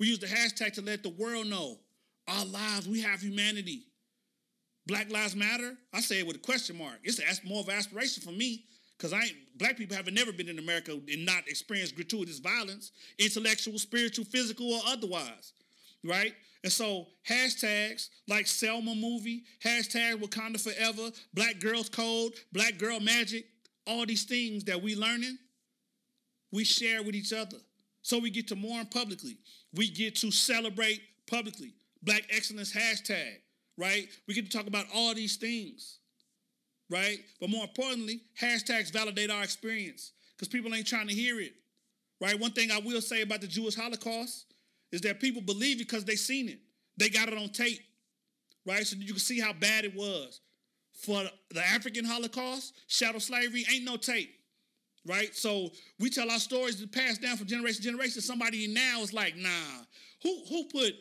We 0.00 0.06
use 0.08 0.18
the 0.18 0.26
hashtag 0.26 0.72
to 0.72 0.82
let 0.82 1.02
the 1.02 1.10
world 1.10 1.46
know 1.46 1.78
our 2.26 2.46
lives, 2.46 2.88
we 2.88 3.02
have 3.02 3.20
humanity. 3.20 3.84
Black 4.86 5.12
Lives 5.12 5.36
Matter, 5.36 5.76
I 5.92 6.00
say 6.00 6.20
it 6.20 6.26
with 6.26 6.36
a 6.36 6.40
question 6.40 6.78
mark. 6.78 6.98
It's 7.04 7.20
more 7.44 7.60
of 7.60 7.68
an 7.68 7.76
aspiration 7.76 8.22
for 8.22 8.32
me 8.32 8.64
because 8.96 9.12
I 9.12 9.20
ain't, 9.20 9.36
black 9.56 9.76
people 9.76 9.96
have 9.96 10.10
never 10.10 10.32
been 10.32 10.48
in 10.48 10.58
America 10.58 10.92
and 10.92 11.26
not 11.26 11.46
experienced 11.46 11.96
gratuitous 11.96 12.38
violence, 12.38 12.92
intellectual, 13.18 13.78
spiritual, 13.78 14.24
physical, 14.24 14.72
or 14.72 14.80
otherwise, 14.86 15.52
right? 16.02 16.32
And 16.64 16.72
so 16.72 17.06
hashtags 17.28 18.08
like 18.26 18.46
Selma 18.46 18.94
movie, 18.94 19.44
hashtag 19.64 20.14
Wakanda 20.22 20.60
Forever, 20.60 21.10
Black 21.34 21.60
Girls 21.60 21.88
Code, 21.88 22.32
Black 22.52 22.78
Girl 22.78 23.00
Magic, 23.00 23.46
all 23.86 24.06
these 24.06 24.24
things 24.24 24.64
that 24.64 24.80
we 24.80 24.96
learning, 24.96 25.38
we 26.52 26.64
share 26.64 27.02
with 27.02 27.14
each 27.14 27.32
other. 27.32 27.58
So 28.02 28.18
we 28.18 28.30
get 28.30 28.48
to 28.48 28.56
mourn 28.56 28.86
publicly. 28.86 29.36
We 29.74 29.90
get 29.90 30.16
to 30.16 30.30
celebrate 30.30 31.00
publicly. 31.26 31.74
Black 32.02 32.24
Excellence 32.30 32.72
hashtag, 32.72 33.36
right? 33.76 34.08
We 34.26 34.34
get 34.34 34.50
to 34.50 34.56
talk 34.56 34.66
about 34.66 34.86
all 34.94 35.14
these 35.14 35.36
things, 35.36 35.98
right? 36.88 37.18
But 37.40 37.50
more 37.50 37.64
importantly, 37.64 38.22
hashtags 38.40 38.92
validate 38.92 39.30
our 39.30 39.42
experience 39.42 40.12
because 40.34 40.48
people 40.48 40.74
ain't 40.74 40.86
trying 40.86 41.08
to 41.08 41.14
hear 41.14 41.40
it, 41.40 41.52
right? 42.20 42.40
One 42.40 42.52
thing 42.52 42.70
I 42.70 42.78
will 42.78 43.02
say 43.02 43.20
about 43.20 43.42
the 43.42 43.46
Jewish 43.46 43.74
Holocaust 43.74 44.46
is 44.92 45.02
that 45.02 45.20
people 45.20 45.42
believe 45.42 45.76
it 45.76 45.88
because 45.88 46.04
they 46.04 46.16
seen 46.16 46.48
it. 46.48 46.58
They 46.96 47.10
got 47.10 47.28
it 47.28 47.36
on 47.36 47.50
tape, 47.50 47.80
right? 48.66 48.86
So 48.86 48.96
you 48.96 49.12
can 49.12 49.18
see 49.18 49.38
how 49.38 49.52
bad 49.52 49.84
it 49.84 49.94
was. 49.94 50.40
For 50.94 51.22
the 51.50 51.66
African 51.66 52.04
Holocaust, 52.04 52.74
shadow 52.86 53.18
slavery, 53.18 53.64
ain't 53.72 53.84
no 53.84 53.96
tape 53.96 54.39
right? 55.06 55.34
So 55.34 55.70
we 55.98 56.10
tell 56.10 56.30
our 56.30 56.38
stories 56.38 56.80
to 56.80 56.86
pass 56.86 57.18
down 57.18 57.36
from 57.36 57.46
generation 57.46 57.82
to 57.82 57.88
generation. 57.88 58.20
Somebody 58.20 58.66
now 58.66 59.00
is 59.02 59.12
like, 59.12 59.36
nah, 59.36 59.48
who 60.22 60.44
who 60.48 60.64
put 60.64 60.94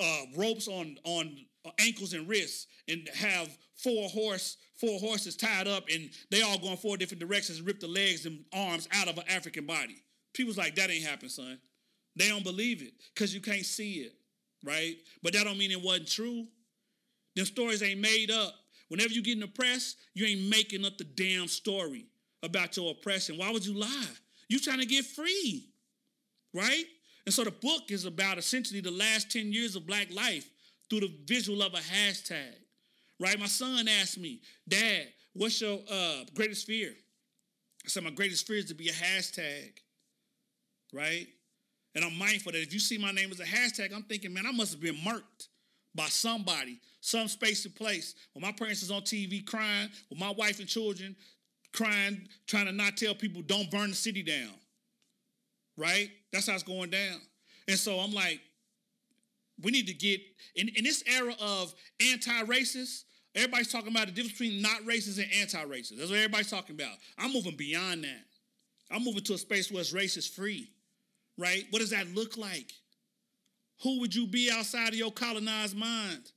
uh, 0.00 0.22
ropes 0.36 0.68
on 0.68 0.96
on 1.04 1.36
ankles 1.78 2.12
and 2.12 2.28
wrists 2.28 2.66
and 2.88 3.08
have 3.14 3.48
four 3.76 4.08
horse 4.08 4.56
four 4.80 4.98
horses 4.98 5.36
tied 5.36 5.68
up 5.68 5.84
and 5.92 6.10
they 6.30 6.42
all 6.42 6.58
going 6.58 6.76
four 6.76 6.96
different 6.96 7.20
directions 7.20 7.58
and 7.58 7.66
rip 7.66 7.80
the 7.80 7.86
legs 7.86 8.26
and 8.26 8.44
arms 8.52 8.88
out 8.92 9.08
of 9.08 9.18
an 9.18 9.24
African 9.28 9.66
body? 9.66 10.02
People's 10.32 10.58
like, 10.58 10.74
that 10.74 10.90
ain't 10.90 11.04
happen, 11.04 11.28
son. 11.28 11.58
They 12.16 12.28
don't 12.28 12.44
believe 12.44 12.82
it 12.82 12.92
because 13.14 13.34
you 13.34 13.40
can't 13.40 13.64
see 13.64 13.94
it, 13.94 14.12
right? 14.64 14.96
But 15.22 15.32
that 15.32 15.44
don't 15.44 15.58
mean 15.58 15.70
it 15.70 15.80
wasn't 15.80 16.08
true. 16.08 16.46
Them 17.36 17.44
stories 17.44 17.82
ain't 17.82 18.00
made 18.00 18.30
up. 18.30 18.54
Whenever 18.88 19.12
you 19.12 19.22
get 19.22 19.34
in 19.34 19.40
the 19.40 19.48
press, 19.48 19.96
you 20.12 20.26
ain't 20.26 20.48
making 20.48 20.84
up 20.84 20.98
the 20.98 21.04
damn 21.04 21.48
story 21.48 22.06
about 22.44 22.76
your 22.76 22.92
oppression. 22.92 23.38
Why 23.38 23.50
would 23.50 23.64
you 23.64 23.74
lie? 23.74 24.06
You 24.48 24.60
trying 24.60 24.80
to 24.80 24.86
get 24.86 25.04
free, 25.04 25.68
right? 26.52 26.84
And 27.26 27.34
so 27.34 27.44
the 27.44 27.50
book 27.50 27.90
is 27.90 28.04
about 28.04 28.38
essentially 28.38 28.80
the 28.80 28.90
last 28.90 29.30
10 29.30 29.52
years 29.52 29.76
of 29.76 29.86
black 29.86 30.12
life 30.14 30.48
through 30.90 31.00
the 31.00 31.12
visual 31.24 31.62
of 31.62 31.74
a 31.74 31.78
hashtag, 31.78 32.54
right? 33.18 33.38
My 33.38 33.46
son 33.46 33.88
asked 33.88 34.18
me, 34.18 34.40
Dad, 34.68 35.06
what's 35.32 35.60
your 35.60 35.78
uh, 35.90 36.24
greatest 36.34 36.66
fear? 36.66 36.90
I 37.84 37.88
said, 37.88 38.04
my 38.04 38.10
greatest 38.10 38.46
fear 38.46 38.58
is 38.58 38.66
to 38.66 38.74
be 38.74 38.88
a 38.88 38.92
hashtag, 38.92 39.72
right? 40.92 41.26
And 41.94 42.04
I'm 42.04 42.16
mindful 42.18 42.52
that 42.52 42.62
if 42.62 42.72
you 42.72 42.80
see 42.80 42.98
my 42.98 43.12
name 43.12 43.30
as 43.30 43.40
a 43.40 43.44
hashtag, 43.44 43.94
I'm 43.94 44.02
thinking, 44.02 44.32
man, 44.32 44.46
I 44.46 44.52
must 44.52 44.72
have 44.72 44.80
been 44.80 45.02
marked 45.02 45.48
by 45.94 46.06
somebody, 46.06 46.80
some 47.00 47.28
space 47.28 47.64
and 47.64 47.74
place. 47.74 48.14
When 48.32 48.42
my 48.42 48.52
parents 48.52 48.82
is 48.82 48.90
on 48.90 49.02
TV 49.02 49.46
crying, 49.46 49.88
with 50.10 50.18
my 50.18 50.30
wife 50.30 50.58
and 50.58 50.68
children 50.68 51.14
crying, 51.74 52.28
trying 52.46 52.66
to 52.66 52.72
not 52.72 52.96
tell 52.96 53.14
people 53.14 53.42
don't 53.42 53.70
burn 53.70 53.90
the 53.90 53.96
city 53.96 54.22
down. 54.22 54.54
Right? 55.76 56.10
That's 56.32 56.46
how 56.46 56.54
it's 56.54 56.62
going 56.62 56.90
down. 56.90 57.20
And 57.68 57.78
so 57.78 57.98
I'm 57.98 58.12
like, 58.12 58.40
we 59.62 59.70
need 59.70 59.86
to 59.88 59.94
get 59.94 60.20
in, 60.54 60.68
in 60.68 60.84
this 60.84 61.04
era 61.06 61.34
of 61.40 61.74
anti-racist, 62.12 63.04
everybody's 63.34 63.70
talking 63.70 63.90
about 63.90 64.06
the 64.06 64.12
difference 64.12 64.38
between 64.38 64.62
not 64.62 64.80
racist 64.82 65.18
and 65.18 65.30
anti-racist. 65.40 65.98
That's 65.98 66.10
what 66.10 66.16
everybody's 66.16 66.50
talking 66.50 66.76
about. 66.76 66.96
I'm 67.18 67.32
moving 67.32 67.56
beyond 67.56 68.04
that. 68.04 68.24
I'm 68.90 69.04
moving 69.04 69.24
to 69.24 69.34
a 69.34 69.38
space 69.38 69.70
where 69.70 69.80
it's 69.80 69.92
racist 69.92 70.34
free. 70.34 70.70
Right? 71.36 71.64
What 71.70 71.80
does 71.80 71.90
that 71.90 72.14
look 72.14 72.36
like? 72.36 72.70
Who 73.82 73.98
would 74.00 74.14
you 74.14 74.28
be 74.28 74.50
outside 74.52 74.88
of 74.88 74.94
your 74.94 75.10
colonized 75.10 75.76
mind? 75.76 76.30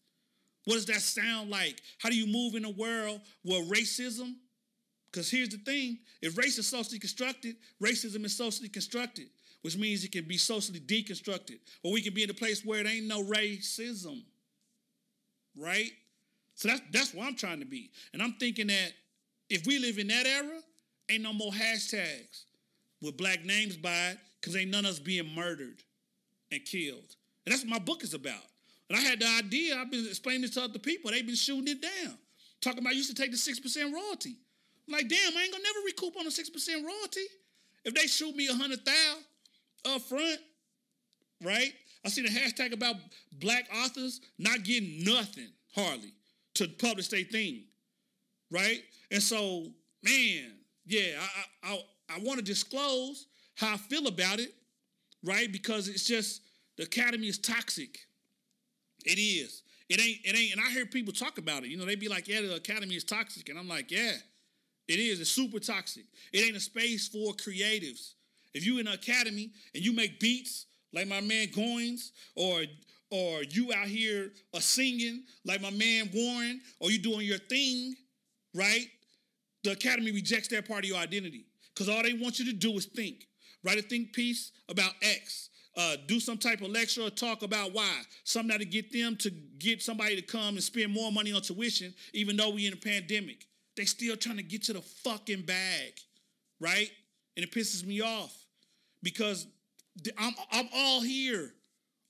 What 0.66 0.74
does 0.74 0.88
that 0.88 1.02
sound 1.02 1.52
like? 1.52 1.80
How 2.00 2.10
do 2.10 2.18
you 2.18 2.26
move 2.26 2.56
in 2.56 2.66
a 2.66 2.72
world 2.72 3.22
where 3.44 3.64
racism 3.66 4.34
because 5.18 5.32
here's 5.32 5.50
the 5.50 5.58
thing 5.58 5.98
if 6.22 6.38
race 6.38 6.60
is 6.60 6.68
socially 6.68 7.00
constructed, 7.00 7.56
racism 7.82 8.24
is 8.24 8.38
socially 8.38 8.70
constructed, 8.70 9.30
which 9.64 9.76
means 9.76 10.04
it 10.04 10.12
can 10.12 10.26
be 10.26 10.38
socially 10.38 10.80
deconstructed. 10.80 11.58
Or 11.84 11.92
we 11.92 12.02
can 12.02 12.14
be 12.14 12.24
in 12.24 12.30
a 12.30 12.36
place 12.36 12.64
where 12.64 12.82
it 12.82 12.88
ain't 12.88 13.08
no 13.08 13.24
racism. 13.24 14.22
Right? 15.58 15.90
So 16.54 16.68
that's 16.68 16.82
that's 16.92 17.14
where 17.16 17.26
I'm 17.26 17.36
trying 17.36 17.60
to 17.62 17.66
be. 17.66 17.90
And 18.14 18.22
I'm 18.22 18.34
thinking 18.34 18.68
that 18.68 18.92
if 19.50 19.66
we 19.66 19.80
live 19.80 19.98
in 19.98 20.08
that 20.10 20.28
era, 20.28 20.60
ain't 21.10 21.24
no 21.24 21.34
more 21.34 21.52
hashtags 21.52 22.44
with 23.02 23.18
black 23.18 23.44
names 23.44 23.76
by 23.76 24.10
it, 24.10 24.20
because 24.40 24.56
ain't 24.56 24.70
none 24.70 24.86
of 24.86 24.92
us 24.92 25.00
being 25.00 25.34
murdered 25.34 25.82
and 26.52 26.64
killed. 26.64 27.16
And 27.46 27.54
that's 27.54 27.64
what 27.64 27.72
my 27.72 27.80
book 27.80 28.04
is 28.04 28.14
about. 28.14 28.44
And 28.88 29.00
I 29.00 29.02
had 29.02 29.20
the 29.20 29.28
idea, 29.28 29.78
I've 29.78 29.90
been 29.90 30.06
explaining 30.06 30.44
this 30.44 30.52
to 30.52 30.64
other 30.64 30.78
people, 30.78 31.10
they've 31.10 31.26
been 31.26 31.36
shooting 31.36 31.68
it 31.68 31.82
down. 31.82 32.18
Talking 32.62 32.80
about 32.80 32.94
I 32.94 32.96
used 32.96 33.16
to 33.16 33.20
take 33.20 33.32
the 33.32 33.38
6% 33.38 33.94
royalty. 33.94 34.36
Like, 34.90 35.10
damn, 35.10 35.38
I 35.38 35.44
ain't 35.44 35.52
gonna 35.52 35.64
never 35.64 35.80
recoup 35.86 36.18
on 36.18 36.26
a 36.26 36.30
6% 36.30 36.86
royalty. 36.86 37.26
If 37.84 37.94
they 37.94 38.08
shoot 38.08 38.36
me 38.36 38.48
a 38.48 38.54
hundred 38.54 38.86
thousand 38.86 39.24
up 39.86 40.02
front, 40.02 40.40
right? 41.44 41.74
I 42.06 42.10
see 42.10 42.22
the 42.22 42.30
hashtag 42.30 42.74
about 42.74 42.96
black 43.34 43.68
authors 43.74 44.22
not 44.38 44.64
getting 44.64 45.04
nothing 45.04 45.50
hardly 45.76 46.14
to 46.56 46.68
publish 46.68 47.10
their 47.10 47.24
thing, 47.24 47.64
right? 48.52 48.82
And 49.12 49.22
so, 49.22 49.68
man, 50.04 50.54
yeah, 50.86 51.20
I 51.20 51.70
I, 51.70 51.74
I, 51.74 52.16
I 52.16 52.20
want 52.20 52.40
to 52.40 52.46
disclose 52.46 53.28
how 53.56 53.74
I 53.74 53.78
feel 53.78 54.08
about 54.08 54.40
it, 54.40 54.54
right? 55.24 55.52
Because 55.52 55.88
it's 55.88 56.06
just 56.06 56.42
the 56.78 56.84
academy 56.84 57.28
is 57.28 57.38
toxic. 57.38 58.00
It 59.06 59.20
is. 59.20 59.64
It 59.90 60.00
ain't. 60.02 60.20
It 60.26 60.38
ain't. 60.38 60.54
And 60.54 60.62
I 60.62 60.70
hear 60.72 60.86
people 60.86 61.14
talk 61.14 61.38
about 61.38 61.64
it. 61.64 61.70
You 61.70 61.78
know, 61.78 61.86
they 61.86 61.96
be 61.96 62.10
like, 62.10 62.28
"Yeah, 62.28 62.42
the 62.42 62.56
academy 62.56 62.96
is 62.96 63.04
toxic," 63.04 63.48
and 63.50 63.58
I'm 63.58 63.68
like, 63.68 63.92
"Yeah." 63.92 64.14
It 64.88 65.00
is. 65.00 65.20
It's 65.20 65.30
super 65.30 65.60
toxic. 65.60 66.06
It 66.32 66.40
ain't 66.40 66.56
a 66.56 66.62
space 66.62 67.08
for 67.08 67.34
creatives. 67.34 68.14
If 68.54 68.66
you 68.66 68.80
in 68.80 68.88
an 68.88 68.94
academy 68.94 69.52
and 69.76 69.84
you 69.84 69.94
make 69.94 70.20
beats 70.20 70.66
like 70.94 71.08
my 71.08 71.22
man 71.22 71.48
Goins, 71.48 72.12
or 72.36 72.64
or 73.10 73.44
you 73.44 73.74
out 73.74 73.88
here 73.88 74.32
are 74.54 74.62
singing 74.62 75.24
like 75.46 75.62
my 75.62 75.70
man 75.70 76.10
Warren, 76.14 76.62
or 76.80 76.92
you 76.92 77.00
doing 77.00 77.26
your 77.26 77.38
thing, 77.38 77.96
right? 78.54 78.88
The 79.64 79.72
academy 79.72 80.12
rejects 80.12 80.48
that 80.50 80.68
part 80.68 80.84
of 80.84 80.90
your 80.90 80.98
identity 80.98 81.46
because 81.74 81.90
all 81.90 82.04
they 82.04 82.14
want 82.14 82.40
you 82.40 82.46
to 82.46 82.54
do 82.54 82.74
is 82.74 82.86
think. 82.86 83.28
Write 83.64 83.80
a 83.80 83.82
think 83.82 84.14
piece 84.14 84.52
about 84.70 84.92
X. 85.02 85.50
Uh, 85.76 85.96
do 86.08 86.20
some 86.20 86.38
type 86.38 86.62
of 86.62 86.70
lecture 86.70 87.04
or 87.04 87.10
talk 87.10 87.44
about 87.44 87.72
why. 87.72 88.02
Something 88.24 88.50
that'll 88.50 88.66
get 88.66 88.92
them 88.92 89.16
to 89.18 89.30
get 89.30 89.82
somebody 89.82 90.16
to 90.16 90.22
come 90.22 90.56
and 90.56 90.64
spend 90.64 90.92
more 90.92 91.12
money 91.12 91.32
on 91.34 91.42
tuition, 91.42 91.94
even 92.14 92.36
though 92.36 92.50
we 92.50 92.66
in 92.66 92.74
a 92.74 92.78
pandemic. 92.78 93.46
They 93.78 93.86
still 93.86 94.18
trying 94.18 94.38
to 94.38 94.44
get 94.44 94.64
to 94.64 94.74
the 94.74 94.82
fucking 94.82 95.44
bag, 95.44 95.94
right? 96.60 96.90
And 97.38 97.46
it 97.46 97.52
pisses 97.52 97.86
me 97.86 98.02
off 98.02 98.36
because 99.04 99.46
I'm 100.18 100.34
I'm 100.52 100.68
all 100.74 101.02
here. 101.02 101.54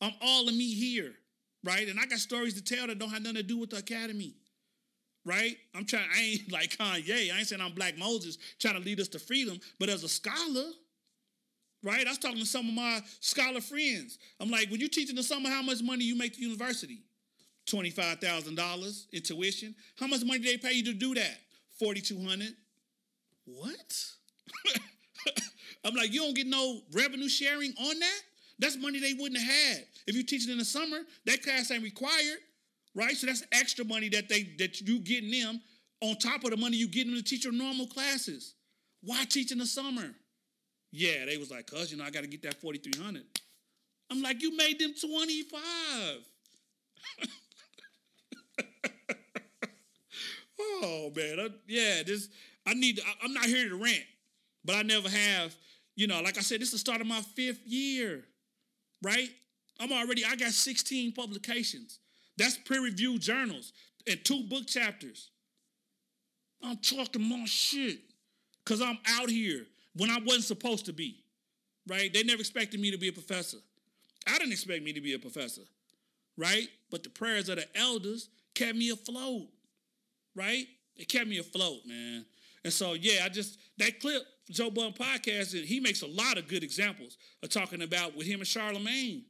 I'm 0.02 0.14
all 0.22 0.48
of 0.48 0.56
me 0.56 0.74
here, 0.74 1.14
right? 1.64 1.88
And 1.88 2.00
I 2.00 2.06
got 2.06 2.20
stories 2.20 2.54
to 2.54 2.64
tell 2.64 2.88
that 2.88 2.98
don't 2.98 3.10
have 3.10 3.22
nothing 3.22 3.36
to 3.36 3.44
do 3.44 3.58
with 3.58 3.72
the 3.72 3.78
academy, 3.78 4.36
right? 5.26 5.58
I'm 5.76 5.86
trying. 5.86 6.08
I 6.16 6.22
ain't 6.22 6.52
like 6.52 6.78
Kanye. 6.78 7.34
I 7.34 7.40
ain't 7.40 7.48
saying 7.48 7.62
I'm 7.62 7.74
Black 7.74 7.98
Moses 7.98 8.38
trying 8.60 8.76
to 8.76 8.82
lead 8.82 9.02
us 9.02 9.10
to 9.10 9.20
freedom, 9.20 9.60
but 9.78 9.90
as 9.90 10.04
a 10.06 10.10
scholar, 10.10 10.70
right? 11.84 12.08
I 12.08 12.10
was 12.10 12.18
talking 12.18 12.40
to 12.40 12.46
some 12.46 12.70
of 12.70 12.74
my 12.74 13.02
scholar 13.20 13.60
friends. 13.60 14.20
I'm 14.40 14.50
like, 14.50 14.72
when 14.72 14.80
you 14.80 14.88
teach 14.88 15.10
in 15.10 15.18
the 15.18 15.24
summer, 15.24 15.50
how 15.50 15.62
much 15.62 15.82
money 15.84 16.06
you 16.06 16.16
make 16.18 16.36
the 16.36 16.44
university? 16.44 17.00
Twenty-five 17.66 18.20
thousand 18.20 18.56
dollars 18.56 19.08
in 19.12 19.22
tuition. 19.22 19.76
How 20.00 20.08
much 20.08 20.24
money 20.24 20.40
do 20.40 20.46
they 20.46 20.58
pay 20.58 20.72
you 20.72 20.86
to 20.86 20.94
do 20.94 21.14
that? 21.16 21.38
Forty-two 21.80 22.20
hundred. 22.24 22.54
What? 23.46 24.06
I'm 25.86 25.96
like, 25.96 26.12
you 26.12 26.22
don't 26.22 26.36
get 26.36 26.48
no 26.48 26.82
revenue 26.92 27.30
sharing 27.30 27.74
on 27.80 28.00
that? 28.00 28.22
That's 28.60 28.78
money 28.78 29.00
they 29.00 29.14
wouldn't 29.14 29.40
have 29.40 29.50
had. 29.50 29.86
If 30.08 30.16
you 30.16 30.24
teaching 30.24 30.52
in 30.52 30.58
the 30.58 30.66
summer, 30.66 30.98
that 31.26 31.44
class 31.44 31.72
ain't 31.72 31.84
required, 31.84 32.40
right? 32.96 33.16
So 33.16 33.28
that's 33.28 33.44
extra 33.52 33.86
money 33.86 34.10
that 34.10 34.28
they 34.30 34.44
that 34.58 34.82
you 34.82 35.00
getting 35.00 35.32
them 35.32 35.62
on 36.02 36.16
top 36.18 36.44
of 36.44 36.52
the 36.52 36.58
money 36.58 36.78
you 36.78 36.88
getting 36.88 37.14
them 37.14 37.22
to 37.22 37.28
teach 37.28 37.44
your 37.46 37.54
normal 37.54 37.88
classes. 37.88 38.56
Why 39.02 39.26
teach 39.26 39.52
in 39.52 39.60
the 39.60 39.66
summer? 39.66 40.10
Yeah, 40.92 41.26
they 41.26 41.38
was 41.38 41.52
like, 41.52 41.68
cuz, 41.68 41.92
you 41.92 41.98
know, 41.98 42.04
I 42.04 42.10
got 42.10 42.22
to 42.22 42.28
get 42.28 42.42
that 42.44 42.60
4,300. 42.60 43.24
I'm 44.10 44.22
like, 44.22 44.42
you 44.42 44.56
made 44.56 44.80
them 44.80 44.94
25. 45.00 45.62
oh, 50.60 51.12
man. 51.16 51.40
I, 51.40 51.48
yeah, 51.68 52.04
this, 52.06 52.30
I 52.66 52.74
need, 52.74 53.00
I, 53.06 53.26
I'm 53.26 53.34
not 53.34 53.46
here 53.46 53.70
to 53.70 53.76
rant, 53.76 54.04
but 54.64 54.76
I 54.76 54.82
never 54.84 55.10
have, 55.10 55.56
you 55.96 56.08
know, 56.08 56.22
like 56.22 56.38
I 56.38 56.42
said, 56.42 56.62
this 56.62 56.70
is 56.70 56.74
the 56.74 56.80
start 56.80 57.02
of 57.02 57.08
my 57.08 57.22
fifth 57.22 57.66
year, 57.66 58.24
right? 59.02 59.30
I'm 59.80 59.92
already, 59.92 60.24
I 60.26 60.36
got 60.36 60.52
16 60.52 61.14
publications. 61.14 62.00
That's 62.38 62.58
peer-reviewed 62.58 63.22
journals 63.22 63.74
and 64.08 64.24
two 64.24 64.44
book 64.44 64.68
chapters. 64.68 65.30
I'm 66.64 66.78
talking 66.78 67.28
my 67.28 67.46
shit 67.46 68.00
because 68.64 68.82
I'm 68.82 68.98
out 69.20 69.30
here 69.30 69.66
when 69.96 70.10
I 70.10 70.20
wasn't 70.20 70.46
supposed 70.46 70.86
to 70.86 70.94
be, 70.94 71.24
right? 71.88 72.12
They 72.14 72.24
never 72.24 72.40
expected 72.40 72.80
me 72.80 72.92
to 72.92 72.98
be 72.98 73.10
a 73.10 73.14
professor. 73.14 73.58
I 74.28 74.38
didn't 74.38 74.52
expect 74.52 74.84
me 74.84 74.94
to 74.94 75.02
be 75.02 75.14
a 75.14 75.20
professor, 75.20 75.62
right? 76.36 76.68
But 76.92 77.04
the 77.04 77.10
prayers 77.10 77.50
of 77.50 77.58
the 77.58 77.66
elders 77.78 78.30
kept 78.54 78.76
me 78.76 78.90
afloat, 78.90 79.48
right? 80.38 80.66
It 80.96 81.10
kept 81.10 81.28
me 81.28 81.40
afloat, 81.40 81.82
man. 81.86 82.26
And 82.64 82.72
so, 82.72 82.94
yeah, 82.94 83.26
I 83.26 83.30
just, 83.30 83.58
that 83.78 84.00
clip, 84.00 84.24
Joe 84.50 84.70
Budden 84.70 84.94
podcast, 84.94 85.54
and 85.54 85.66
he 85.66 85.80
makes 85.80 86.02
a 86.02 86.08
lot 86.08 86.38
of 86.38 86.48
good 86.48 86.64
examples 86.64 87.18
of 87.44 87.50
talking 87.50 87.82
about 87.82 88.16
with 88.16 88.28
him 88.28 88.40
and 88.40 88.48
Charlemagne. 88.48 89.24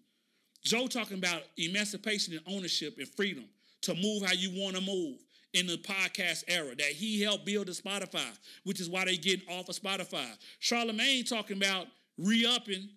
Joe 0.64 0.88
talking 0.88 1.18
about 1.18 1.44
emancipation 1.58 2.34
and 2.34 2.44
ownership 2.56 2.96
and 2.98 3.08
freedom 3.08 3.46
to 3.82 3.96
move 3.96 4.24
how 4.26 4.34
you 4.34 4.52
want 4.62 4.76
to 4.76 4.82
move 4.82 5.18
in 5.54 5.66
the 5.66 5.78
podcast 5.78 6.44
era 6.48 6.76
that 6.76 6.92
he 6.92 7.22
helped 7.22 7.46
build 7.46 7.68
the 7.68 7.72
Spotify, 7.72 8.28
which 8.64 8.80
is 8.80 8.90
why 8.90 9.06
they 9.06 9.18
getting 9.18 9.48
off 9.50 9.70
of 9.70 9.76
Spotify. 9.76 10.28
Charlemagne 10.60 11.24
talking 11.24 11.58
about 11.58 11.88
re-upping 12.18 12.90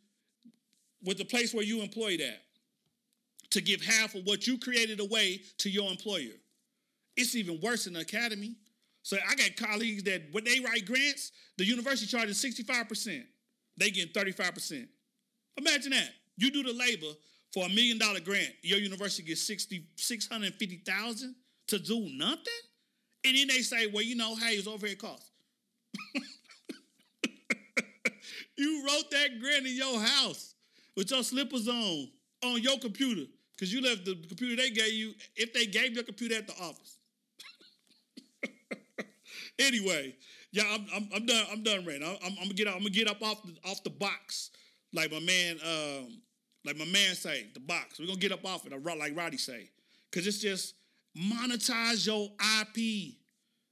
with 1.04 1.18
the 1.18 1.24
place 1.24 1.54
where 1.54 1.64
you 1.64 1.80
employed 1.80 2.20
at 2.20 2.42
to 3.50 3.60
give 3.60 3.82
half 3.82 4.14
of 4.14 4.24
what 4.24 4.46
you 4.46 4.58
created 4.58 5.00
away 5.00 5.40
to 5.58 5.70
your 5.70 5.90
employer. 5.90 6.34
It's 7.20 7.34
even 7.34 7.60
worse 7.60 7.86
in 7.86 7.92
the 7.92 8.00
academy. 8.00 8.56
So 9.02 9.16
I 9.16 9.34
got 9.34 9.56
colleagues 9.56 10.02
that 10.04 10.22
when 10.32 10.44
they 10.44 10.60
write 10.60 10.86
grants, 10.86 11.32
the 11.56 11.64
university 11.64 12.06
charges 12.06 12.42
65%. 12.42 13.22
They 13.76 13.90
get 13.90 14.12
35%. 14.14 14.86
Imagine 15.56 15.90
that. 15.92 16.10
You 16.36 16.50
do 16.50 16.62
the 16.62 16.72
labor 16.72 17.12
for 17.52 17.66
a 17.66 17.68
million 17.68 17.98
dollar 17.98 18.20
grant, 18.20 18.52
your 18.62 18.78
university 18.78 19.22
gets 19.24 19.46
60, 19.46 19.84
650,000 19.96 21.34
to 21.68 21.78
do 21.78 22.08
nothing? 22.12 22.44
And 23.24 23.36
then 23.36 23.48
they 23.48 23.60
say, 23.60 23.86
well, 23.88 24.02
you 24.02 24.16
know, 24.16 24.34
hey, 24.36 24.54
it's 24.54 24.66
overhead 24.66 24.98
costs. 24.98 25.30
you 28.56 28.84
wrote 28.86 29.10
that 29.10 29.40
grant 29.40 29.66
in 29.66 29.76
your 29.76 30.00
house 30.00 30.54
with 30.96 31.10
your 31.10 31.22
slippers 31.22 31.68
on, 31.68 32.08
on 32.44 32.62
your 32.62 32.78
computer, 32.78 33.24
because 33.52 33.72
you 33.72 33.82
left 33.82 34.04
the 34.04 34.14
computer 34.28 34.56
they 34.56 34.70
gave 34.70 34.92
you, 34.92 35.12
if 35.36 35.52
they 35.52 35.66
gave 35.66 35.94
you 35.94 36.00
a 36.00 36.04
computer 36.04 36.36
at 36.36 36.46
the 36.46 36.54
office. 36.62 36.99
Anyway, 39.60 40.16
yeah, 40.52 40.64
I'm, 40.72 40.86
I'm, 40.94 41.08
I'm, 41.14 41.26
done. 41.26 41.46
I'm 41.52 41.62
done, 41.62 41.84
Ran. 41.84 42.02
I'm, 42.02 42.16
I'm, 42.24 42.34
gonna 42.34 42.54
get 42.54 42.66
up. 42.66 42.74
I'm 42.74 42.80
gonna 42.80 42.90
get 42.90 43.08
up 43.08 43.22
off 43.22 43.42
the 43.44 43.54
off 43.68 43.82
the 43.84 43.90
box, 43.90 44.50
like 44.92 45.12
my 45.12 45.20
man, 45.20 45.56
um, 45.64 46.20
like 46.64 46.76
my 46.76 46.84
man 46.86 47.14
say, 47.14 47.46
the 47.54 47.60
box. 47.60 47.98
We're 47.98 48.06
gonna 48.06 48.18
get 48.18 48.32
up 48.32 48.44
off 48.44 48.66
it, 48.66 48.72
like 48.72 49.16
Roddy 49.16 49.36
say, 49.36 49.70
because 50.10 50.26
it's 50.26 50.38
just 50.38 50.74
monetize 51.16 52.06
your 52.06 52.28
IP. 52.60 53.14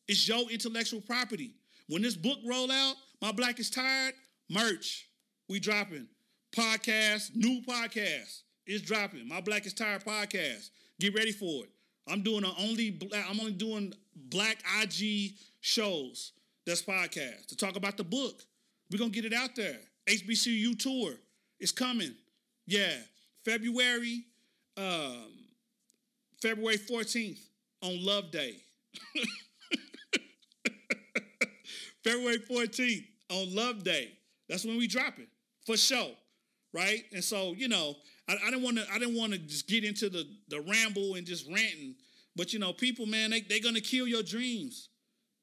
It's 0.07 0.27
your 0.27 0.51
intellectual 0.51 1.01
property. 1.01 1.55
When 1.89 2.03
this 2.03 2.17
book 2.17 2.39
roll 2.47 2.71
out, 2.71 2.97
My 3.21 3.33
Black 3.33 3.59
is 3.59 3.71
Tired, 3.71 4.15
merch, 4.51 5.09
we 5.49 5.59
dropping. 5.59 6.07
Podcast, 6.57 7.35
new 7.35 7.61
podcast 7.63 8.43
is 8.67 8.83
dropping. 8.83 9.29
My 9.29 9.41
Black 9.41 9.67
is 9.67 9.75
Tired 9.75 10.05
podcast. 10.05 10.71
Get 11.01 11.15
ready 11.15 11.33
for 11.33 11.65
it. 11.65 11.71
I'm 12.07 12.23
doing 12.23 12.45
a 12.45 12.53
only 12.59 12.91
black, 12.91 13.25
I'm 13.29 13.39
only 13.39 13.53
doing 13.53 13.93
black 14.15 14.63
IG 14.83 15.35
shows. 15.61 16.33
That's 16.67 16.83
podcast 16.83 17.47
to 17.47 17.57
talk 17.57 17.77
about 17.77 17.97
the 17.97 18.05
book. 18.05 18.43
We're 18.91 18.99
gonna 18.99 19.11
get 19.11 19.25
it 19.25 19.33
out 19.33 19.57
there. 19.57 19.79
HBCU 20.09 20.79
tour 20.79 21.15
is 21.61 21.73
coming. 21.73 22.15
Yeah, 22.67 22.93
February. 23.45 24.25
Um, 24.77 25.33
February 26.41 26.79
14th 26.79 27.41
on 27.83 28.05
Love 28.05 28.31
Day. 28.31 28.57
February 32.05 32.39
14th 32.39 33.05
on 33.31 33.55
Love 33.55 33.83
Day. 33.83 34.13
That's 34.49 34.65
when 34.65 34.79
we 34.79 34.87
drop 34.87 35.19
it 35.19 35.29
for 35.67 35.77
sure, 35.77 36.13
right? 36.73 37.05
And 37.13 37.23
so 37.23 37.55
you 37.57 37.69
know, 37.69 37.97
I, 38.29 38.35
I 38.35 38.51
didn't 38.51 38.63
want 38.63 38.79
to. 38.79 38.87
I 38.93 38.99
didn't 38.99 39.17
want 39.17 39.33
to 39.33 39.39
just 39.39 39.69
get 39.69 39.85
into 39.85 40.09
the 40.09 40.27
the 40.49 40.61
ramble 40.61 41.15
and 41.15 41.27
just 41.27 41.47
ranting. 41.49 41.95
But 42.37 42.53
you 42.53 42.59
know, 42.59 42.73
people, 42.73 43.07
man, 43.07 43.31
they 43.31 43.41
they're 43.41 43.61
gonna 43.61 43.81
kill 43.81 44.07
your 44.07 44.23
dreams. 44.23 44.89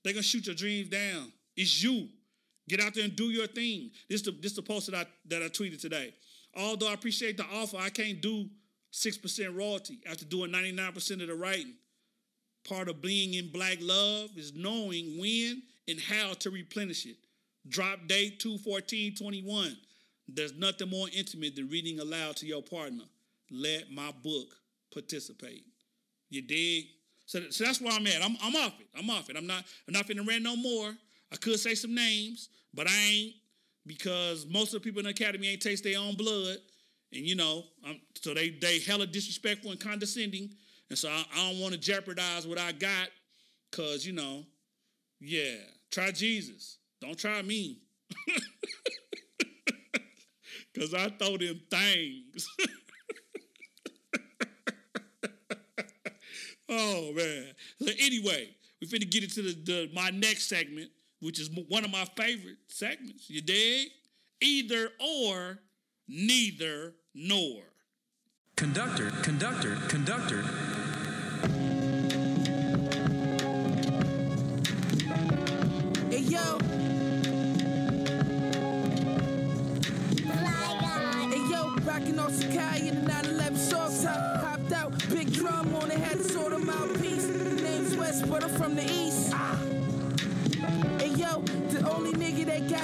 They're 0.05 0.13
gonna 0.13 0.21
shoot 0.21 0.45
your 0.45 0.55
dreams 0.55 0.87
down. 0.89 1.31
It's 1.57 1.81
you. 1.81 2.07
Get 2.69 2.79
out 2.79 2.93
there 2.93 3.05
and 3.05 3.15
do 3.15 3.25
your 3.25 3.47
thing. 3.47 3.89
This 4.07 4.21
the 4.21 4.29
this 4.31 4.53
the 4.53 4.61
post 4.61 4.91
that 4.91 4.95
I 4.95 5.07
that 5.29 5.41
I 5.41 5.47
tweeted 5.47 5.81
today. 5.81 6.13
Although 6.55 6.89
I 6.89 6.93
appreciate 6.93 7.37
the 7.37 7.45
offer, 7.51 7.77
I 7.77 7.89
can't 7.89 8.21
do 8.21 8.47
6% 8.93 9.57
royalty 9.57 9.99
after 10.09 10.23
doing 10.23 10.51
99% 10.51 11.21
of 11.21 11.27
the 11.27 11.35
writing. 11.35 11.73
Part 12.69 12.87
of 12.87 13.01
being 13.01 13.33
in 13.33 13.51
black 13.51 13.79
love 13.81 14.29
is 14.37 14.53
knowing 14.55 15.19
when 15.19 15.63
and 15.89 15.99
how 15.99 16.33
to 16.33 16.51
replenish 16.51 17.05
it. 17.05 17.17
Drop 17.67 18.07
date 18.07 18.39
21421. 18.39 19.75
There's 20.29 20.53
nothing 20.53 20.89
more 20.89 21.07
intimate 21.13 21.55
than 21.55 21.67
reading 21.67 21.99
aloud 21.99 22.37
to 22.37 22.45
your 22.45 22.61
partner. 22.61 23.03
Let 23.51 23.91
my 23.91 24.13
book 24.23 24.55
participate. 24.93 25.65
You 26.29 26.41
dig? 26.43 26.85
So, 27.25 27.41
so 27.49 27.63
that's 27.63 27.81
where 27.81 27.91
I'm 27.91 28.05
at. 28.07 28.23
I'm, 28.23 28.37
I'm 28.41 28.55
off 28.55 28.79
it. 28.79 28.87
I'm 28.97 29.09
off 29.09 29.29
it. 29.29 29.37
I'm 29.37 29.47
not 29.47 29.63
I'm 29.87 29.93
not 29.93 30.07
finna 30.07 30.27
rant 30.27 30.43
no 30.43 30.55
more. 30.55 30.93
I 31.31 31.35
could 31.37 31.59
say 31.59 31.75
some 31.75 31.95
names, 31.95 32.49
but 32.73 32.87
I 32.87 32.95
ain't 32.95 33.33
because 33.87 34.45
most 34.47 34.73
of 34.73 34.81
the 34.81 34.85
people 34.85 34.99
in 34.99 35.05
the 35.05 35.11
academy 35.11 35.47
ain't 35.49 35.61
taste 35.61 35.83
their 35.83 35.99
own 35.99 36.15
blood. 36.15 36.57
And 37.13 37.25
you 37.25 37.35
know, 37.35 37.63
I'm, 37.85 37.99
so 38.21 38.33
they 38.33 38.49
they 38.49 38.79
hella 38.79 39.07
disrespectful 39.07 39.71
and 39.71 39.79
condescending, 39.79 40.49
and 40.89 40.97
so 40.97 41.09
I, 41.09 41.23
I 41.33 41.51
don't 41.51 41.61
want 41.61 41.73
to 41.73 41.79
jeopardize 41.79 42.47
what 42.47 42.59
I 42.59 42.71
got, 42.71 43.09
cause 43.71 44.05
you 44.05 44.13
know, 44.13 44.43
yeah, 45.19 45.55
try 45.91 46.11
Jesus, 46.11 46.77
don't 46.99 47.17
try 47.17 47.41
me, 47.41 47.79
cause 50.77 50.93
I 50.93 51.09
throw 51.09 51.37
them 51.37 51.61
things. 51.69 52.47
oh 56.69 57.11
man. 57.13 57.45
So 57.81 57.91
anyway, 57.99 58.55
we're 58.81 58.87
finna 58.87 59.09
get 59.09 59.23
into 59.23 59.41
the, 59.41 59.53
the 59.53 59.89
my 59.93 60.09
next 60.09 60.49
segment, 60.49 60.89
which 61.19 61.39
is 61.39 61.49
one 61.69 61.85
of 61.85 61.91
my 61.91 62.05
favorite 62.15 62.57
segments. 62.67 63.29
You 63.29 63.41
dig? 63.41 63.89
either 64.41 64.89
or, 64.99 65.59
neither 66.07 66.93
nor. 67.13 67.63
Conductor, 68.55 69.11
conductor, 69.21 69.77
conductor. 69.87 70.43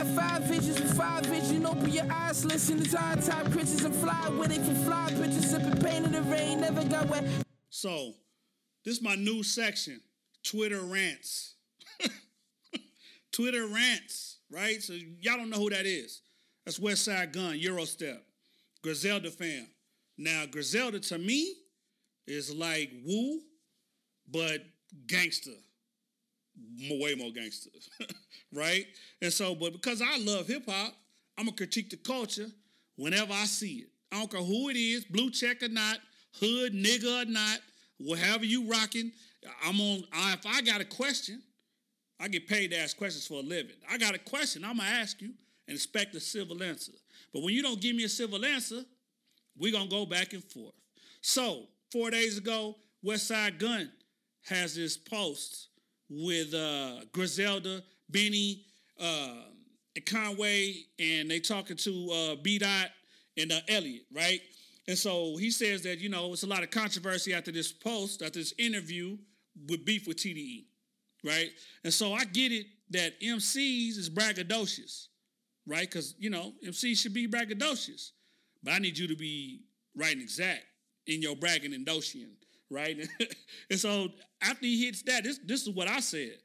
Got 0.02 0.16
five 0.16 0.44
visions 0.46 0.82
with 0.82 0.98
five 0.98 1.24
vision. 1.28 1.64
Open 1.64 1.92
your 1.92 2.12
eyes, 2.12 2.44
listen 2.44 2.80
to 2.82 2.92
time 2.92 3.22
top 3.22 3.46
pictures 3.52 3.84
and 3.84 3.94
fly 3.94 4.30
with 4.30 4.52
it 4.52 4.62
for 4.62 4.74
fly 4.84 5.10
pictures. 5.10 5.52
Sipping 5.52 5.78
pain 5.80 6.06
in 6.06 6.12
the 6.12 6.24
rain, 6.24 6.62
never 6.62 6.84
got 6.86 7.08
wet. 7.08 7.24
So, 7.70 8.14
this 8.84 8.98
is 8.98 9.04
my 9.04 9.14
new 9.14 9.44
section 9.44 10.02
Twitter 10.44 10.82
rants. 10.82 11.54
Twitter 13.32 13.68
rants, 13.68 14.40
right? 14.50 14.82
So, 14.82 14.94
y'all 14.94 15.38
don't 15.38 15.52
know 15.52 15.60
who 15.60 15.70
that 15.70 15.86
is. 15.86 16.24
That's 16.66 16.80
Westside 16.80 17.32
Gunn, 17.32 17.60
Eurostep, 17.60 18.18
Griselda 18.82 19.30
fam. 19.30 19.68
Now, 20.18 20.48
Griselda 20.48 21.00
to 21.00 21.20
me 21.20 21.54
is 22.26 22.52
like 22.52 22.90
Wu, 23.06 23.40
but 24.28 24.62
gangster. 25.06 25.52
Way 26.90 27.14
more 27.14 27.32
gangster, 27.32 27.70
right? 28.54 28.86
And 29.22 29.32
so, 29.32 29.56
but 29.56 29.74
because 29.74 30.02
I 30.02 30.18
love 30.18 30.48
hip 30.48 30.64
hop, 30.68 30.94
I'm 31.38 31.46
gonna 31.46 31.58
critique 31.58 31.90
the 31.90 31.98
culture 31.98 32.48
whenever 32.96 33.34
I 33.34 33.46
see 33.46 33.78
it. 33.78 33.88
I 34.12 34.20
don't 34.20 34.32
care 34.32 34.42
who 34.42 34.70
it 34.70 34.76
is, 34.76 35.06
blue 35.06 35.32
check 35.32 35.64
or 35.64 35.70
not, 35.70 36.00
hood 36.40 36.74
nigga 36.74 37.24
or 37.24 37.26
not, 37.26 37.60
whatever 37.98 38.46
you 38.46 38.70
rocking. 38.70 39.12
I'm 39.66 39.80
on. 39.80 40.04
I, 40.14 40.34
if 40.34 40.46
I 40.46 40.62
got 40.62 40.82
a 40.82 40.86
question, 40.86 41.42
I 42.20 42.28
get 42.28 42.48
paid 42.48 42.72
to 42.72 42.78
ask 42.78 42.96
questions 42.98 43.26
for 43.26 43.40
a 43.40 43.44
living. 43.44 43.76
I 43.90 43.98
got 43.98 44.14
a 44.14 44.20
question, 44.20 44.64
I'm 44.64 44.78
gonna 44.78 44.90
ask 44.90 45.22
you 45.22 45.34
and 45.68 45.76
expect 45.76 46.14
a 46.16 46.20
civil 46.20 46.62
answer. 46.62 46.92
But 47.34 47.44
when 47.44 47.54
you 47.54 47.64
don't 47.64 47.82
give 47.82 47.96
me 47.96 48.04
a 48.04 48.10
civil 48.10 48.44
answer, 48.46 48.84
we're 49.58 49.72
gonna 49.72 49.90
go 49.90 50.06
back 50.06 50.34
and 50.34 50.44
forth. 50.44 50.74
So 51.22 51.64
four 51.92 52.12
days 52.12 52.38
ago, 52.38 52.76
Westside 53.06 53.58
Gunn 53.58 53.92
has 54.44 54.76
this 54.76 54.98
post 54.98 55.70
with 56.10 56.54
uh, 56.54 57.06
Griselda, 57.12 57.82
Benny, 58.12 58.66
uh, 59.00 59.36
Conway, 60.06 60.76
and 61.00 61.30
they 61.30 61.40
talking 61.40 61.78
to 61.78 62.12
uh, 62.12 62.36
B 62.42 62.58
Dot 62.58 62.90
and 63.38 63.52
uh, 63.52 63.60
Elliott, 63.68 64.06
right? 64.14 64.42
And 64.88 64.98
so 64.98 65.38
he 65.38 65.52
says 65.52 65.84
that 65.84 66.00
you 66.00 66.10
know 66.10 66.34
it's 66.34 66.44
a 66.44 66.48
lot 66.48 66.64
of 66.64 66.72
controversy 66.72 67.34
after 67.34 67.52
this 67.52 67.72
post, 67.72 68.22
after 68.22 68.40
this 68.40 68.54
interview 68.58 69.18
with 69.70 69.86
beef 69.86 70.08
with 70.08 70.18
TDE, 70.18 70.66
right? 71.24 71.50
And 71.84 71.94
so 71.94 72.14
I 72.14 72.26
get 72.26 72.52
it 72.52 72.68
that 72.92 73.20
MCs 73.22 73.98
is 73.98 74.10
braggadocious, 74.10 75.08
right? 75.68 75.90
Because 75.90 76.16
you 76.20 76.30
know 76.30 76.54
MCs 76.66 76.98
should 76.98 77.14
be 77.14 77.28
braggadocious, 77.28 78.12
but 78.64 78.74
I 78.74 78.80
need 78.80 78.98
you 78.98 79.08
to 79.08 79.16
be 79.16 79.62
right 79.96 80.14
and 80.14 80.22
exact 80.22 80.64
in 81.08 81.22
your 81.22 81.36
bragging 81.36 81.74
and 81.74 81.86
docian, 81.86 82.32
right? 82.70 82.98
and 83.70 83.80
so 83.80 84.10
after 84.42 84.66
he 84.66 84.86
hits 84.86 85.04
that, 85.04 85.24
this 85.24 85.40
this 85.46 85.62
is 85.64 85.70
what 85.70 85.88
I 85.88 86.00
said. 86.00 86.38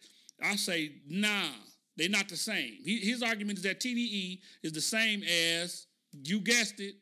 I 0.42 0.56
say, 0.56 0.92
nah, 1.08 1.50
they're 1.96 2.08
not 2.08 2.28
the 2.28 2.36
same. 2.36 2.78
He, 2.84 2.98
his 2.98 3.22
argument 3.22 3.58
is 3.58 3.64
that 3.64 3.80
TDE 3.80 4.40
is 4.62 4.72
the 4.72 4.80
same 4.80 5.22
as 5.22 5.86
you 6.12 6.40
guessed 6.40 6.80
it. 6.80 6.96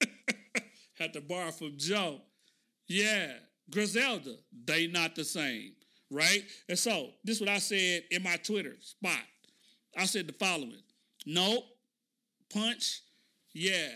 Had 0.98 1.12
to 1.14 1.20
borrow 1.20 1.50
from 1.50 1.74
Joe. 1.76 2.20
Yeah, 2.88 3.32
Griselda, 3.70 4.36
they 4.64 4.86
not 4.86 5.16
the 5.16 5.24
same, 5.24 5.72
right? 6.10 6.42
And 6.68 6.78
so 6.78 7.10
this 7.24 7.36
is 7.36 7.40
what 7.40 7.50
I 7.50 7.58
said 7.58 8.04
in 8.10 8.22
my 8.22 8.36
Twitter 8.36 8.76
spot. 8.80 9.20
I 9.96 10.04
said 10.06 10.28
the 10.28 10.32
following: 10.32 10.82
Nope, 11.26 11.64
punch. 12.52 13.02
Yeah, 13.52 13.88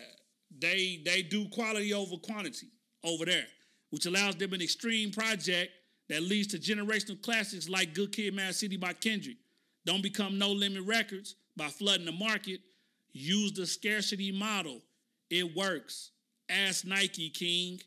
they 0.58 1.00
they 1.04 1.22
do 1.22 1.48
quality 1.50 1.94
over 1.94 2.16
quantity 2.16 2.68
over 3.04 3.24
there, 3.24 3.46
which 3.90 4.06
allows 4.06 4.36
them 4.36 4.52
an 4.52 4.60
extreme 4.60 5.12
project 5.12 5.70
that 6.10 6.22
leads 6.22 6.48
to 6.48 6.58
generational 6.58 7.20
classics 7.22 7.68
like 7.68 7.94
Good 7.94 8.12
Kid, 8.12 8.34
Mad 8.34 8.54
City 8.54 8.76
by 8.76 8.92
Kendrick. 8.92 9.36
Don't 9.86 10.02
become 10.02 10.38
No 10.38 10.50
Limit 10.50 10.82
Records 10.84 11.36
by 11.56 11.68
flooding 11.68 12.04
the 12.04 12.12
market. 12.12 12.60
Use 13.12 13.52
the 13.52 13.64
scarcity 13.64 14.32
model. 14.32 14.80
It 15.30 15.56
works. 15.56 16.10
Ask 16.48 16.84
Nike 16.84 17.30
King, 17.30 17.80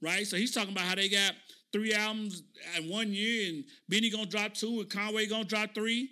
right? 0.00 0.26
So 0.26 0.36
he's 0.38 0.50
talking 0.50 0.72
about 0.72 0.84
how 0.84 0.94
they 0.94 1.10
got 1.10 1.34
three 1.70 1.92
albums 1.92 2.42
in 2.76 2.88
one 2.88 3.12
year, 3.12 3.50
and 3.50 3.64
Benny 3.86 4.08
gonna 4.08 4.24
drop 4.24 4.54
two, 4.54 4.80
and 4.80 4.88
Conway 4.88 5.26
gonna 5.26 5.44
drop 5.44 5.74
three. 5.74 6.08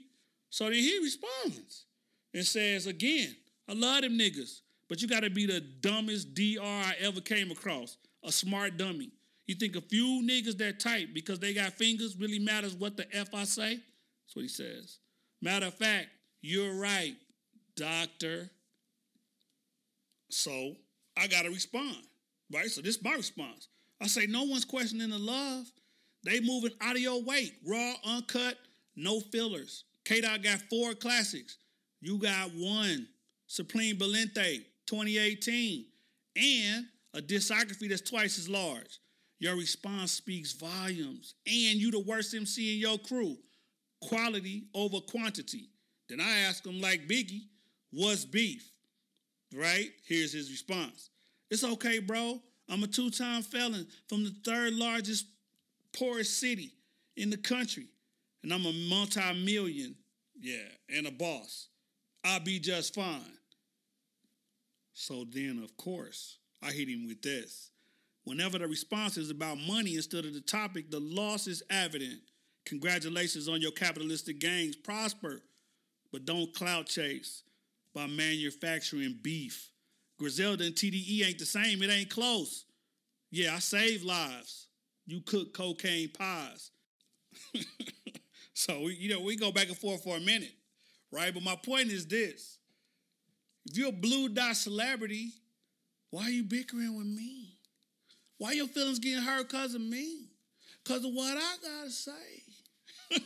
So 0.51 0.65
then 0.65 0.75
he 0.75 0.99
responds 0.99 1.87
and 2.35 2.45
says, 2.45 2.87
again, 2.87 3.35
I 3.67 3.73
love 3.73 4.03
them 4.03 4.19
niggas, 4.19 4.61
but 4.91 5.01
you 5.01 5.09
gotta 5.09 5.31
be 5.31 5.47
the 5.47 5.61
dumbest 5.61 6.35
DR 6.35 6.61
I 6.63 6.95
ever 7.01 7.23
came 7.23 7.51
across. 7.51 7.97
A 8.23 8.31
smart 8.31 8.77
dummy. 8.77 9.11
You 9.47 9.55
think 9.55 9.77
a 9.77 9.81
few 9.81 10.23
niggas 10.25 10.59
that 10.59 10.81
tight 10.81 11.15
because 11.15 11.39
they 11.39 11.55
got 11.55 11.73
fingers 11.73 12.17
really 12.17 12.39
matters 12.39 12.75
what 12.75 12.97
the 12.97 13.07
F 13.17 13.29
I 13.33 13.45
say? 13.45 13.75
That's 13.77 14.35
what 14.35 14.43
he 14.43 14.49
says. 14.49 14.99
Matter 15.41 15.67
of 15.67 15.75
fact, 15.75 16.09
you're 16.43 16.75
right, 16.75 17.15
doctor. 17.77 18.51
So 20.31 20.73
I 21.17 21.29
gotta 21.29 21.51
respond, 21.51 21.97
right? 22.53 22.69
So 22.69 22.81
this 22.81 22.97
is 22.97 23.05
my 23.05 23.15
response. 23.15 23.69
I 24.01 24.09
say 24.09 24.27
no 24.27 24.43
one's 24.43 24.65
questioning 24.65 25.11
the 25.11 25.19
love. 25.19 25.67
They 26.25 26.41
moving 26.41 26.73
out 26.81 26.97
of 26.97 27.03
your 27.03 27.23
weight, 27.23 27.55
raw, 27.65 27.95
uncut, 28.05 28.59
no 28.97 29.21
fillers. 29.21 29.85
K 30.05 30.21
Dot 30.21 30.43
got 30.43 30.61
four 30.69 30.95
classics. 30.95 31.59
You 32.01 32.19
got 32.19 32.51
one, 32.55 33.07
Supreme 33.47 33.97
Blientele, 33.97 34.65
2018, 34.87 35.87
and 36.37 36.87
a 37.15 37.21
discography 37.21 37.89
that's 37.89 38.03
twice 38.03 38.39
as 38.39 38.49
large. 38.49 38.99
Your 39.39 39.57
response 39.57 40.13
speaks 40.13 40.53
volumes, 40.53 41.35
and 41.47 41.79
you 41.79 41.91
the 41.91 42.01
worst 42.01 42.35
MC 42.35 42.75
in 42.75 42.81
your 42.81 42.99
crew. 42.99 43.37
Quality 44.01 44.65
over 44.75 45.01
quantity. 45.01 45.69
Then 46.09 46.21
I 46.21 46.39
ask 46.41 46.65
him 46.65 46.81
like 46.81 47.09
Biggie, 47.09 47.49
what's 47.91 48.25
beef? 48.25 48.71
Right? 49.55 49.91
Here's 50.07 50.33
his 50.33 50.51
response. 50.51 51.11
It's 51.51 51.65
okay, 51.65 51.99
bro. 51.99 52.41
I'm 52.69 52.83
a 52.83 52.87
two-time 52.87 53.43
felon 53.43 53.87
from 54.09 54.25
the 54.25 54.35
third 54.45 54.75
largest 54.75 55.27
poorest 55.97 56.41
city 56.41 56.73
in 57.17 57.31
the 57.31 57.37
country. 57.37 57.89
And 58.43 58.53
I'm 58.53 58.67
a 58.67 58.73
multi-million, 58.73 59.97
yeah, 60.39 60.69
and 60.89 61.07
a 61.07 61.11
boss. 61.11 61.69
I'll 62.25 62.41
be 62.41 62.59
just 62.59 62.95
fine. 62.95 63.21
So 64.93 65.25
then, 65.31 65.61
of 65.63 65.77
course, 65.77 66.39
I 66.63 66.71
hit 66.71 66.89
him 66.89 67.07
with 67.07 67.23
this. 67.23 67.71
Whenever 68.27 68.59
the 68.59 68.67
response 68.67 69.17
is 69.17 69.31
about 69.31 69.57
money 69.57 69.95
instead 69.95 70.25
of 70.25 70.35
the 70.35 70.41
topic, 70.41 70.91
the 70.91 70.99
loss 70.99 71.47
is 71.47 71.63
evident. 71.71 72.19
Congratulations 72.65 73.49
on 73.49 73.61
your 73.61 73.71
capitalistic 73.71 74.41
gains. 74.41 74.75
Prosper, 74.75 75.43
but 76.11 76.25
don't 76.25 76.53
clout 76.53 76.87
chase 76.87 77.45
by 77.95 78.09
manufacturing 78.09 79.17
beef. 79.23 79.71
Griselda 80.19 80.65
and 80.65 80.75
TDE 80.75 81.25
ain't 81.25 81.39
the 81.39 81.47
same. 81.47 81.81
It 81.85 81.91
ain't 81.91 82.11
close. 82.11 82.65
Yeah, 83.31 83.55
I 83.55 83.61
save 83.61 84.03
lives. 84.03 84.67
You 85.07 85.21
cook 85.21 85.55
cocaine 85.55 86.09
pies. 86.09 86.73
so, 88.55 88.89
you 88.89 89.09
know, 89.09 89.21
we 89.21 89.37
go 89.37 89.53
back 89.53 89.69
and 89.69 89.79
forth 89.79 90.03
for 90.03 90.17
a 90.17 90.21
minute, 90.21 90.55
right? 91.13 91.33
But 91.33 91.45
my 91.45 91.55
point 91.55 91.93
is 91.93 92.07
this. 92.07 92.59
If 93.67 93.79
you're 93.79 93.91
a 93.91 93.93
blue 93.93 94.29
dot 94.29 94.57
celebrity, 94.57 95.31
why 96.11 96.25
are 96.25 96.31
you 96.31 96.43
bickering 96.43 96.97
with 96.99 97.07
me? 97.07 97.56
Why 98.39 98.53
your 98.53 98.67
feelings 98.67 98.99
getting 98.99 99.23
hurt 99.23 99.49
because 99.49 99.75
of 99.75 99.81
me? 99.81 100.27
Because 100.85 101.05
of 101.05 101.13
what 101.13 101.37
I 101.37 101.57
gotta 101.63 101.91
say. 101.91 102.13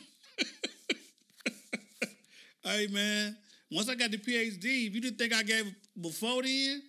hey 2.63 2.87
man, 2.89 3.37
once 3.71 3.89
I 3.89 3.95
got 3.95 4.11
the 4.11 4.19
PhD, 4.19 4.87
if 4.87 4.95
you 4.95 5.01
didn't 5.01 5.19
think 5.19 5.35
I 5.35 5.43
gave 5.43 5.75
before 6.01 6.43
then, 6.43 6.83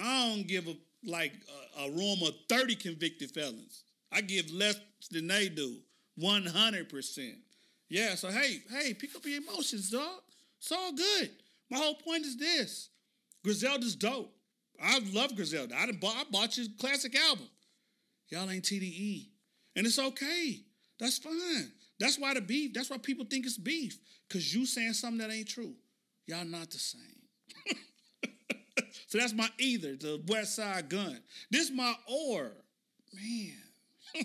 I 0.00 0.28
don't 0.28 0.46
give 0.46 0.66
a 0.66 0.76
like 1.04 1.32
a, 1.78 1.84
a 1.84 1.90
room 1.90 2.18
of 2.22 2.34
30 2.48 2.76
convicted 2.76 3.30
felons. 3.30 3.84
I 4.12 4.20
give 4.20 4.52
less 4.52 4.78
than 5.10 5.26
they 5.28 5.48
do. 5.48 5.76
100%. 6.20 7.34
Yeah, 7.88 8.14
so 8.14 8.28
hey, 8.28 8.62
hey, 8.70 8.94
pick 8.94 9.14
up 9.16 9.24
your 9.24 9.40
emotions, 9.42 9.90
dog. 9.90 10.20
It's 10.58 10.70
all 10.70 10.92
good. 10.92 11.30
My 11.70 11.78
whole 11.78 11.94
point 11.94 12.24
is 12.24 12.36
this. 12.36 12.90
Griselda's 13.42 13.96
dope. 13.96 14.32
I 14.82 15.00
love 15.12 15.36
Griselda. 15.36 15.74
I, 15.76 15.90
bought, 15.92 16.16
I 16.16 16.24
bought 16.30 16.56
your 16.56 16.66
classic 16.78 17.14
album. 17.16 17.48
Y'all 18.28 18.50
ain't 18.50 18.64
TDE. 18.64 19.28
And 19.76 19.86
it's 19.86 19.98
okay. 19.98 20.60
That's 20.98 21.18
fine. 21.18 21.72
That's 22.00 22.18
why 22.18 22.34
the 22.34 22.40
beef, 22.40 22.72
that's 22.74 22.90
why 22.90 22.98
people 22.98 23.24
think 23.24 23.46
it's 23.46 23.58
beef. 23.58 23.98
Because 24.28 24.54
you 24.54 24.66
saying 24.66 24.94
something 24.94 25.18
that 25.26 25.32
ain't 25.32 25.48
true. 25.48 25.74
Y'all 26.26 26.44
not 26.44 26.70
the 26.70 26.78
same. 26.78 27.00
So 29.12 29.18
that's 29.18 29.34
my 29.34 29.50
either, 29.58 29.94
the 29.94 30.22
Westside 30.24 30.88
Gunn. 30.88 31.20
This 31.50 31.70
my 31.70 31.94
or. 32.06 32.50
Man. 33.12 34.24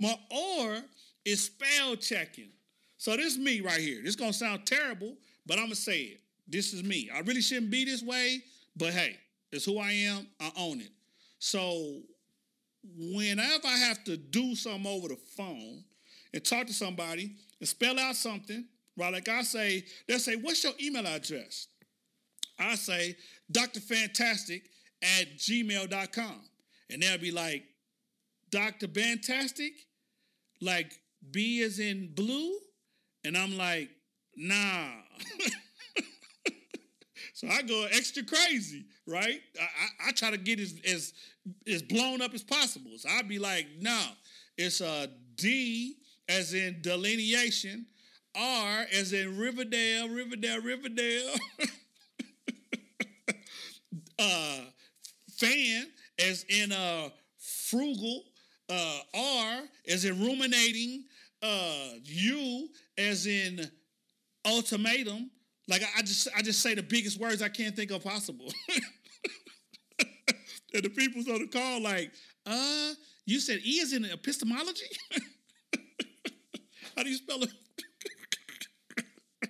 my 0.00 0.18
or 0.28 0.78
is 1.24 1.44
spell 1.44 1.94
checking. 1.94 2.48
So 2.96 3.16
this 3.16 3.34
is 3.34 3.38
me 3.38 3.60
right 3.60 3.80
here. 3.80 4.00
This 4.02 4.16
gonna 4.16 4.32
sound 4.32 4.66
terrible, 4.66 5.14
but 5.46 5.58
I'm 5.58 5.66
gonna 5.66 5.76
say 5.76 6.00
it. 6.00 6.20
This 6.48 6.72
is 6.72 6.82
me. 6.82 7.10
I 7.14 7.20
really 7.20 7.42
shouldn't 7.42 7.70
be 7.70 7.84
this 7.84 8.02
way, 8.02 8.42
but 8.76 8.92
hey, 8.92 9.16
it's 9.52 9.64
who 9.64 9.78
I 9.78 9.92
am. 9.92 10.26
I 10.40 10.50
own 10.56 10.80
it. 10.80 10.90
So 11.38 12.00
whenever 12.96 13.66
I 13.66 13.76
have 13.76 14.02
to 14.04 14.16
do 14.16 14.54
something 14.54 14.90
over 14.90 15.08
the 15.08 15.18
phone 15.36 15.84
and 16.32 16.44
talk 16.44 16.66
to 16.66 16.72
somebody 16.72 17.34
and 17.60 17.68
spell 17.68 17.98
out 17.98 18.16
something, 18.16 18.64
right? 18.96 19.12
Like 19.12 19.28
I 19.28 19.42
say, 19.42 19.84
they'll 20.06 20.18
say, 20.18 20.36
What's 20.36 20.64
your 20.64 20.72
email 20.80 21.06
address? 21.06 21.68
I 22.58 22.74
say, 22.74 23.16
Dr. 23.50 23.80
Fantastic 23.80 24.68
at 25.02 25.38
gmail.com. 25.38 26.40
And 26.90 27.02
they'll 27.02 27.18
be 27.18 27.30
like, 27.30 27.64
Dr. 28.50 28.88
Fantastic? 28.88 29.72
Like 30.60 30.92
B 31.30 31.60
is 31.60 31.78
in 31.78 32.14
blue? 32.14 32.58
And 33.24 33.36
I'm 33.36 33.56
like, 33.56 33.90
nah. 34.36 34.88
so 37.38 37.46
I 37.46 37.62
go 37.62 37.86
extra 37.92 38.24
crazy, 38.24 38.86
right? 39.06 39.40
I, 39.60 39.62
I, 39.62 40.08
I 40.08 40.10
try 40.10 40.32
to 40.32 40.36
get 40.36 40.58
as, 40.58 40.74
as 40.84 41.12
as 41.68 41.82
blown 41.82 42.20
up 42.20 42.34
as 42.34 42.42
possible. 42.42 42.90
So 42.96 43.08
I'd 43.08 43.28
be 43.28 43.38
like, 43.38 43.68
no, 43.78 44.06
it's 44.56 44.80
a 44.80 45.08
D 45.36 45.98
as 46.28 46.52
in 46.52 46.78
delineation, 46.82 47.86
R 48.34 48.86
as 48.92 49.12
in 49.12 49.38
Riverdale, 49.38 50.08
Riverdale, 50.08 50.60
Riverdale. 50.60 51.34
uh, 54.18 54.58
fan 55.36 55.86
as 56.18 56.44
in 56.48 56.72
uh, 56.72 57.10
frugal, 57.38 58.24
uh, 58.68 58.98
R 59.14 59.60
as 59.88 60.04
in 60.04 60.20
ruminating, 60.20 61.04
uh, 61.40 61.90
U 62.02 62.68
as 62.98 63.28
in 63.28 63.70
ultimatum. 64.44 65.30
Like 65.68 65.82
I, 65.82 65.98
I 65.98 66.02
just 66.02 66.28
I 66.36 66.42
just 66.42 66.62
say 66.62 66.74
the 66.74 66.82
biggest 66.82 67.20
words 67.20 67.42
I 67.42 67.48
can't 67.48 67.76
think 67.76 67.90
of 67.90 68.02
possible. 68.02 68.52
and 70.74 70.82
the 70.82 70.90
people's 70.90 71.28
on 71.28 71.40
the 71.40 71.46
call 71.46 71.82
like, 71.82 72.10
uh, 72.46 72.92
you 73.26 73.38
said 73.38 73.58
E 73.64 73.80
is 73.80 73.92
in 73.92 74.04
epistemology? 74.06 74.86
How 76.96 77.04
do 77.04 77.10
you 77.10 77.16
spell 77.16 77.42
it? 77.42 77.50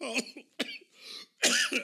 oh. 0.00 0.20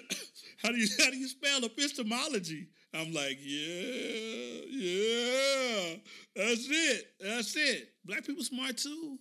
how 0.63 0.71
do 0.71 0.77
you 0.77 0.87
how 0.99 1.11
do 1.11 1.17
you 1.17 1.29
spell 1.29 1.65
epistemology? 1.65 2.69
I'm 2.95 3.13
like, 3.13 3.39
yeah, 3.41 4.63
yeah, 4.69 5.95
that's 6.37 6.69
it, 6.69 7.07
that's 7.21 7.57
it. 7.57 7.89
Black 8.05 8.25
people 8.25 8.45
smart 8.45 8.77
too. 8.79 9.19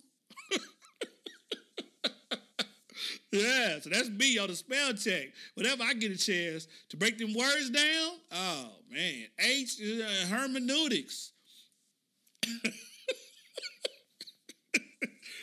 Yeah, 3.32 3.78
so 3.80 3.90
that's 3.90 4.08
me 4.08 4.38
on 4.38 4.48
the 4.48 4.56
spell 4.56 4.92
check. 4.92 5.28
Whenever 5.54 5.84
I 5.84 5.94
get 5.94 6.10
a 6.10 6.18
chance 6.18 6.66
to 6.88 6.96
break 6.96 7.18
them 7.18 7.32
words 7.34 7.70
down, 7.70 8.12
oh 8.32 8.70
man, 8.92 9.26
H 9.38 9.80
is 9.80 10.02
uh, 10.02 10.26
hermeneutics. 10.34 11.32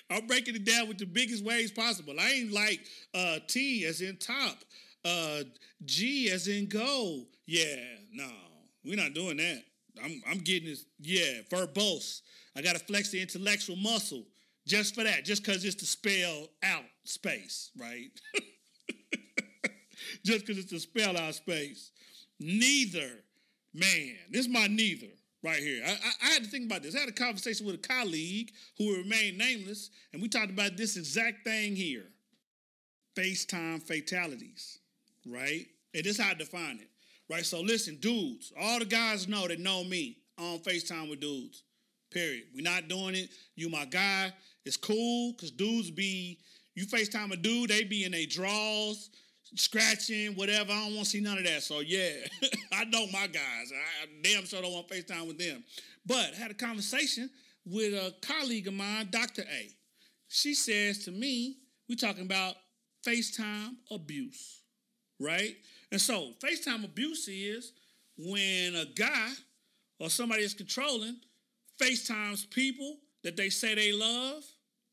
I'm 0.10 0.26
breaking 0.26 0.56
it 0.56 0.66
down 0.66 0.88
with 0.88 0.98
the 0.98 1.06
biggest 1.06 1.44
ways 1.44 1.72
possible. 1.72 2.16
I 2.20 2.30
ain't 2.30 2.52
like 2.52 2.80
uh, 3.14 3.40
T 3.48 3.86
as 3.86 4.02
in 4.02 4.18
top, 4.18 4.58
uh, 5.06 5.44
G 5.86 6.30
as 6.30 6.48
in 6.48 6.68
go. 6.68 7.24
Yeah, 7.46 7.76
no, 8.12 8.30
we're 8.84 8.98
not 8.98 9.14
doing 9.14 9.38
that. 9.38 9.64
I'm 10.04 10.22
I'm 10.30 10.40
getting 10.40 10.70
this. 10.70 10.86
Yeah, 11.00 11.42
verbose. 11.50 12.22
I 12.56 12.62
got 12.62 12.74
to 12.74 12.80
flex 12.80 13.12
the 13.12 13.22
intellectual 13.22 13.76
muscle 13.76 14.24
just 14.66 14.96
for 14.96 15.04
that, 15.04 15.24
just 15.26 15.44
because 15.44 15.64
it's 15.64 15.76
to 15.76 15.86
spell 15.86 16.48
out 16.64 16.84
space, 17.08 17.72
right? 17.78 18.10
just 20.24 20.46
because 20.46 20.64
it's 20.64 20.74
a 20.74 20.80
spell 20.80 21.18
out 21.18 21.36
space. 21.36 21.92
Neither, 22.40 23.24
man. 23.74 24.16
This 24.30 24.42
is 24.42 24.50
my 24.50 24.68
neither 24.68 25.08
right 25.44 25.60
here. 25.60 25.84
I, 25.86 25.92
I, 25.92 26.12
I, 26.24 26.34
had 26.34 26.44
to 26.44 26.50
think 26.50 26.66
about 26.66 26.84
this. 26.84 26.96
I 26.96 27.00
had 27.00 27.10
a 27.10 27.14
conversation 27.14 27.66
with 27.66 27.76
a 27.76 27.80
colleague 27.80 28.52
who 28.78 28.88
will 28.88 28.98
remain 28.98 29.38
nameless, 29.38 29.90
and 30.14 30.22
we 30.22 30.28
talked 30.28 30.52
about 30.52 30.78
this 30.78 30.98
exact 30.98 31.44
thing 31.44 31.76
here 31.76 32.06
FaceTime 33.16 33.82
fatalities, 33.82 34.80
right? 35.26 35.66
And 35.94 36.04
this 36.04 36.20
is 36.20 36.24
how 36.24 36.32
I 36.32 36.34
define 36.36 36.80
it, 36.80 36.90
right? 37.30 37.46
So 37.46 37.62
listen, 37.62 37.98
dudes, 37.98 38.54
all 38.60 38.80
the 38.80 38.86
guys 38.86 39.28
know 39.28 39.48
that 39.48 39.60
know 39.60 39.84
me 39.84 40.18
on 40.38 40.60
FaceTime 40.60 41.10
with 41.10 41.20
dudes, 41.20 41.64
period. 42.12 42.44
we 42.56 42.62
not 42.62 42.88
doing 42.88 43.16
it. 43.16 43.30
You 43.56 43.70
my 43.70 43.86
guy. 43.86 44.32
It's 44.66 44.78
cool 44.78 45.32
because 45.32 45.50
dudes 45.50 45.90
be, 45.90 46.40
you 46.78 46.86
FaceTime 46.86 47.34
a 47.34 47.36
dude, 47.36 47.72
they 47.72 47.84
be 47.84 48.06
in 48.06 48.12
their 48.12 48.28
draws 48.28 49.10
scratching, 49.56 50.36
whatever. 50.36 50.72
I 50.72 50.84
don't 50.84 50.94
want 50.94 51.06
to 51.06 51.10
see 51.10 51.22
none 51.22 51.40
of 51.40 51.44
that. 51.46 51.64
So 51.64 51.80
yeah, 51.80 52.12
I 52.72 52.86
know 52.86 53.08
my 53.08 53.26
guys. 53.26 53.72
I, 53.74 54.04
I 54.04 54.08
damn 54.22 54.46
sure 54.46 54.62
don't 54.62 54.74
want 54.74 54.88
FaceTime 54.88 55.26
with 55.26 55.40
them. 55.40 55.64
But 56.06 56.34
I 56.36 56.38
had 56.38 56.52
a 56.52 56.54
conversation 56.54 57.32
with 57.66 57.94
a 57.94 58.14
colleague 58.22 58.68
of 58.68 58.76
mine, 58.76 59.08
Dr. 59.10 59.42
A. 59.42 59.70
She 60.28 60.54
says 60.54 61.04
to 61.06 61.12
me, 61.12 61.58
we 61.90 61.96
talking 61.96 62.26
about 62.26 62.54
FaceTime 63.04 63.72
abuse, 63.90 64.62
right? 65.20 65.56
And 65.92 66.00
so 66.00 66.34
FaceTime 66.44 66.86
abuse 66.86 67.28
is 67.28 67.74
when 68.20 68.76
a 68.76 68.86
guy 68.86 69.32
or 70.00 70.12
somebody 70.12 70.44
is 70.44 70.54
controlling 70.54 71.16
FaceTimes 71.82 72.52
people 72.52 72.98
that 73.24 73.36
they 73.36 73.50
say 73.50 73.74
they 73.74 73.92
love, 73.92 74.44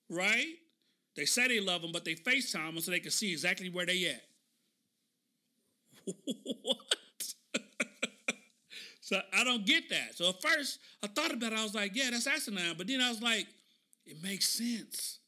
right? 0.08 0.54
They 1.16 1.24
say 1.24 1.48
they 1.48 1.60
love 1.60 1.82
them, 1.82 1.92
but 1.92 2.04
they 2.04 2.14
FaceTime 2.14 2.74
them 2.74 2.80
so 2.80 2.90
they 2.90 3.00
can 3.00 3.10
see 3.10 3.32
exactly 3.32 3.70
where 3.70 3.86
they 3.86 4.06
at. 4.06 4.22
what? 6.62 7.34
so 9.00 9.20
I 9.32 9.44
don't 9.44 9.64
get 9.64 9.88
that. 9.90 10.16
So 10.16 10.28
at 10.30 10.42
first 10.42 10.80
I 11.02 11.06
thought 11.06 11.32
about 11.32 11.52
it, 11.52 11.58
I 11.58 11.62
was 11.62 11.74
like, 11.74 11.94
yeah, 11.94 12.10
that's 12.10 12.26
asinine. 12.26 12.74
But 12.76 12.88
then 12.88 13.00
I 13.00 13.08
was 13.08 13.22
like, 13.22 13.46
it 14.06 14.22
makes 14.22 14.48
sense. 14.48 15.20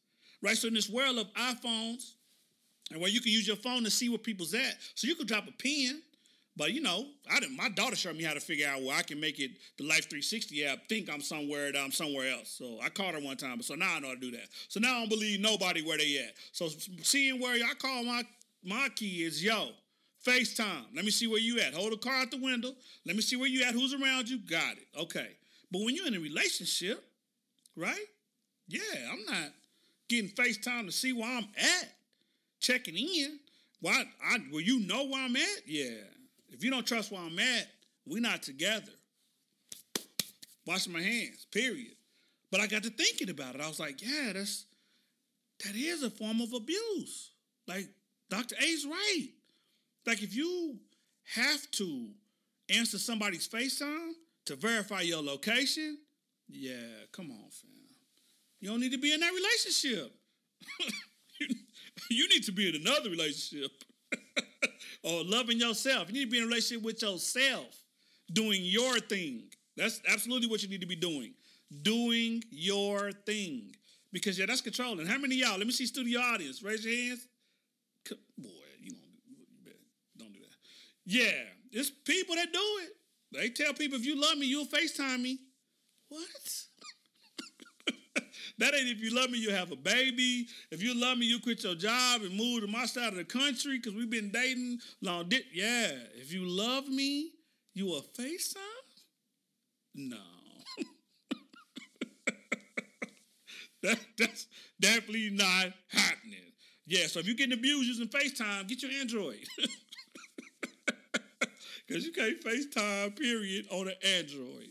Right? 0.43 0.57
So 0.57 0.69
in 0.69 0.75
this 0.75 0.91
world 0.91 1.19
of 1.19 1.33
iPhones, 1.35 2.13
and 2.93 3.01
where 3.01 3.11
you 3.11 3.21
can 3.21 3.33
use 3.33 3.47
your 3.47 3.57
phone 3.57 3.83
to 3.85 3.91
see 3.91 4.09
where 4.09 4.19
people's 4.19 4.55
at, 4.55 4.77
so 4.95 5.07
you 5.09 5.15
could 5.15 5.27
drop 5.27 5.49
a 5.49 5.53
pin. 5.53 6.03
But 6.57 6.73
you 6.73 6.81
know, 6.81 7.07
I 7.31 7.39
didn't. 7.39 7.57
My 7.57 7.69
daughter 7.69 7.97
showed 7.97 8.17
me 8.17 8.25
how 8.25 8.33
to 8.33 8.41
figure 8.41 8.67
out 8.67 8.83
where 8.83 8.97
I 8.97 9.03
can 9.03 9.21
make 9.21 9.39
it 9.39 9.53
the 9.77 9.85
Life 9.85 10.09
360 10.09 10.65
app 10.65 10.89
think 10.89 11.11
I'm 11.13 11.21
somewhere 11.21 11.71
that 11.71 11.79
I'm 11.79 11.93
somewhere 11.93 12.33
else. 12.33 12.49
So 12.49 12.79
I 12.83 12.89
called 12.89 13.15
her 13.15 13.21
one 13.21 13.37
time, 13.37 13.61
so 13.61 13.75
now 13.75 13.95
I 13.97 14.01
know 14.01 14.09
how 14.09 14.15
to 14.15 14.21
do 14.21 14.31
that. 14.33 14.49
So 14.69 14.81
now 14.81 14.97
I 14.97 15.01
don't 15.01 15.11
believe 15.11 15.41
nobody 15.41 15.83
where 15.83 15.99
they 15.99 16.19
at. 16.19 16.35
So 16.53 16.69
seeing 17.03 17.41
where 17.41 17.55
I 17.55 17.75
call 17.75 18.05
my 18.05 18.23
my 18.65 18.89
kids, 18.97 19.45
yo, 19.45 19.69
FaceTime. 20.27 20.87
Let 20.95 21.05
me 21.05 21.11
see 21.11 21.27
where 21.27 21.41
you 21.41 21.61
at. 21.61 21.75
Hold 21.75 21.93
the 21.93 21.99
car 21.99 22.15
out 22.15 22.31
the 22.31 22.41
window. 22.41 22.73
Let 23.05 23.17
me 23.17 23.23
see 23.23 23.37
where 23.37 23.49
you 23.49 23.63
at. 23.65 23.75
Who's 23.75 23.95
around 23.95 24.29
you? 24.29 24.39
Got 24.39 24.73
it. 24.73 24.87
Okay. 24.99 25.29
But 25.71 25.83
when 25.85 25.95
you're 25.95 26.07
in 26.07 26.15
a 26.15 26.21
relationship, 26.21 27.05
right? 27.77 28.07
Yeah, 28.69 28.81
I'm 29.13 29.25
not 29.27 29.53
getting 30.09 30.31
FaceTime 30.31 30.87
to 30.87 30.93
see 30.93 31.13
where 31.13 31.29
I'm 31.29 31.47
at, 31.57 31.93
checking 32.61 32.97
in. 32.97 33.39
Why? 33.81 34.05
I, 34.25 34.39
well, 34.51 34.61
you 34.61 34.81
know 34.81 35.05
where 35.05 35.25
I'm 35.25 35.37
at? 35.37 35.63
Yeah. 35.67 35.91
If 36.57 36.65
you 36.65 36.71
don't 36.71 36.87
trust 36.87 37.13
where 37.13 37.21
I'm 37.21 37.39
at, 37.39 37.67
we're 38.07 38.23
not 38.23 38.43
together. 38.43 38.93
Washing 40.67 40.93
my 40.93 41.03
hands, 41.03 41.47
period. 41.53 41.93
But 42.51 42.61
I 42.61 42.67
got 42.67 42.83
to 42.85 42.91
thinking 42.91 43.29
about 43.29 43.55
it. 43.55 43.61
I 43.61 43.69
was 43.69 43.79
like, 43.79 44.01
yeah, 44.01 44.33
that's 44.33 44.65
that 45.65 45.75
is 45.75 46.03
a 46.03 46.09
form 46.09 46.41
of 46.41 46.55
abuse. 46.55 47.31
Like 47.69 47.89
Dr. 48.31 48.57
A's 48.59 48.87
right. 48.87 49.29
Like 50.07 50.23
if 50.23 50.35
you 50.35 50.79
have 51.35 51.71
to 51.73 52.09
answer 52.71 52.99
somebody's 52.99 53.47
FaceTime 53.47 54.13
to 54.47 54.57
verify 54.57 55.03
your 55.03 55.23
location, 55.23 55.99
yeah, 56.49 57.05
come 57.13 57.31
on, 57.31 57.51
fam. 57.51 57.71
You 58.61 58.71
don't 58.71 58.81
need 58.81 58.93
to 58.93 58.99
be 58.99 59.13
in 59.13 59.21
that 59.21 59.33
relationship. 59.33 60.15
you 62.11 62.29
need 62.29 62.45
to 62.45 62.53
be 62.53 62.69
in 62.69 62.77
another 62.77 63.11
relationship. 63.11 63.71
or 65.07 65.23
loving 65.25 65.59
yourself. 65.59 66.09
You 66.09 66.15
need 66.15 66.25
to 66.25 66.31
be 66.31 66.39
in 66.39 66.45
a 66.45 66.47
relationship 66.47 66.85
with 66.85 67.01
yourself, 67.01 67.77
doing 68.33 68.61
your 68.63 68.99
thing. 68.99 69.45
That's 69.77 70.01
absolutely 70.11 70.49
what 70.49 70.63
you 70.63 70.69
need 70.69 70.81
to 70.81 70.87
be 70.87 70.97
doing. 70.97 71.33
Doing 71.83 72.43
your 72.51 73.13
thing. 73.13 73.75
Because 74.13 74.39
yeah, 74.39 74.47
that's 74.47 74.61
controlling. 74.61 75.07
How 75.07 75.19
many 75.19 75.37
y'all? 75.37 75.59
Let 75.59 75.67
me 75.67 75.73
see 75.73 75.87
studio 75.87 76.21
audience. 76.21 76.63
Raise 76.63 76.85
your 76.85 76.95
hands. 76.95 77.27
Boy, 78.39 78.49
you 78.83 78.93
don't, 79.65 79.77
don't 80.19 80.33
do 80.33 80.41
that. 80.41 80.57
yeah, 81.05 81.43
it's 81.73 81.91
people 81.91 82.35
that 82.37 82.53
do 82.53 82.61
it. 82.83 82.97
They 83.33 83.51
tell 83.51 83.75
people 83.75 83.99
if 83.99 84.05
you 84.05 84.21
love 84.21 84.39
me, 84.39 84.47
you'll 84.47 84.67
FaceTime 84.67 85.21
me. 85.21 85.39
What? 86.09 86.65
That 88.59 88.75
ain't 88.75 88.89
if 88.89 89.01
you 89.03 89.15
love 89.15 89.31
me, 89.31 89.39
you 89.39 89.51
have 89.51 89.73
a 89.73 89.77
baby. 89.77 90.47
If 90.71 90.83
you 90.83 90.99
love 90.99 91.19
me, 91.19 91.27
you 91.27 91.39
quit 91.41 91.63
your 91.65 91.75
job 91.75 92.23
and 92.23 92.35
move 92.37 92.63
to 92.63 92.67
my 92.67 92.87
side 92.87 93.09
of 93.09 93.17
the 93.17 93.25
country 93.25 93.79
because 93.79 93.95
we've 93.95 94.11
been 94.11 94.31
dating 94.31 94.79
long. 95.03 95.29
Di- 95.29 95.45
yeah. 95.53 95.93
If 96.15 96.33
you 96.33 96.47
love 96.47 96.89
me, 96.89 97.33
you 97.75 97.95
a 97.95 98.01
FaceTime? 98.01 98.57
No. 99.95 100.17
that, 103.83 103.99
that's 104.19 104.47
definitely 104.81 105.31
not 105.31 105.73
happening. 105.89 106.53
Yeah, 106.87 107.07
so 107.09 107.19
if 107.21 107.27
you're 107.27 107.35
getting 107.35 107.59
abused 107.59 107.89
using 107.89 108.09
FaceTime, 108.09 108.69
get 108.69 108.83
your 108.83 108.93
Android. 108.93 109.45
Because 111.87 112.05
you 112.05 112.13
can't 112.13 112.43
FaceTime, 112.43 113.17
period, 113.17 113.67
on 113.71 113.89
an 113.89 113.95
Android. 114.03 114.71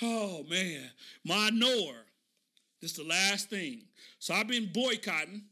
Oh, 0.00 0.44
man. 0.48 0.90
My 1.24 1.50
Nor. 1.52 1.92
This 2.80 2.92
is 2.92 2.96
the 2.96 3.04
last 3.04 3.50
thing. 3.50 3.82
So 4.18 4.34
I've 4.34 4.48
been 4.48 4.70
boycotting 4.72 5.42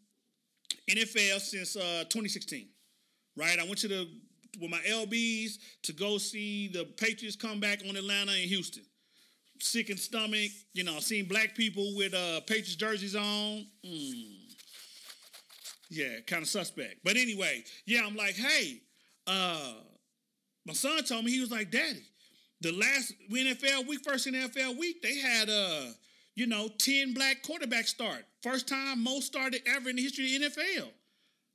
NFL 0.89 1.41
since 1.41 1.77
uh, 1.77 2.05
2016, 2.09 2.69
right? 3.37 3.59
I 3.59 3.65
went 3.65 3.79
to 3.79 3.89
the 3.89 4.09
with 4.61 4.71
my 4.71 4.81
LBs 4.89 5.59
to 5.83 5.93
go 5.93 6.19
see 6.19 6.69
the 6.69 6.85
Patriots 6.85 7.37
come 7.37 7.61
back 7.61 7.81
on 7.89 7.97
Atlanta 7.97 8.33
and 8.33 8.49
Houston. 8.49 8.85
Sick 9.61 9.91
in 9.91 9.97
stomach, 9.97 10.51
you 10.75 10.85
know, 10.85 10.99
seeing 10.99 11.27
black 11.27 11.55
people 11.55 11.95
with 11.97 12.15
uh, 12.15 12.41
Patriots 12.41 12.77
jerseys 12.77 13.17
on. 13.17 13.67
Mm. 13.85 14.47
Yeah, 15.91 16.21
kind 16.27 16.43
of 16.43 16.49
suspect. 16.49 16.97
But 17.05 17.17
anyway, 17.17 17.65
yeah, 17.87 18.03
I'm 18.07 18.17
like, 18.17 18.35
hey, 18.35 18.81
uh, 19.27 19.75
my 20.67 20.73
son 20.73 21.03
told 21.05 21.25
me 21.25 21.31
he 21.31 21.41
was 21.41 21.51
like, 21.51 21.71
Daddy, 21.71 22.03
the 22.61 22.73
last 22.73 23.15
NFL 23.31 23.87
week, 23.87 24.01
first 24.05 24.27
NFL 24.27 24.79
week, 24.79 25.01
they 25.03 25.17
had 25.19 25.49
uh, 25.49 25.87
you 26.37 26.47
know, 26.47 26.69
10 26.69 27.15
black 27.15 27.43
quarterbacks 27.43 27.89
start. 27.89 28.25
First 28.43 28.69
time 28.69 29.03
most 29.03 29.27
started 29.27 29.63
ever 29.67 29.89
in 29.89 29.97
the 29.97 30.03
history 30.03 30.37
of 30.37 30.43
the 30.43 30.49
NFL. 30.51 30.91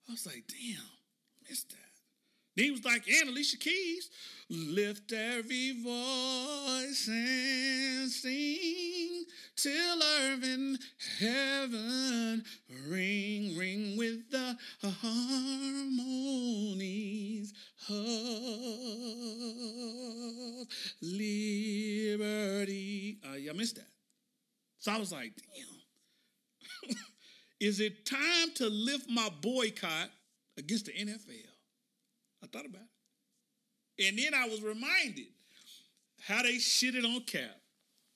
I 0.10 0.12
was 0.12 0.26
like, 0.26 0.44
damn, 0.48 0.82
missed 1.48 1.70
that. 1.70 1.78
Then 2.56 2.66
he 2.66 2.72
was 2.72 2.84
like, 2.84 3.08
and 3.08 3.30
Alicia 3.30 3.58
Keys, 3.58 4.10
lift 4.50 5.14
every 5.14 5.82
voice 5.82 7.08
and 7.08 8.10
sing 8.10 9.24
till 9.56 10.04
Irvin 10.20 10.78
heaven 11.20 12.44
ring, 12.90 13.56
ring 13.58 13.96
with 13.98 14.30
the 14.32 14.58
harmonies 14.84 16.12
of 17.88 17.96
liberty. 21.02 22.20
Uh, 23.24 23.36
I 23.50 23.54
missed 23.54 23.76
that. 23.76 23.91
So 24.82 24.92
I 24.92 24.98
was 24.98 25.12
like, 25.12 25.32
damn. 25.56 26.96
Is 27.60 27.80
it 27.80 28.04
time 28.04 28.52
to 28.56 28.68
lift 28.68 29.08
my 29.08 29.30
boycott 29.42 30.10
against 30.58 30.88
the 30.88 30.92
NFL? 30.92 31.46
I 32.44 32.48
thought 32.48 32.66
about 32.66 32.82
it. 32.82 34.08
And 34.08 34.18
then 34.18 34.34
I 34.34 34.48
was 34.48 34.64
reminded 34.64 35.28
how 36.20 36.42
they 36.42 36.56
shitted 36.56 37.06
on 37.06 37.22
Cap. 37.22 37.56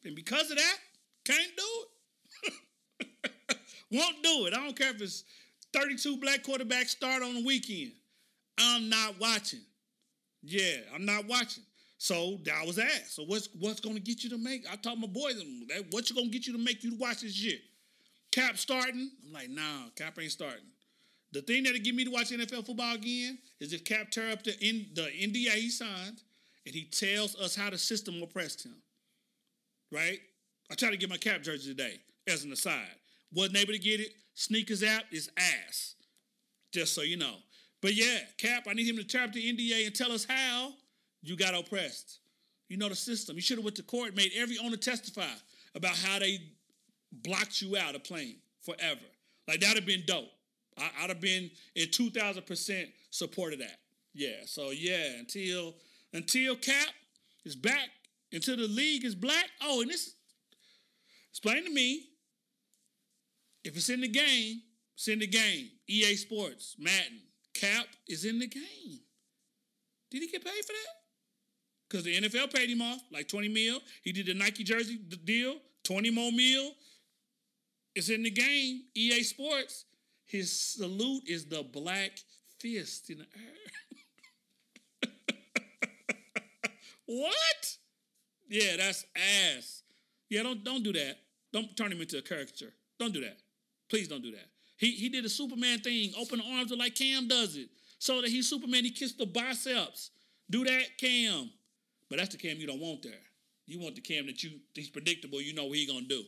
And 0.04 0.16
because 0.16 0.50
of 0.50 0.58
that, 0.58 0.78
can't 1.24 1.52
do 1.56 2.50
it. 2.50 3.08
Won't 3.92 4.24
do 4.24 4.48
it. 4.48 4.54
I 4.56 4.64
don't 4.64 4.78
care 4.78 4.90
if 4.90 5.02
it's 5.04 5.24
32 5.72 6.18
black 6.18 6.44
quarterbacks 6.44 6.90
start 6.90 7.22
on 7.22 7.36
the 7.36 7.46
weekend. 7.46 7.92
I'm 8.58 8.90
not 8.90 9.20
watching. 9.20 9.62
Yeah, 10.42 10.78
I'm 10.96 11.06
not 11.06 11.28
watching. 11.28 11.64
So 12.06 12.38
that 12.44 12.68
was 12.68 12.78
asked. 12.78 13.16
So 13.16 13.24
what's 13.24 13.50
what's 13.58 13.80
gonna 13.80 14.00
get 14.00 14.24
you 14.24 14.30
to 14.30 14.38
make? 14.38 14.72
I 14.72 14.76
told 14.76 15.00
my 15.00 15.08
boys, 15.08 15.44
what's 15.90 16.12
gonna 16.12 16.28
get 16.28 16.46
you 16.46 16.54
to 16.54 16.60
make 16.60 16.84
you 16.84 16.92
to 16.92 16.98
watch 16.98 17.22
this 17.22 17.34
shit? 17.34 17.62
Cap 18.32 18.60
starting? 18.60 19.10
I'm 19.26 19.34
like, 19.34 19.50
nah, 19.50 19.90
Cap 19.96 20.20
ain't 20.22 20.32
starting. 20.32 20.68
The 21.32 21.42
thing 21.42 21.64
that'll 21.64 21.80
get 21.80 21.96
me 21.96 22.06
to 22.06 22.12
watch 22.12 22.30
NFL 22.30 22.68
football 22.68 22.94
again 22.94 23.40
is 23.60 23.74
if 23.74 23.84
Cap 23.86 24.12
tear 24.12 24.30
up 24.32 24.44
the 24.44 24.52
the 24.94 25.02
NDA 25.02 25.54
he 25.54 25.70
signed 25.72 26.22
and 26.68 26.76
he 26.76 26.84
tells 26.84 27.36
us 27.38 27.56
how 27.56 27.72
the 27.72 27.78
system 27.80 28.22
oppressed 28.22 28.64
him. 28.64 28.76
Right? 29.92 30.20
I 30.70 30.76
tried 30.76 30.92
to 30.92 30.98
get 30.98 31.10
my 31.10 31.18
Cap 31.18 31.42
jersey 31.42 31.74
today 31.74 32.02
as 32.28 32.44
an 32.44 32.52
aside. 32.52 32.86
Wasn't 33.34 33.58
able 33.58 33.74
to 33.74 33.80
get 33.80 34.00
it. 34.00 34.12
Sneakers 34.36 34.84
app 34.84 35.06
is 35.12 35.32
ass. 35.38 35.96
Just 36.72 36.94
so 36.94 37.02
you 37.02 37.18
know. 37.18 37.38
But 37.82 37.96
yeah, 37.96 38.20
Cap, 38.38 38.68
I 38.70 38.74
need 38.74 38.88
him 38.88 38.98
to 38.98 39.04
tear 39.04 39.24
up 39.24 39.34
the 39.34 39.42
NDA 39.42 39.88
and 39.88 39.96
tell 39.96 40.12
us 40.12 40.28
how 40.30 40.74
you 41.26 41.36
got 41.36 41.56
oppressed. 41.56 42.20
You 42.70 42.78
know 42.78 42.90
the 42.90 42.96
system. 42.96 43.36
You 43.36 43.42
should 43.42 43.58
have 43.58 43.66
went 43.66 43.76
to 43.78 43.84
court, 43.84 44.16
made 44.16 44.32
every 44.36 44.58
owner 44.64 44.78
testify 44.78 45.28
about 45.76 45.96
how 45.96 46.20
they 46.20 46.40
blocked 47.12 47.62
you 47.62 47.78
out 47.78 47.96
of 47.96 48.04
playing 48.04 48.38
forever. 48.62 49.02
Like 49.48 49.60
that'd 49.60 49.76
have 49.76 49.86
been 49.86 50.04
dope. 50.06 50.30
I, 50.78 50.90
would 51.02 51.10
have 51.10 51.22
been 51.22 51.50
in 51.76 51.90
two 51.92 52.10
thousand 52.10 52.46
percent 52.46 52.90
support 53.10 53.54
of 53.54 53.60
that. 53.60 53.80
Yeah. 54.14 54.46
So 54.46 54.72
yeah, 54.72 55.18
until 55.20 55.76
until 56.14 56.56
Cap 56.56 56.90
is 57.44 57.56
back, 57.56 57.90
until 58.32 58.58
the 58.58 58.68
league 58.68 59.06
is 59.06 59.16
black. 59.16 59.50
Oh, 59.62 59.82
and 59.82 59.90
this 59.90 60.14
explain 61.32 61.66
to 61.66 61.72
me 61.72 62.08
if 63.64 63.76
it's 63.76 63.90
in 63.90 64.02
the 64.02 64.08
game, 64.08 64.62
it's 64.96 65.08
in 65.08 65.20
the 65.20 65.28
game. 65.28 65.70
EA 65.88 66.16
Sports, 66.16 66.76
Madden, 66.80 67.22
Cap 67.54 67.88
is 68.08 68.26
in 68.26 68.40
the 68.40 68.48
game. 68.48 69.00
Did 70.12 70.22
he 70.22 70.28
get 70.28 70.44
paid 70.44 70.64
for 70.66 70.74
that? 70.74 71.05
Because 71.88 72.04
the 72.04 72.20
NFL 72.20 72.54
paid 72.54 72.70
him 72.70 72.82
off 72.82 73.00
like 73.12 73.28
20 73.28 73.48
mil. 73.50 73.80
He 74.02 74.12
did 74.12 74.26
the 74.26 74.34
Nike 74.34 74.64
jersey 74.64 74.98
deal, 74.98 75.58
20 75.84 76.10
more 76.10 76.32
mil. 76.32 76.72
It's 77.96 78.10
in 78.10 78.24
the 78.24 78.32
game. 78.32 78.84
EA 78.96 79.24
Sports. 79.24 79.86
His 80.26 80.52
salute 80.52 81.24
is 81.28 81.46
the 81.46 81.64
black 81.64 82.12
fist 82.60 83.10
in 83.10 83.20
the 83.20 83.26
air. 85.04 85.12
what? 87.06 87.78
Yeah, 88.50 88.78
that's 88.78 89.06
ass. 89.16 89.84
Yeah, 90.30 90.44
don't 90.44 90.64
don't 90.64 90.84
do 90.84 90.92
that. 90.94 91.18
Don't 91.54 91.76
turn 91.78 91.92
him 91.92 92.02
into 92.02 92.18
a 92.18 92.22
caricature. 92.22 92.74
Don't 93.00 93.14
do 93.14 93.22
that. 93.22 93.38
Please 93.90 94.08
don't 94.08 94.24
do 94.24 94.32
that. 94.32 94.48
He 94.78 94.92
he 94.92 95.10
did 95.10 95.24
a 95.26 95.30
Superman 95.30 95.80
thing, 95.80 96.12
open 96.20 96.42
arms 96.42 96.72
like 96.72 96.96
Cam 96.96 97.28
does 97.28 97.56
it. 97.56 97.70
So 98.00 98.22
that 98.22 98.30
he's 98.30 98.50
Superman, 98.50 98.84
he 98.84 98.92
kissed 98.92 99.18
the 99.18 99.26
biceps. 99.26 100.12
Do 100.50 100.64
that, 100.66 100.98
Cam. 100.98 101.50
But 102.10 102.20
that's 102.20 102.36
the 102.36 102.38
Cam 102.38 102.58
you 102.58 102.68
don't 102.68 102.80
want 102.80 103.02
there. 103.04 103.14
You 103.66 103.80
want 103.80 103.96
the 103.96 104.02
Cam 104.02 104.28
that 104.28 104.44
you 104.44 104.60
he's 104.74 104.90
predictable, 104.90 105.42
you 105.42 105.54
know 105.54 105.66
what 105.66 105.78
he 105.78 105.88
gonna 105.88 106.02
do. 106.02 106.24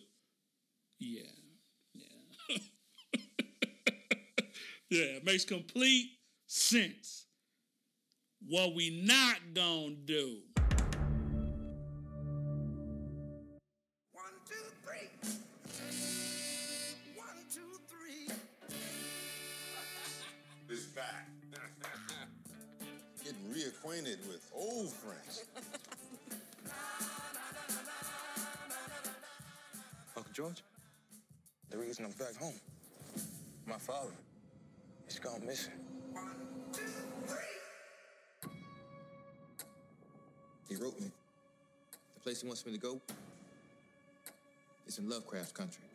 Yeah. 0.99 1.21
Yeah. 1.93 2.57
yeah, 4.89 5.17
it 5.17 5.25
makes 5.25 5.45
complete 5.45 6.11
sense. 6.47 7.25
What 8.47 8.75
we 8.75 9.03
not 9.05 9.37
gonna 9.53 9.95
do. 10.05 10.37
Getting 23.97 24.13
reacquainted 24.13 24.27
with 24.27 24.51
old 24.53 24.91
friends. 24.91 25.45
Uncle 30.15 30.33
George, 30.33 30.63
the 31.69 31.77
reason 31.77 32.05
I'm 32.05 32.11
back 32.11 32.35
home, 32.35 32.53
my 33.65 33.77
father, 33.77 34.11
he's 35.05 35.19
gone 35.19 35.45
missing. 35.45 35.73
He 40.69 40.75
wrote 40.75 40.99
me. 40.99 41.11
The 42.15 42.21
place 42.21 42.41
he 42.41 42.47
wants 42.47 42.65
me 42.65 42.73
to 42.73 42.79
go 42.79 42.99
is 44.85 44.97
in 44.99 45.09
Lovecraft 45.09 45.53
country. 45.53 45.86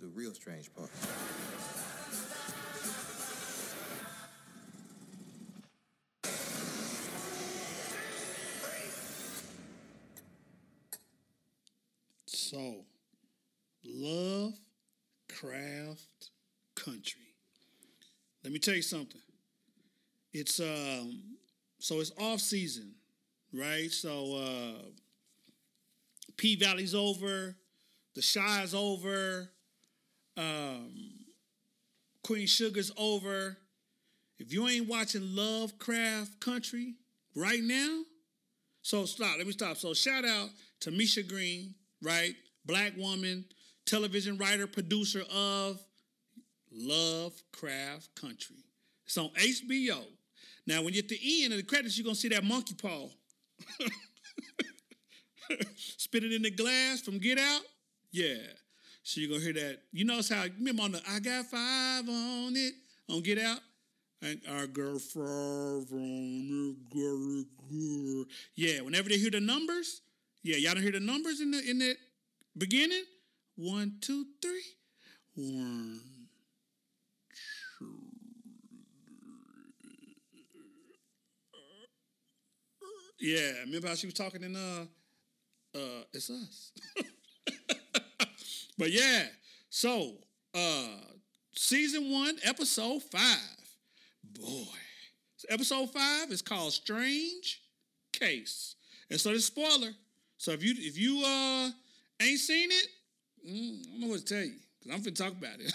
the 0.00 0.06
real 0.08 0.32
strange 0.34 0.72
part. 0.74 0.90
So, 12.26 12.84
love, 13.84 14.54
craft, 15.28 16.30
country. 16.74 17.20
Let 18.42 18.52
me 18.52 18.58
tell 18.58 18.74
you 18.74 18.82
something. 18.82 19.20
It's 20.32 20.60
um 20.60 21.22
so 21.78 22.00
it's 22.00 22.12
off 22.18 22.40
season, 22.40 22.94
right? 23.52 23.90
So 23.90 24.36
uh 24.36 24.82
P 26.36 26.56
Valley's 26.56 26.94
over, 26.94 27.56
the 28.14 28.22
Chi's 28.22 28.74
over, 28.74 29.50
um 30.38 30.92
Queen 32.22 32.46
Sugar's 32.46 32.92
over. 32.96 33.56
If 34.38 34.52
you 34.52 34.68
ain't 34.68 34.88
watching 34.88 35.34
Lovecraft 35.34 36.40
Country 36.40 36.94
right 37.34 37.62
now, 37.62 38.02
so 38.82 39.04
stop. 39.04 39.36
Let 39.36 39.46
me 39.46 39.52
stop. 39.52 39.76
So 39.76 39.92
shout 39.94 40.24
out 40.24 40.50
to 40.80 40.90
Misha 40.90 41.22
Green, 41.22 41.74
right? 42.02 42.34
Black 42.64 42.96
woman, 42.96 43.44
television 43.84 44.38
writer, 44.38 44.66
producer 44.66 45.24
of 45.34 45.82
Lovecraft 46.70 48.14
Country. 48.14 48.56
It's 49.06 49.18
on 49.18 49.30
HBO. 49.30 50.04
Now, 50.66 50.82
when 50.82 50.92
you 50.92 51.02
get 51.02 51.08
to 51.08 51.16
the 51.16 51.44
end 51.44 51.54
of 51.54 51.58
the 51.58 51.64
credits, 51.64 51.96
you're 51.96 52.04
gonna 52.04 52.14
see 52.14 52.28
that 52.28 52.44
monkey 52.44 52.74
paw. 52.74 53.08
Spit 55.76 56.24
it 56.24 56.32
in 56.32 56.42
the 56.42 56.50
glass 56.50 57.00
from 57.00 57.18
Get 57.18 57.38
Out. 57.38 57.62
Yeah. 58.12 58.36
So 59.08 59.22
you're 59.22 59.30
gonna 59.30 59.42
hear 59.42 59.54
that. 59.54 59.78
You 59.90 60.04
notice 60.04 60.28
how 60.28 60.44
remember 60.58 60.82
on 60.82 60.92
the 60.92 61.00
I 61.08 61.18
got 61.18 61.46
five 61.46 62.06
on 62.06 62.54
it 62.54 62.74
on 63.08 63.22
Get 63.22 63.38
Out? 63.38 63.60
And 64.20 64.38
I 64.46 64.66
got 64.66 65.00
five 65.00 65.90
on 65.90 66.76
it. 66.92 67.46
Yeah, 68.54 68.82
whenever 68.82 69.08
they 69.08 69.16
hear 69.16 69.30
the 69.30 69.40
numbers, 69.40 70.02
yeah, 70.42 70.56
y'all 70.56 70.74
don't 70.74 70.82
hear 70.82 70.92
the 70.92 71.00
numbers 71.00 71.40
in 71.40 71.52
the 71.52 71.62
in 71.66 71.78
the 71.78 71.96
beginning? 72.58 73.04
One, 73.56 73.94
two, 74.02 74.26
three. 74.42 74.62
One, 75.36 76.00
Yeah, 83.18 83.52
remember 83.64 83.88
how 83.88 83.94
she 83.94 84.06
was 84.06 84.14
talking 84.14 84.42
in 84.42 84.54
uh 84.54 84.84
uh 85.74 86.04
it's 86.12 86.28
us. 86.28 86.72
but 88.78 88.90
yeah, 88.90 89.24
so 89.68 90.14
uh 90.54 90.86
season 91.54 92.10
one, 92.10 92.36
episode 92.44 93.02
five. 93.02 93.58
Boy. 94.24 94.64
So 95.36 95.46
episode 95.50 95.90
five 95.90 96.30
is 96.30 96.42
called 96.42 96.72
Strange 96.72 97.60
Case. 98.12 98.76
And 99.10 99.20
so 99.20 99.32
the 99.32 99.40
spoiler. 99.40 99.90
So 100.36 100.52
if 100.52 100.62
you 100.62 100.74
if 100.76 100.98
you 100.98 101.22
uh 101.24 101.70
ain't 102.22 102.38
seen 102.40 102.70
it, 102.70 102.88
mm, 103.48 103.80
I 103.80 103.90
don't 103.90 104.00
know 104.00 104.06
what 104.08 104.26
to 104.26 104.34
tell 104.34 104.44
you. 104.44 104.54
Cause 104.82 104.92
I'm 104.92 105.02
finna 105.02 105.16
talk 105.16 105.32
about 105.32 105.60
it. 105.60 105.72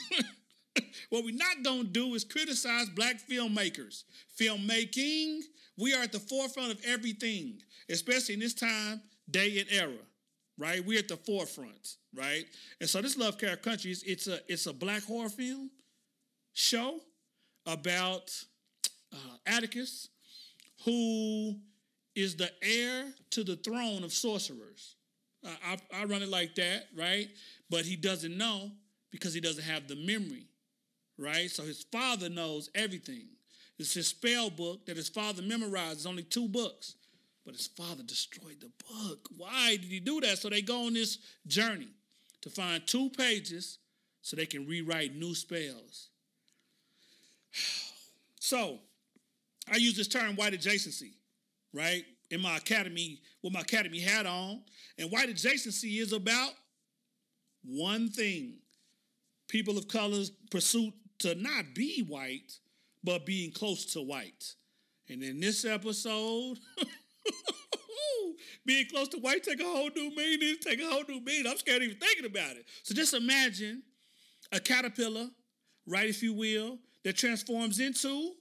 what 1.09 1.23
we're 1.23 1.35
not 1.35 1.63
gonna 1.63 1.83
do 1.83 2.13
is 2.15 2.23
criticize 2.23 2.89
black 2.89 3.17
filmmakers. 3.29 4.03
Filmmaking, 4.39 5.41
we 5.77 5.93
are 5.93 6.03
at 6.03 6.11
the 6.11 6.19
forefront 6.19 6.71
of 6.71 6.79
everything, 6.85 7.61
especially 7.89 8.35
in 8.35 8.39
this 8.39 8.53
time, 8.53 9.01
day, 9.29 9.59
and 9.59 9.67
era. 9.71 9.99
Right? 10.57 10.85
We're 10.85 10.99
at 10.99 11.07
the 11.07 11.17
forefront, 11.17 11.97
right? 12.15 12.45
And 12.79 12.89
so 12.89 13.01
this 13.01 13.17
Love 13.17 13.33
Lovecraft 13.33 13.63
Country 13.63 13.91
is 13.91 14.03
it's 14.03 14.27
a 14.27 14.39
it's 14.47 14.67
a 14.67 14.73
black 14.73 15.03
horror 15.03 15.29
film 15.29 15.69
show 16.53 16.99
about 17.65 18.31
uh, 19.13 19.37
Atticus, 19.47 20.09
who 20.85 21.55
is 22.15 22.35
the 22.35 22.51
heir 22.61 23.05
to 23.31 23.43
the 23.43 23.55
throne 23.55 24.03
of 24.03 24.11
sorcerers. 24.11 24.95
Uh, 25.45 25.49
I, 25.65 26.01
I 26.01 26.05
run 26.05 26.21
it 26.21 26.29
like 26.29 26.55
that, 26.55 26.87
right? 26.95 27.27
But 27.69 27.85
he 27.85 27.95
doesn't 27.95 28.37
know 28.37 28.71
because 29.11 29.33
he 29.33 29.41
doesn't 29.41 29.63
have 29.63 29.87
the 29.87 29.95
memory, 29.95 30.47
right? 31.17 31.49
So 31.49 31.63
his 31.63 31.85
father 31.91 32.29
knows 32.29 32.69
everything. 32.75 33.27
It's 33.79 33.93
his 33.93 34.07
spell 34.07 34.49
book 34.49 34.85
that 34.85 34.97
his 34.97 35.09
father 35.09 35.41
memorized. 35.41 35.97
It's 35.97 36.05
only 36.05 36.23
two 36.23 36.47
books, 36.47 36.95
but 37.45 37.55
his 37.55 37.67
father 37.67 38.03
destroyed 38.03 38.61
the 38.61 38.71
book. 38.87 39.27
Why 39.35 39.71
did 39.71 39.89
he 39.89 39.99
do 39.99 40.21
that? 40.21 40.37
So 40.37 40.49
they 40.49 40.61
go 40.61 40.85
on 40.85 40.93
this 40.93 41.17
journey 41.47 41.89
to 42.43 42.49
find 42.49 42.85
two 42.85 43.09
pages 43.09 43.79
so 44.21 44.35
they 44.35 44.45
can 44.45 44.67
rewrite 44.67 45.15
new 45.15 45.33
spells. 45.33 46.09
So 48.39 48.79
I 49.71 49.77
use 49.77 49.95
this 49.95 50.09
term 50.09 50.35
white 50.35 50.51
adjacency, 50.51 51.13
right? 51.71 52.03
In 52.29 52.41
my 52.41 52.57
academy, 52.57 53.21
with 53.41 53.53
my 53.53 53.61
academy 53.61 54.01
hat 54.01 54.25
on. 54.25 54.63
And 54.97 55.09
white 55.09 55.29
adjacency 55.29 56.01
is 56.01 56.11
about 56.11 56.51
one 57.63 58.09
thing 58.09 58.55
people 59.47 59.77
of 59.77 59.87
color's 59.87 60.29
pursuit 60.51 60.93
to 61.19 61.35
not 61.35 61.73
be 61.73 62.01
white, 62.01 62.59
but 63.01 63.25
being 63.25 63.51
close 63.51 63.85
to 63.93 64.01
white. 64.01 64.55
And 65.07 65.23
in 65.23 65.39
this 65.39 65.63
episode, 65.63 66.59
being 68.65 68.85
close 68.87 69.07
to 69.09 69.17
white 69.17 69.43
take 69.43 69.59
a 69.59 69.63
whole 69.63 69.89
new 69.95 70.15
meaning, 70.15 70.55
take 70.61 70.81
a 70.81 70.85
whole 70.85 71.03
new 71.07 71.19
meaning. 71.21 71.47
I'm 71.47 71.57
scared 71.57 71.83
even 71.83 71.97
thinking 71.97 72.25
about 72.25 72.55
it. 72.55 72.65
So 72.83 72.93
just 72.93 73.13
imagine 73.13 73.83
a 74.51 74.59
caterpillar, 74.59 75.27
right, 75.87 76.09
if 76.09 76.21
you 76.23 76.33
will, 76.33 76.77
that 77.03 77.17
transforms 77.17 77.79
into 77.79 78.33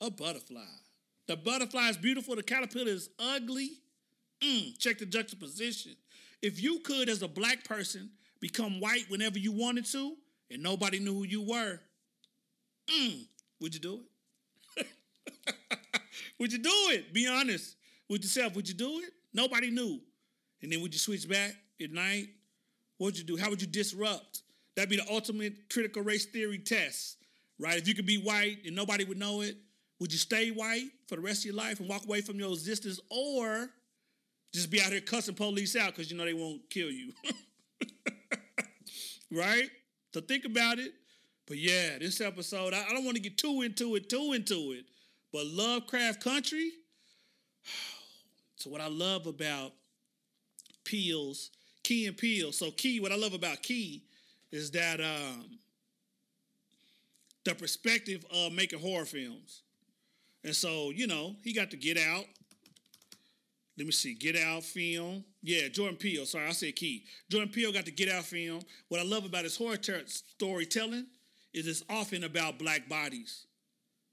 a 0.00 0.10
butterfly. 0.10 0.60
The 1.26 1.36
butterfly 1.36 1.88
is 1.88 1.96
beautiful, 1.96 2.36
the 2.36 2.42
caterpillar 2.42 2.90
is 2.90 3.08
ugly. 3.18 3.70
Mm, 4.42 4.78
check 4.78 4.98
the 4.98 5.06
juxtaposition. 5.06 5.92
If 6.42 6.62
you 6.62 6.80
could, 6.80 7.08
as 7.08 7.22
a 7.22 7.28
black 7.28 7.64
person, 7.64 8.10
become 8.40 8.80
white 8.80 9.04
whenever 9.08 9.38
you 9.38 9.52
wanted 9.52 9.86
to, 9.86 10.16
and 10.50 10.62
nobody 10.62 10.98
knew 10.98 11.14
who 11.14 11.24
you 11.24 11.42
were, 11.42 11.80
mm, 12.90 13.26
would 13.60 13.74
you 13.74 13.80
do 13.80 14.00
it? 14.76 14.86
would 16.38 16.52
you 16.52 16.58
do 16.58 16.70
it? 16.90 17.14
Be 17.14 17.26
honest 17.26 17.76
with 18.08 18.22
yourself. 18.22 18.54
Would 18.56 18.68
you 18.68 18.74
do 18.74 19.00
it? 19.00 19.12
Nobody 19.32 19.70
knew. 19.70 20.00
And 20.62 20.72
then 20.72 20.80
would 20.80 20.92
you 20.92 20.98
switch 20.98 21.28
back 21.28 21.54
at 21.82 21.90
night? 21.90 22.28
What 22.98 23.06
would 23.06 23.18
you 23.18 23.24
do? 23.24 23.36
How 23.36 23.50
would 23.50 23.60
you 23.60 23.66
disrupt? 23.66 24.42
That'd 24.76 24.90
be 24.90 24.96
the 24.96 25.10
ultimate 25.10 25.68
critical 25.72 26.02
race 26.02 26.26
theory 26.26 26.58
test, 26.58 27.16
right? 27.58 27.76
If 27.76 27.86
you 27.86 27.94
could 27.94 28.06
be 28.06 28.18
white 28.18 28.58
and 28.64 28.74
nobody 28.74 29.04
would 29.04 29.18
know 29.18 29.40
it, 29.42 29.56
would 30.00 30.12
you 30.12 30.18
stay 30.18 30.50
white 30.50 30.90
for 31.06 31.16
the 31.16 31.20
rest 31.20 31.40
of 31.40 31.46
your 31.46 31.54
life 31.54 31.80
and 31.80 31.88
walk 31.88 32.04
away 32.04 32.20
from 32.20 32.38
your 32.38 32.52
existence, 32.52 33.00
or 33.10 33.70
just 34.52 34.70
be 34.70 34.80
out 34.80 34.90
here 34.90 35.00
cussing 35.00 35.34
police 35.34 35.76
out 35.76 35.94
because 35.94 36.10
you 36.10 36.16
know 36.16 36.24
they 36.24 36.34
won't 36.34 36.68
kill 36.70 36.90
you? 36.90 37.12
right? 39.30 39.70
So 40.12 40.20
think 40.20 40.44
about 40.44 40.78
it. 40.78 40.92
But 41.46 41.58
yeah, 41.58 41.98
this 41.98 42.20
episode, 42.20 42.72
I, 42.74 42.84
I 42.88 42.92
don't 42.92 43.04
want 43.04 43.16
to 43.16 43.22
get 43.22 43.36
too 43.36 43.62
into 43.62 43.94
it, 43.96 44.08
too 44.08 44.32
into 44.32 44.72
it. 44.72 44.86
But 45.32 45.46
Lovecraft 45.46 46.22
Country, 46.22 46.70
so 48.64 48.70
what 48.70 48.80
I 48.80 48.88
love 48.88 49.26
about 49.26 49.72
Peele's 50.84 51.50
Key 51.82 52.06
and 52.06 52.16
Peele. 52.16 52.50
So 52.50 52.70
Key, 52.70 52.98
what 52.98 53.12
I 53.12 53.16
love 53.16 53.34
about 53.34 53.62
Key 53.62 54.02
is 54.50 54.70
that 54.70 55.00
um, 55.00 55.58
the 57.44 57.54
perspective 57.54 58.24
of 58.34 58.52
making 58.52 58.80
horror 58.80 59.04
films. 59.04 59.60
And 60.44 60.56
so, 60.56 60.90
you 60.90 61.06
know, 61.06 61.36
he 61.42 61.52
got 61.52 61.70
to 61.72 61.76
get 61.76 61.98
out. 61.98 62.24
Let 63.76 63.86
me 63.86 63.92
see, 63.92 64.14
Get 64.14 64.36
Out 64.36 64.62
film. 64.62 65.24
Yeah, 65.42 65.68
Jordan 65.68 65.96
Peele. 65.96 66.24
Sorry, 66.24 66.46
I 66.46 66.52
said 66.52 66.74
Key. 66.76 67.04
Jordan 67.28 67.50
Peele 67.50 67.72
got 67.72 67.84
to 67.84 67.90
Get 67.90 68.08
Out 68.08 68.24
film. 68.24 68.60
What 68.88 69.00
I 69.00 69.04
love 69.04 69.26
about 69.26 69.44
his 69.44 69.56
horror 69.56 69.76
ter- 69.76 70.04
storytelling 70.06 71.06
is 71.52 71.66
it's 71.66 71.82
often 71.90 72.24
about 72.24 72.58
black 72.58 72.88
bodies, 72.88 73.46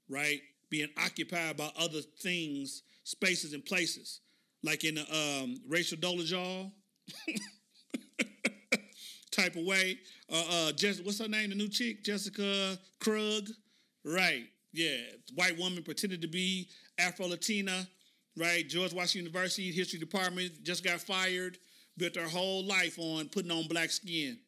right? 0.08 0.42
Being 0.68 0.88
occupied 1.02 1.56
by 1.56 1.70
other 1.78 2.00
things, 2.00 2.82
spaces, 3.04 3.52
and 3.52 3.64
places. 3.64 4.20
Like 4.64 4.84
in 4.84 4.98
a 4.98 5.42
um, 5.42 5.60
Rachel 5.68 5.98
Dolezal 5.98 6.70
type 9.32 9.56
of 9.56 9.64
way. 9.64 9.98
Uh, 10.32 10.44
uh, 10.50 10.72
Jess, 10.72 11.00
what's 11.00 11.18
her 11.18 11.28
name? 11.28 11.50
The 11.50 11.56
new 11.56 11.68
chick, 11.68 12.04
Jessica 12.04 12.78
Krug. 13.00 13.48
Right. 14.04 14.44
Yeah, 14.72 14.96
white 15.34 15.58
woman 15.58 15.82
pretended 15.82 16.22
to 16.22 16.28
be 16.28 16.68
Afro 16.98 17.26
Latina, 17.26 17.86
right? 18.38 18.66
George 18.66 18.94
Washington 18.94 19.26
University 19.26 19.70
history 19.70 19.98
department 19.98 20.62
just 20.62 20.82
got 20.82 21.00
fired, 21.00 21.58
built 21.98 22.16
her 22.16 22.28
whole 22.28 22.64
life 22.64 22.98
on 22.98 23.28
putting 23.28 23.50
on 23.50 23.68
black 23.68 23.90
skin, 23.90 24.38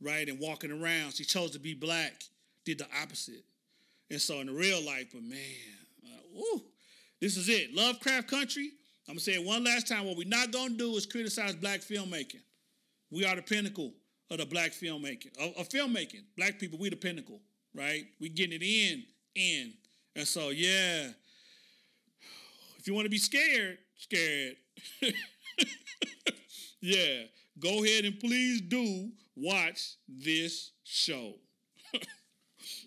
right, 0.00 0.28
and 0.28 0.40
walking 0.40 0.72
around. 0.72 1.12
She 1.12 1.24
chose 1.24 1.52
to 1.52 1.60
be 1.60 1.72
black, 1.72 2.24
did 2.64 2.78
the 2.78 2.86
opposite, 3.00 3.44
and 4.10 4.20
so 4.20 4.40
in 4.40 4.52
real 4.52 4.84
life, 4.84 5.10
but 5.12 5.22
man, 5.22 5.38
uh, 6.04 6.22
woo, 6.34 6.62
this 7.20 7.36
is 7.36 7.48
it. 7.48 7.72
Lovecraft 7.74 8.28
Country. 8.28 8.70
I'm 9.06 9.14
gonna 9.14 9.20
say 9.20 9.34
it 9.34 9.44
one 9.44 9.64
last 9.64 9.86
time. 9.86 10.06
What 10.06 10.16
we're 10.16 10.28
not 10.28 10.50
gonna 10.50 10.74
do 10.74 10.96
is 10.96 11.06
criticize 11.06 11.54
black 11.54 11.80
filmmaking. 11.80 12.40
We 13.10 13.24
are 13.24 13.36
the 13.36 13.42
pinnacle 13.42 13.92
of 14.30 14.38
the 14.38 14.46
black 14.46 14.72
filmmaking, 14.72 15.36
of, 15.38 15.56
of 15.56 15.68
filmmaking. 15.68 16.24
Black 16.36 16.58
people, 16.58 16.78
we 16.78 16.88
the 16.88 16.96
pinnacle, 16.96 17.40
right? 17.74 18.04
We 18.20 18.28
getting 18.30 18.60
it 18.60 18.64
in 18.64 19.04
in. 19.34 19.72
And 20.16 20.26
so, 20.26 20.50
yeah, 20.50 21.08
if 22.78 22.86
you 22.86 22.94
want 22.94 23.06
to 23.06 23.10
be 23.10 23.18
scared, 23.18 23.78
scared. 23.96 24.56
yeah, 26.80 27.22
go 27.58 27.84
ahead 27.84 28.04
and 28.04 28.18
please 28.20 28.60
do 28.60 29.10
watch 29.36 29.96
this 30.08 30.72
show. 30.84 31.34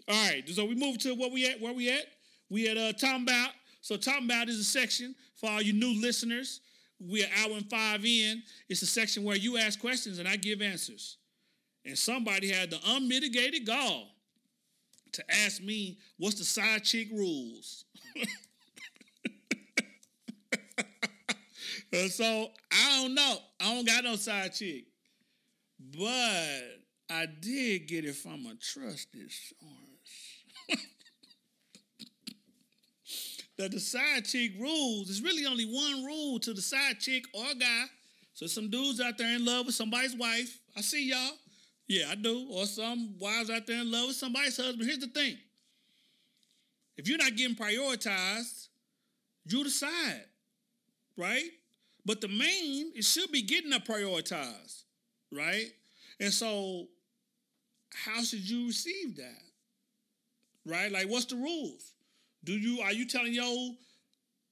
All 0.08 0.28
right, 0.30 0.48
so 0.50 0.66
we 0.66 0.76
move 0.76 1.00
to 1.00 1.14
what 1.16 1.32
we 1.32 1.48
at, 1.50 1.60
where 1.60 1.74
we 1.74 1.90
at? 1.92 2.06
We 2.50 2.70
at 2.70 2.78
uh 2.78 2.94
talking 2.94 3.24
about. 3.24 3.52
So 3.82 3.98
talking 3.98 4.26
about 4.26 4.50
is 4.50 4.60
a 4.60 4.64
section 4.64 5.16
for 5.38 5.50
all 5.50 5.62
you 5.62 5.74
new 5.74 6.00
listeners. 6.02 6.62
We're 7.00 7.28
hour 7.44 7.54
and 7.56 7.70
five 7.70 8.04
in. 8.06 8.44
It's 8.70 8.82
a 8.82 8.88
section 8.88 9.24
where 9.24 9.36
you 9.38 9.58
ask 9.58 9.80
questions 9.80 10.20
and 10.20 10.28
I 10.28 10.36
give 10.36 10.62
answers. 10.62 11.18
And 11.86 11.98
somebody 11.98 12.52
had 12.52 12.72
the 12.72 12.80
unmitigated 12.86 13.66
gall 13.66 14.10
to 15.14 15.24
ask 15.30 15.62
me 15.62 16.00
what's 16.18 16.40
the 16.40 16.44
side 16.44 16.84
chick 16.84 17.10
rules. 17.12 17.86
So 22.10 22.52
I 22.72 23.02
don't 23.02 23.16
know. 23.16 23.38
I 23.60 23.74
don't 23.74 23.88
got 23.88 24.04
no 24.04 24.16
side 24.16 24.54
chick. 24.54 24.86
But 25.98 26.82
I 27.10 27.26
did 27.40 27.88
get 27.88 28.06
it 28.06 28.16
from 28.16 28.46
a 28.46 28.56
trusted 28.56 29.32
source. 29.32 29.87
That 33.58 33.72
the 33.72 33.80
side 33.80 34.26
chick 34.26 34.52
rules, 34.60 35.08
there's 35.08 35.22
really 35.22 35.46
only 35.46 35.66
one 35.66 36.06
rule 36.06 36.40
to 36.40 36.54
the 36.54 36.62
side 36.62 37.00
chick 37.00 37.26
or 37.34 37.46
guy. 37.60 37.86
So 38.34 38.46
some 38.46 38.70
dudes 38.70 39.02
out 39.02 39.18
there 39.18 39.36
in 39.36 39.44
love 39.44 39.66
with 39.66 39.76
somebody's 39.76 40.16
wife. 40.16 40.60
I 40.76 40.82
see 40.82 41.10
y'all. 41.10 41.32
Yeah, 41.88 42.06
I 42.12 42.16
do. 42.16 42.48
Or 42.52 42.66
some 42.66 43.16
wives 43.20 43.50
out 43.50 43.66
there 43.66 43.82
in 43.82 43.92
love 43.92 44.08
with 44.08 44.16
somebody's 44.16 44.58
husband. 44.58 44.84
Here's 44.84 45.00
the 45.00 45.08
thing. 45.08 45.38
If 46.98 47.08
you're 47.08 47.18
not 47.18 47.36
getting 47.36 47.56
prioritized, 47.56 48.68
you 49.46 49.64
decide, 49.64 50.26
right? 51.16 51.50
But 52.06 52.22
the 52.22 52.28
main, 52.28 52.92
it 52.96 53.04
should 53.04 53.32
be 53.32 53.42
getting 53.42 53.74
up 53.74 53.86
prioritized, 53.86 54.84
right? 55.32 55.68
And 56.20 56.34
so, 56.34 56.88
how 57.94 58.22
should 58.22 58.48
you 58.48 58.68
receive 58.68 59.18
that? 59.18 59.42
Right? 60.66 60.92
Like, 60.92 61.10
what's 61.10 61.26
the 61.26 61.36
rules? 61.36 61.94
Do 62.44 62.54
you 62.54 62.82
are 62.82 62.94
you 62.94 63.06
telling 63.06 63.34
your 63.34 63.72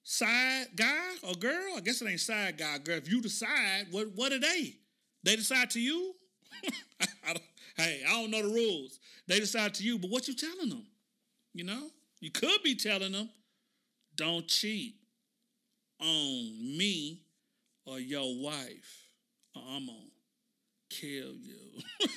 side 0.04 0.68
guy 0.76 1.16
or 1.24 1.34
girl? 1.34 1.74
I 1.78 1.82
guess 1.82 2.02
it 2.02 2.10
ain't 2.10 2.20
side 2.20 2.58
guy, 2.58 2.78
girl. 2.80 2.98
If 2.98 3.10
you 3.10 3.22
decide, 3.22 3.88
what 3.92 4.08
what 4.16 4.32
are 4.32 4.40
they? 4.40 4.76
They 5.24 5.36
decide 5.36 5.70
to 5.72 5.80
you? 5.80 6.14
I 7.28 7.36
hey, 7.78 8.04
I 8.08 8.12
don't 8.12 8.32
know 8.32 8.48
the 8.48 8.54
rules. 8.54 9.00
They 9.28 9.40
decide 9.40 9.74
to 9.76 9.84
you, 9.84 9.98
but 9.98 10.10
what 10.10 10.28
you 10.28 10.36
telling 10.36 10.70
them? 10.70 10.86
You 11.54 11.64
know? 11.64 11.90
You 12.20 12.32
could 12.32 12.64
be 12.64 12.76
telling 12.76 13.12
them, 13.12 13.30
don't 14.16 14.48
cheat 14.48 14.96
on 16.00 16.78
me 16.78 17.22
or 17.86 18.00
your 18.00 18.42
wife, 18.42 19.08
or 19.56 19.62
I'm 19.68 19.86
gonna 19.86 20.00
kill 20.90 21.34
you. 21.36 21.82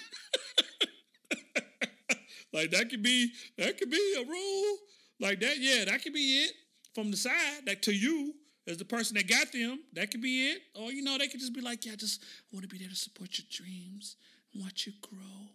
like 2.52 2.70
that 2.70 2.90
could 2.90 3.02
be 3.02 3.30
that 3.56 3.78
could 3.78 3.90
be 3.90 4.14
a 4.18 4.24
rule. 4.24 4.76
Like 5.20 5.40
that, 5.40 5.58
yeah, 5.58 5.84
that 5.84 6.02
could 6.02 6.12
be 6.12 6.44
it. 6.44 6.52
From 6.94 7.10
the 7.10 7.16
side, 7.16 7.66
like 7.66 7.82
to 7.82 7.92
you, 7.92 8.34
as 8.66 8.76
the 8.76 8.84
person 8.84 9.16
that 9.16 9.28
got 9.28 9.52
them, 9.52 9.80
that 9.94 10.10
could 10.10 10.22
be 10.22 10.50
it. 10.50 10.62
Or 10.74 10.92
you 10.92 11.02
know, 11.02 11.16
they 11.18 11.28
could 11.28 11.40
just 11.40 11.54
be 11.54 11.60
like, 11.60 11.84
yeah, 11.84 11.94
just 11.96 12.22
want 12.52 12.62
to 12.62 12.68
be 12.68 12.78
there 12.78 12.88
to 12.88 12.96
support 12.96 13.38
your 13.38 13.46
dreams 13.50 14.16
and 14.52 14.62
watch 14.62 14.86
you 14.86 14.92
grow 15.00 15.48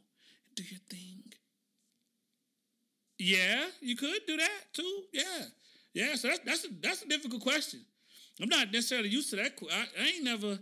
do 0.55 0.63
your 0.63 0.79
thing. 0.89 1.23
Yeah, 3.17 3.65
you 3.81 3.95
could 3.95 4.19
do 4.27 4.37
that 4.37 4.61
too. 4.73 5.01
Yeah, 5.11 5.23
yeah. 5.93 6.15
So 6.15 6.27
that's 6.29 6.39
that's 6.45 6.65
a, 6.65 6.67
that's 6.81 7.01
a 7.03 7.07
difficult 7.07 7.41
question. 7.41 7.81
I'm 8.41 8.49
not 8.49 8.71
necessarily 8.71 9.09
used 9.09 9.29
to 9.31 9.35
that. 9.37 9.53
I, 9.71 9.85
I 10.01 10.05
ain't 10.07 10.23
never. 10.23 10.59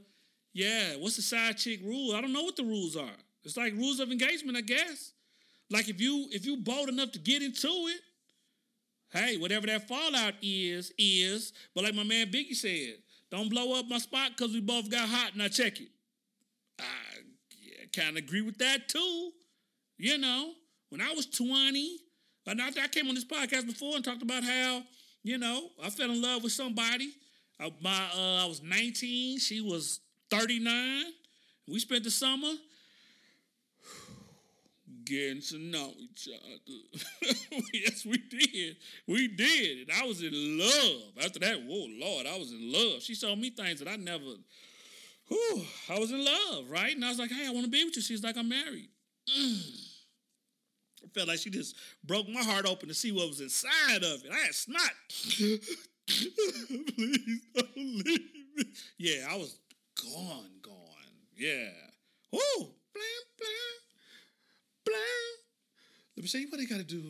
Yeah, 0.54 0.96
what's 0.98 1.16
the 1.16 1.22
side 1.22 1.58
chick 1.58 1.80
rule? 1.84 2.14
I 2.14 2.22
don't 2.22 2.34
know 2.34 2.44
what 2.44 2.58
the 2.58 2.64
rules 2.64 2.98
are. 2.98 3.18
It's 3.44 3.56
like 3.56 3.74
rules 3.74 4.00
of 4.00 4.12
engagement, 4.12 4.58
I 4.58 4.62
guess. 4.62 5.14
Like 5.70 5.88
if 5.88 6.02
you 6.02 6.28
if 6.32 6.46
you 6.46 6.58
bold 6.58 6.90
enough 6.90 7.12
to 7.14 7.20
get 7.20 7.42
into 7.42 7.68
it, 7.68 8.02
hey, 9.12 9.38
whatever 9.38 9.68
that 9.68 9.88
fallout 9.88 10.34
is 10.42 10.92
is. 10.98 11.54
But 11.74 11.84
like 11.86 11.96
my 11.96 12.04
man 12.04 12.28
Biggie 12.28 12.56
said, 12.56 12.96
don't 13.30 13.50
blow 13.50 13.78
up 13.80 13.88
my 13.88 13.98
spot 13.98 14.32
because 14.36 14.54
we 14.54 14.62
both 14.62 14.90
got 14.90 15.08
hot 15.08 15.34
and 15.34 15.42
I 15.42 15.48
check 15.48 15.80
it. 15.80 15.90
I 16.80 16.84
kind 17.96 18.18
of 18.18 18.24
agree 18.24 18.42
with 18.42 18.58
that 18.58 18.90
too. 18.90 19.32
You 19.98 20.18
know, 20.18 20.54
when 20.90 21.02
I 21.02 21.14
was 21.14 21.28
20, 21.28 21.98
and 22.48 22.62
I, 22.62 22.68
I 22.68 22.88
came 22.88 23.08
on 23.08 23.16
this 23.16 23.26
podcast 23.26 23.68
before 23.68 23.96
and 23.96 24.04
talked 24.04 24.24
about 24.24 24.44
how 24.44 24.82
you 25.24 25.38
know 25.38 25.70
I 25.82 25.90
fell 25.90 26.10
in 26.10 26.22
love 26.22 26.44
with 26.44 26.54
somebody 26.54 27.14
I, 27.62 27.72
my, 27.80 28.08
uh, 28.16 28.44
I 28.44 28.46
was 28.48 28.62
19. 28.64 29.38
She 29.40 29.62
was 29.62 30.00
39. 30.32 31.04
We 31.68 31.80
spent 31.80 32.04
the 32.04 32.12
summer 32.12 32.52
getting 35.06 35.42
to 35.42 35.58
know 35.58 35.94
each 35.98 36.28
other. 36.28 37.36
yes, 37.74 38.06
we 38.06 38.18
did. 38.18 38.78
We 39.08 39.28
did. 39.28 39.90
And 39.90 40.00
I 40.02 40.06
was 40.06 40.22
in 40.22 40.58
love. 40.58 41.26
After 41.26 41.40
that, 41.40 41.62
whoa, 41.64 41.88
Lord, 42.00 42.26
I 42.26 42.38
was 42.38 42.52
in 42.52 42.72
love. 42.72 43.02
She 43.02 43.16
showed 43.16 43.38
me 43.38 43.50
things 43.50 43.80
that 43.80 43.88
I 43.88 43.96
never, 43.96 44.24
whew, 45.28 45.62
I 45.90 46.00
was 46.00 46.12
in 46.12 46.24
love, 46.24 46.70
right? 46.70 46.96
And 46.96 47.04
I 47.04 47.10
was 47.10 47.20
like, 47.20 47.32
hey, 47.32 47.48
I 47.48 47.52
want 47.52 47.66
to 47.66 47.72
be 47.72 47.84
with 47.84 47.96
you. 47.96 48.02
She's 48.02 48.24
like, 48.24 48.38
I'm 48.38 48.50
married. 48.50 48.90
Mm. 49.30 49.88
I 51.04 51.08
felt 51.14 51.28
like 51.28 51.40
she 51.40 51.50
just 51.50 51.76
broke 52.04 52.30
my 52.30 52.44
heart 52.44 52.66
open 52.66 52.88
to 52.88 52.94
see 52.94 53.12
what 53.12 53.28
was 53.28 53.42
inside 53.42 54.04
of 54.04 54.24
it. 54.26 54.32
I 54.32 54.38
had 54.38 54.56
snot. 54.56 54.82
Please 56.08 57.42
don't 57.56 57.78
leave 57.78 58.06
me. 58.56 58.66
Yeah, 58.98 59.28
I 59.30 59.38
was 59.38 59.58
gone, 59.96 60.50
gone. 60.62 60.76
Yeah. 61.36 61.70
Let 66.22 66.26
me 66.26 66.28
show 66.28 66.38
you 66.38 66.50
what 66.50 66.62
I 66.62 66.66
gotta 66.66 66.84
do. 66.84 67.02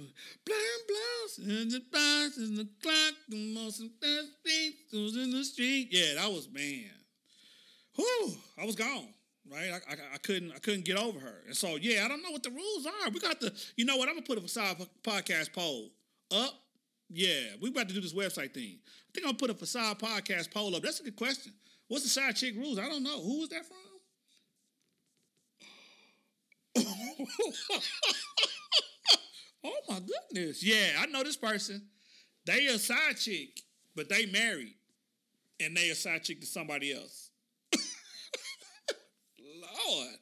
Blam, 0.46 0.58
blam. 0.88 1.60
In 1.60 1.68
the 1.68 1.82
bus, 1.92 2.38
in 2.38 2.56
the 2.56 2.66
clock, 2.82 3.14
the 3.28 3.54
most 3.54 3.82
of 3.82 3.90
the 4.00 4.26
street, 4.40 4.76
who's 4.90 5.18
in 5.18 5.32
the 5.32 5.44
street. 5.44 5.90
Yeah, 5.92 6.16
that 6.16 6.32
was 6.32 6.48
man. 6.50 6.86
Whoo! 7.98 8.38
I 8.58 8.66
was 8.66 8.78
gone. 8.78 9.10
Right, 9.52 9.70
I, 9.70 9.92
I, 9.92 9.96
I, 10.14 10.18
couldn't 10.20 10.54
I 10.54 10.60
couldn't 10.60 10.86
get 10.86 10.96
over 10.96 11.20
her, 11.20 11.42
and 11.46 11.58
so 11.58 11.76
yeah, 11.76 12.06
I 12.06 12.08
don't 12.08 12.24
know 12.24 12.32
what 12.32 12.42
the 12.42 12.52
rules 12.52 12.86
are. 12.86 13.10
We 13.10 13.20
got 13.20 13.42
the, 13.42 13.54
you 13.76 13.84
know 13.84 13.98
what? 13.98 14.08
I'm 14.08 14.16
gonna 14.16 14.26
put 14.26 14.42
a 14.42 14.48
side 14.48 14.78
podcast 15.04 15.52
poll 15.52 15.90
up 16.34 16.54
yeah, 17.10 17.56
we 17.60 17.68
about 17.68 17.90
to 17.90 17.94
do 17.94 18.00
this 18.00 18.14
website 18.14 18.54
thing. 18.54 18.80
I 18.80 19.12
think 19.14 19.26
I'm 19.28 19.32
gonna 19.32 19.40
put 19.40 19.50
a 19.50 19.56
facade 19.56 20.00
podcast 20.00 20.54
poll 20.54 20.74
up. 20.74 20.84
That's 20.84 21.02
a 21.02 21.04
good 21.04 21.18
question. 21.18 21.52
What's 21.90 22.06
the 22.06 22.10
side 22.10 22.38
chick 22.38 22.56
rules? 22.56 22.80
I 22.80 22.88
don't 22.88 23.04
know. 23.04 23.22
Who 23.22 23.42
was 23.42 23.50
that 23.50 23.66
from? 23.66 23.76
oh 29.64 29.80
my 29.90 30.00
goodness. 30.00 30.64
Yeah, 30.64 31.00
I 31.00 31.06
know 31.08 31.24
this 31.24 31.38
person. 31.38 31.82
They 32.46 32.68
a 32.68 32.80
side 32.80 33.18
chick, 33.18 33.62
but 33.96 34.10
they 34.10 34.26
married. 34.26 34.76
And 35.60 35.78
they 35.78 35.90
a 35.90 35.96
side 35.96 36.24
chick 36.24 36.42
to 36.42 36.48
somebody 36.48 36.94
else. 36.94 37.30
Lord. 39.40 40.16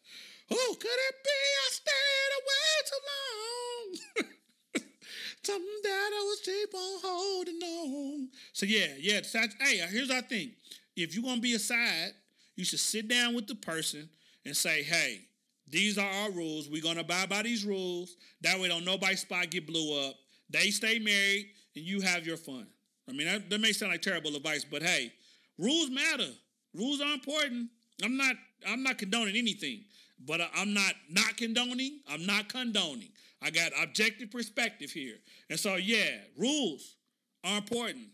Who 0.49 0.55
could 0.55 0.99
it 1.09 1.15
be? 1.23 1.29
I 1.29 1.69
stayed 1.71 2.33
away 2.41 2.73
too 2.89 3.01
long. 3.07 4.83
Something 5.43 5.81
that 5.83 6.11
I 6.13 6.23
was 6.23 6.41
keep 6.43 6.73
on 6.73 6.99
holding 7.03 7.61
on. 7.61 8.29
So 8.53 8.65
yeah, 8.65 8.87
yeah. 8.99 9.21
Hey, 9.61 9.77
here's 9.89 10.09
our 10.11 10.21
thing. 10.21 10.51
If 10.95 11.13
you're 11.13 11.23
gonna 11.23 11.39
be 11.39 11.53
a 11.53 11.59
side, 11.59 12.11
you 12.55 12.65
should 12.65 12.79
sit 12.79 13.07
down 13.07 13.35
with 13.35 13.47
the 13.47 13.55
person 13.55 14.09
and 14.45 14.55
say, 14.57 14.83
hey, 14.83 15.28
these 15.69 15.97
are 15.97 16.09
our 16.09 16.31
rules. 16.31 16.69
We're 16.69 16.81
gonna 16.81 17.01
abide 17.01 17.29
by 17.29 17.43
these 17.43 17.65
rules. 17.65 18.15
That 18.41 18.59
way 18.59 18.67
don't 18.67 18.85
nobody 18.85 19.15
spot 19.15 19.49
get 19.49 19.67
blew 19.67 20.07
up. 20.07 20.15
They 20.49 20.71
stay 20.71 20.99
married 20.99 21.47
and 21.75 21.85
you 21.85 22.01
have 22.01 22.25
your 22.25 22.37
fun. 22.37 22.67
I 23.07 23.13
mean, 23.13 23.27
that, 23.27 23.49
that 23.49 23.59
may 23.61 23.71
sound 23.71 23.91
like 23.91 24.01
terrible 24.01 24.35
advice, 24.35 24.63
but 24.63 24.83
hey, 24.83 25.11
rules 25.57 25.89
matter. 25.89 26.31
Rules 26.73 27.01
are 27.01 27.13
important. 27.13 27.69
I'm 28.03 28.17
not 28.17 28.35
I'm 28.67 28.83
not 28.83 28.97
condoning 28.97 29.35
anything, 29.35 29.85
but 30.25 30.41
I'm 30.55 30.73
not 30.73 30.93
not 31.09 31.37
condoning. 31.37 31.99
I'm 32.09 32.25
not 32.25 32.49
condoning. 32.49 33.09
I 33.41 33.51
got 33.51 33.71
objective 33.81 34.31
perspective 34.31 34.91
here. 34.91 35.15
And 35.49 35.59
so, 35.59 35.75
yeah, 35.75 36.17
rules 36.37 36.95
are 37.43 37.57
important. 37.57 38.07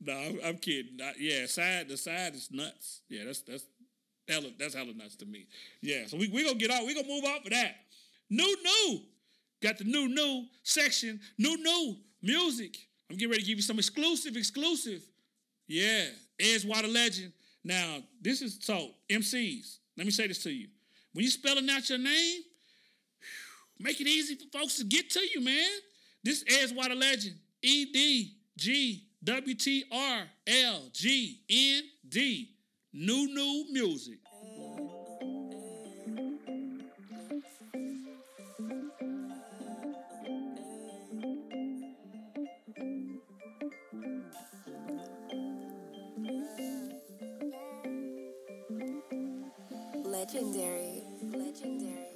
no, 0.05 0.13
I'm, 0.13 0.39
I'm 0.43 0.57
kidding. 0.57 0.99
I, 1.01 1.13
yeah, 1.19 1.45
side 1.45 1.87
the 1.89 1.97
side 1.97 2.35
is 2.35 2.49
nuts. 2.51 3.01
Yeah, 3.09 3.25
that's 3.25 3.41
that's 3.41 3.65
hella 4.27 4.49
that's 4.57 4.73
hella 4.73 4.93
nuts 4.93 5.15
to 5.17 5.25
me. 5.25 5.47
Yeah, 5.81 6.05
so 6.07 6.17
we 6.17 6.27
we 6.27 6.43
gonna 6.43 6.57
get 6.57 6.71
off. 6.71 6.85
We 6.85 6.93
gonna 6.93 7.07
move 7.07 7.25
off 7.25 7.45
of 7.45 7.51
that. 7.51 7.75
New 8.29 8.55
new, 8.63 9.01
got 9.61 9.77
the 9.77 9.83
new 9.83 10.07
new 10.07 10.45
section. 10.63 11.19
New 11.37 11.57
new 11.57 11.97
music. 12.21 12.77
I'm 13.09 13.17
getting 13.17 13.31
ready 13.31 13.41
to 13.41 13.47
give 13.47 13.57
you 13.57 13.63
some 13.63 13.77
exclusive 13.77 14.35
exclusive. 14.35 15.01
Yeah, 15.67 16.05
Edgewater 16.39 16.91
legend. 16.91 17.33
Now 17.63 17.99
this 18.21 18.41
is 18.41 18.59
so 18.61 18.91
MCs. 19.09 19.77
Let 19.97 20.05
me 20.05 20.11
say 20.11 20.27
this 20.27 20.43
to 20.43 20.51
you. 20.51 20.67
When 21.13 21.23
you 21.23 21.29
spelling 21.29 21.69
out 21.69 21.87
your 21.89 21.99
name, 21.99 22.41
make 23.79 24.01
it 24.01 24.07
easy 24.07 24.35
for 24.35 24.57
folks 24.57 24.77
to 24.77 24.83
get 24.83 25.09
to 25.11 25.21
you, 25.33 25.41
man. 25.41 25.69
This 26.23 26.43
Edgewater 26.45 26.99
legend, 26.99 27.35
E 27.61 27.85
D 27.91 28.35
G 28.57 29.03
WTRLGND. 29.23 29.87
New 32.95 33.33
New 33.33 33.65
Music. 33.71 34.19
Legendary. 50.03 51.03
Legendary. 51.31 52.13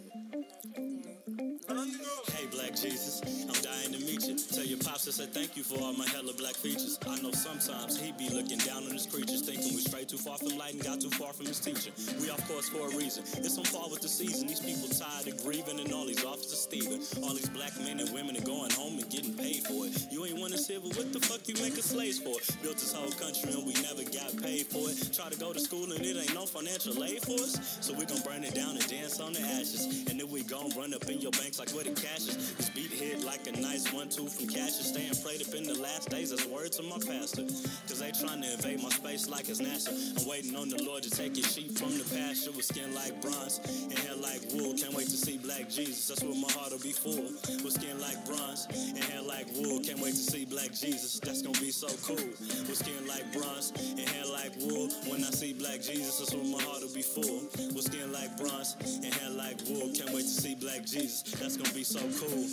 Hey, 2.33 2.45
Black 2.51 2.75
Jesus, 2.75 3.21
I'm 3.47 3.56
to 3.93 3.99
meet 3.99 4.25
you. 4.27 4.35
Tell 4.35 4.65
your 4.65 4.79
pops 4.79 5.05
to 5.05 5.11
say 5.11 5.25
thank 5.25 5.55
you 5.55 5.63
for 5.63 5.79
all 5.79 5.93
my 5.93 6.07
hella 6.07 6.33
black 6.33 6.55
features. 6.55 6.97
I 7.07 7.19
know 7.21 7.31
sometimes 7.31 7.99
he 7.99 8.11
be 8.11 8.29
looking 8.29 8.57
down 8.59 8.83
on 8.83 8.91
his 8.91 9.05
creatures, 9.05 9.41
thinking 9.41 9.75
we 9.75 9.81
strayed 9.81 10.09
too 10.09 10.17
far 10.17 10.37
from 10.37 10.57
light 10.57 10.73
and 10.73 10.83
got 10.83 10.99
too 10.99 11.09
far 11.11 11.33
from 11.33 11.45
his 11.45 11.59
teacher. 11.59 11.91
We 12.19 12.29
off 12.29 12.41
course 12.47 12.69
for 12.69 12.87
a 12.87 12.91
reason. 12.95 13.23
It's 13.37 13.57
on 13.57 13.65
par 13.65 13.89
with 13.89 14.01
the 14.01 14.09
season. 14.09 14.47
These 14.47 14.61
people 14.61 14.89
tired 14.89 15.27
of 15.27 15.37
grieving 15.43 15.79
and 15.79 15.91
all 15.93 16.05
these 16.05 16.23
officers 16.25 16.65
thieving. 16.65 17.01
All 17.23 17.33
these 17.33 17.49
black 17.49 17.77
men 17.79 17.99
and 17.99 18.09
women 18.13 18.37
are 18.37 18.47
going 18.47 18.71
home 18.71 18.99
and 18.99 19.09
getting 19.09 19.33
paid 19.33 19.63
for 19.67 19.87
it. 19.87 19.93
You 20.11 20.25
ain't 20.25 20.39
want 20.39 20.53
to 20.53 20.59
sit, 20.59 20.83
but 20.83 20.95
what 20.97 21.13
the 21.13 21.19
fuck 21.19 21.47
you 21.47 21.55
make 21.61 21.77
us 21.77 21.93
slaves 21.93 22.19
for? 22.19 22.35
Built 22.63 22.77
this 22.77 22.93
whole 22.93 23.11
country 23.15 23.53
and 23.53 23.65
we 23.65 23.73
never 23.85 24.03
got 24.09 24.35
paid 24.41 24.67
for 24.67 24.89
it. 24.89 24.97
Try 25.13 25.29
to 25.29 25.39
go 25.39 25.53
to 25.53 25.59
school 25.59 25.91
and 25.91 26.01
it 26.03 26.17
ain't 26.17 26.33
no 26.33 26.45
financial 26.45 26.97
aid 27.03 27.21
for 27.21 27.37
us. 27.39 27.77
So 27.81 27.93
we 27.93 28.05
gon' 28.05 28.21
burn 28.25 28.43
it 28.43 28.55
down 28.55 28.75
and 28.75 28.87
dance 28.87 29.19
on 29.19 29.33
the 29.33 29.41
ashes. 29.41 30.07
And 30.09 30.19
then 30.19 30.29
we 30.29 30.43
gon' 30.43 30.71
run 30.75 30.93
up 30.93 31.05
in 31.07 31.19
your 31.19 31.31
banks 31.31 31.59
like 31.59 31.69
where 31.71 31.83
the 31.83 31.95
cash 31.95 32.27
is. 32.27 32.53
This 32.55 32.69
beat 32.69 32.91
hit 32.91 33.23
like 33.23 33.47
a 33.47 33.51
nice 33.77 33.93
one 33.93 34.09
two 34.09 34.27
from 34.27 34.47
Cassius. 34.47 34.89
Staying 34.89 35.13
prayed 35.21 35.41
up 35.41 35.53
in 35.53 35.63
the 35.63 35.77
last 35.77 36.09
days. 36.09 36.31
That's 36.31 36.45
words 36.47 36.77
to 36.77 36.83
my 36.83 36.97
pastor. 36.97 37.45
Cause 37.85 37.99
they 37.99 38.11
trying 38.11 38.41
to 38.41 38.51
invade 38.53 38.81
my 38.81 38.89
space 38.89 39.29
like 39.29 39.49
it's 39.49 39.61
NASA. 39.61 39.93
I'm 40.17 40.27
waiting 40.27 40.55
on 40.55 40.69
the 40.69 40.81
Lord 40.81 41.03
to 41.03 41.11
take 41.11 41.35
his 41.35 41.45
sheep 41.53 41.77
from 41.77 41.93
the 41.97 42.03
pasture 42.09 42.51
with 42.51 42.65
skin 42.65 42.95
like 42.95 43.21
bronze 43.21 43.61
and 43.67 43.93
hair 43.99 44.15
like 44.15 44.41
wool. 44.53 44.73
Can't 44.73 44.93
wait 44.93 45.05
to 45.13 45.17
see 45.17 45.37
black 45.37 45.69
Jesus. 45.69 46.07
That's 46.07 46.23
what 46.23 46.37
my 46.37 46.49
heart 46.57 46.71
will 46.71 46.81
be 46.81 46.91
full. 46.91 47.29
With 47.61 47.73
skin 47.73 48.01
like 48.01 48.17
bronze 48.25 48.65
and 48.73 49.03
hair 49.03 49.21
like 49.21 49.45
wool. 49.53 49.79
Can't 49.85 49.99
wait 49.99 50.17
to 50.17 50.25
see 50.25 50.45
black 50.45 50.73
Jesus. 50.73 51.19
That's 51.19 51.41
gonna 51.43 51.59
be 51.59 51.69
so 51.69 51.89
cool. 52.01 52.25
With 52.65 52.81
skin 52.81 53.05
like 53.05 53.29
bronze 53.31 53.73
and 53.77 54.09
hair 54.09 54.25
like 54.25 54.57
wool. 54.57 54.89
When 55.05 55.21
I 55.21 55.29
see 55.29 55.53
black 55.53 55.85
Jesus, 55.85 56.17
that's 56.17 56.33
what 56.33 56.49
my 56.49 56.61
heart 56.65 56.81
will 56.81 56.95
be 56.97 57.05
full. 57.05 57.45
With 57.77 57.85
skin 57.85 58.09
like 58.11 58.33
bronze 58.41 58.73
and 59.05 59.13
hair 59.13 59.29
like 59.29 59.61
wool. 59.69 59.93
Can't 59.93 60.09
wait 60.17 60.25
to 60.25 60.35
see 60.41 60.55
black 60.55 60.81
Jesus. 60.81 61.21
That's 61.37 61.57
gonna 61.57 61.77
be 61.77 61.85
so 61.85 62.01
cool. 62.17 62.49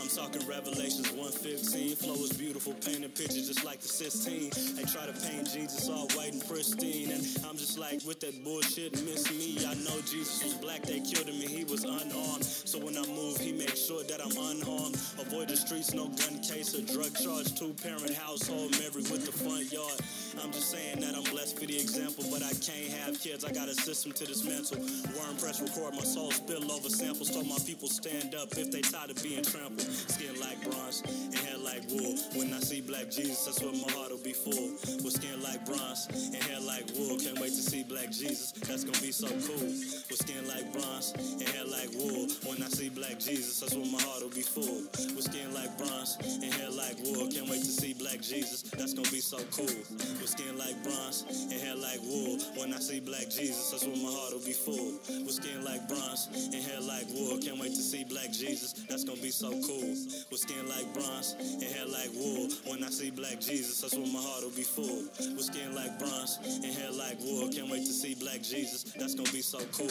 I'm 0.00 0.08
talking 0.08 0.46
Revelations 0.54 1.10
115. 1.10 1.96
Flow 1.96 2.14
is 2.14 2.32
beautiful, 2.32 2.74
painting 2.74 3.10
pictures 3.10 3.48
just 3.50 3.64
like 3.64 3.80
the 3.80 3.88
16. 3.88 4.76
They 4.78 4.84
try 4.86 5.04
to 5.04 5.12
paint 5.26 5.50
Jesus 5.50 5.88
all 5.90 6.06
white 6.14 6.32
and 6.32 6.46
pristine. 6.46 7.10
And 7.10 7.26
I'm 7.42 7.56
just 7.58 7.76
like, 7.76 8.06
with 8.06 8.20
that 8.20 8.38
bullshit, 8.44 8.92
miss 9.02 9.26
me. 9.34 9.58
I 9.66 9.74
know 9.82 9.98
Jesus 10.06 10.44
was 10.44 10.54
black, 10.54 10.82
they 10.82 11.00
killed 11.00 11.26
him 11.26 11.42
and 11.42 11.50
he 11.50 11.64
was 11.64 11.82
unarmed. 11.82 12.44
So 12.46 12.78
when 12.78 12.96
I 12.96 13.02
move, 13.02 13.36
he 13.38 13.50
makes 13.50 13.82
sure 13.82 14.04
that 14.04 14.22
I'm 14.22 14.30
unharmed. 14.30 14.94
Avoid 15.18 15.48
the 15.48 15.56
streets, 15.56 15.92
no 15.92 16.06
gun 16.06 16.38
case 16.38 16.70
or 16.70 16.86
drug 16.86 17.10
charge. 17.18 17.50
Two 17.58 17.74
parent 17.74 18.14
household, 18.14 18.78
married 18.78 19.10
with 19.10 19.26
the 19.26 19.34
front 19.34 19.72
yard. 19.74 19.98
I'm 20.38 20.52
just 20.52 20.70
saying 20.70 21.00
that 21.00 21.14
I'm 21.14 21.26
blessed 21.34 21.58
for 21.58 21.66
the 21.66 21.74
example, 21.74 22.24
but 22.30 22.42
I 22.42 22.54
can't 22.62 22.94
have 23.02 23.18
kids. 23.18 23.44
I 23.44 23.50
got 23.50 23.68
a 23.68 23.74
system 23.74 24.12
to 24.12 24.24
dismantle. 24.24 24.78
Worm 25.18 25.34
press, 25.34 25.60
record 25.60 25.94
my 25.94 26.06
soul, 26.06 26.30
spill 26.30 26.70
over 26.70 26.88
samples. 26.88 27.30
Told 27.30 27.48
my 27.48 27.58
people 27.66 27.88
stand 27.88 28.34
up 28.34 28.54
if 28.56 28.70
they 28.70 28.80
tired 28.80 29.10
of 29.10 29.22
being 29.22 29.42
trampled. 29.42 29.82
Skin 29.82 30.38
like 30.44 30.60
bronze 30.70 31.02
and 31.04 31.34
hair 31.34 31.58
like 31.58 31.84
wool. 31.88 32.14
When 32.36 32.52
I 32.52 32.60
see 32.60 32.80
black 32.80 33.10
Jesus, 33.10 33.44
that's 33.46 33.60
what 33.62 33.74
my 33.74 33.90
heart 33.96 34.10
will 34.10 34.22
be 34.22 34.32
full. 34.32 34.76
With 35.00 35.14
skin 35.16 35.42
like 35.42 35.64
bronze 35.64 36.08
and 36.12 36.42
hair 36.44 36.60
like 36.60 36.84
wool. 36.96 37.16
Can't 37.18 37.38
wait 37.40 37.54
to 37.56 37.64
see 37.64 37.82
black 37.84 38.10
Jesus. 38.10 38.52
That's 38.52 38.84
gonna 38.84 39.00
be 39.00 39.12
so 39.12 39.28
cool. 39.48 39.68
With 40.10 40.20
skin 40.20 40.46
like 40.48 40.72
bronze 40.72 41.12
and 41.16 41.48
hair 41.48 41.64
like 41.64 41.90
wool. 41.96 42.28
When 42.44 42.62
I 42.62 42.68
see 42.68 42.88
black 42.90 43.18
Jesus, 43.18 43.60
that's 43.60 43.74
what 43.74 43.88
my 43.88 44.00
heart 44.02 44.22
will 44.22 44.36
be 44.36 44.44
full. 44.44 44.84
With 45.16 45.24
skin 45.24 45.54
like 45.54 45.72
bronze 45.78 46.18
and 46.20 46.52
hair 46.52 46.70
like 46.70 46.98
wool. 47.00 47.26
Can't 47.32 47.48
wait 47.48 47.64
to 47.64 47.72
see 47.72 47.94
black 47.94 48.20
Jesus. 48.20 48.62
That's 48.76 48.92
gonna 48.92 49.10
be 49.10 49.24
so 49.24 49.38
cool. 49.56 49.78
With 50.20 50.28
skin 50.28 50.58
like 50.58 50.76
bronze 50.84 51.24
and 51.28 51.60
hair 51.60 51.76
like 51.76 52.00
wool. 52.04 52.38
When 52.60 52.72
I 52.74 52.78
see 52.78 53.00
black 53.00 53.30
Jesus, 53.32 53.70
that's 53.70 53.84
what 53.84 53.96
my 53.96 54.12
heart 54.12 54.34
will 54.34 54.44
be 54.44 54.52
full. 54.52 55.00
With 55.24 55.36
skin 55.40 55.64
like 55.64 55.88
bronze 55.88 56.28
and 56.34 56.62
hair 56.62 56.80
like 56.80 57.08
wool. 57.14 57.38
Can't 57.40 57.58
wait 57.58 57.72
to 57.72 57.82
see 57.82 58.04
black 58.04 58.30
Jesus. 58.32 58.72
That's 58.88 59.04
gonna 59.04 59.20
be 59.20 59.30
so 59.30 59.50
cool. 59.64 59.94
With 60.30 60.40
skin 60.40 60.68
like 60.68 60.92
bronze 60.94 61.36
and 61.38 61.62
hair 61.62 61.86
like 61.86 62.10
wool. 62.14 62.48
When 62.66 62.82
I 62.82 62.88
see 62.88 63.10
black 63.10 63.40
Jesus, 63.40 63.80
that's 63.80 63.94
what 63.94 64.08
my 64.08 64.20
heart 64.20 64.42
will 64.42 64.50
be 64.50 64.62
full. 64.62 65.04
With 65.34 65.42
skin 65.42 65.74
like 65.74 65.98
bronze 65.98 66.38
and 66.44 66.64
hair 66.74 66.90
like 66.90 67.20
wool. 67.20 67.48
Can't 67.50 67.70
wait 67.70 67.86
to 67.86 67.92
see 67.92 68.14
black 68.14 68.42
Jesus. 68.42 68.84
That's 68.98 69.14
gonna 69.14 69.30
be 69.30 69.42
so 69.42 69.58
cool. 69.72 69.88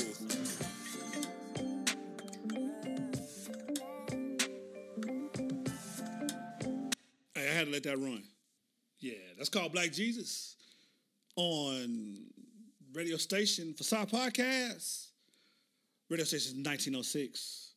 Hey, 7.35 7.49
I 7.49 7.53
had 7.53 7.65
to 7.65 7.71
let 7.71 7.83
that 7.83 7.97
run. 7.97 8.23
Yeah, 8.99 9.13
that's 9.37 9.49
called 9.49 9.73
Black 9.73 9.91
Jesus 9.91 10.55
on 11.35 12.17
radio 12.93 13.17
station 13.17 13.73
Facade 13.73 14.09
Podcast. 14.09 15.07
Radio 16.09 16.25
station 16.25 16.57
1906. 16.57 17.72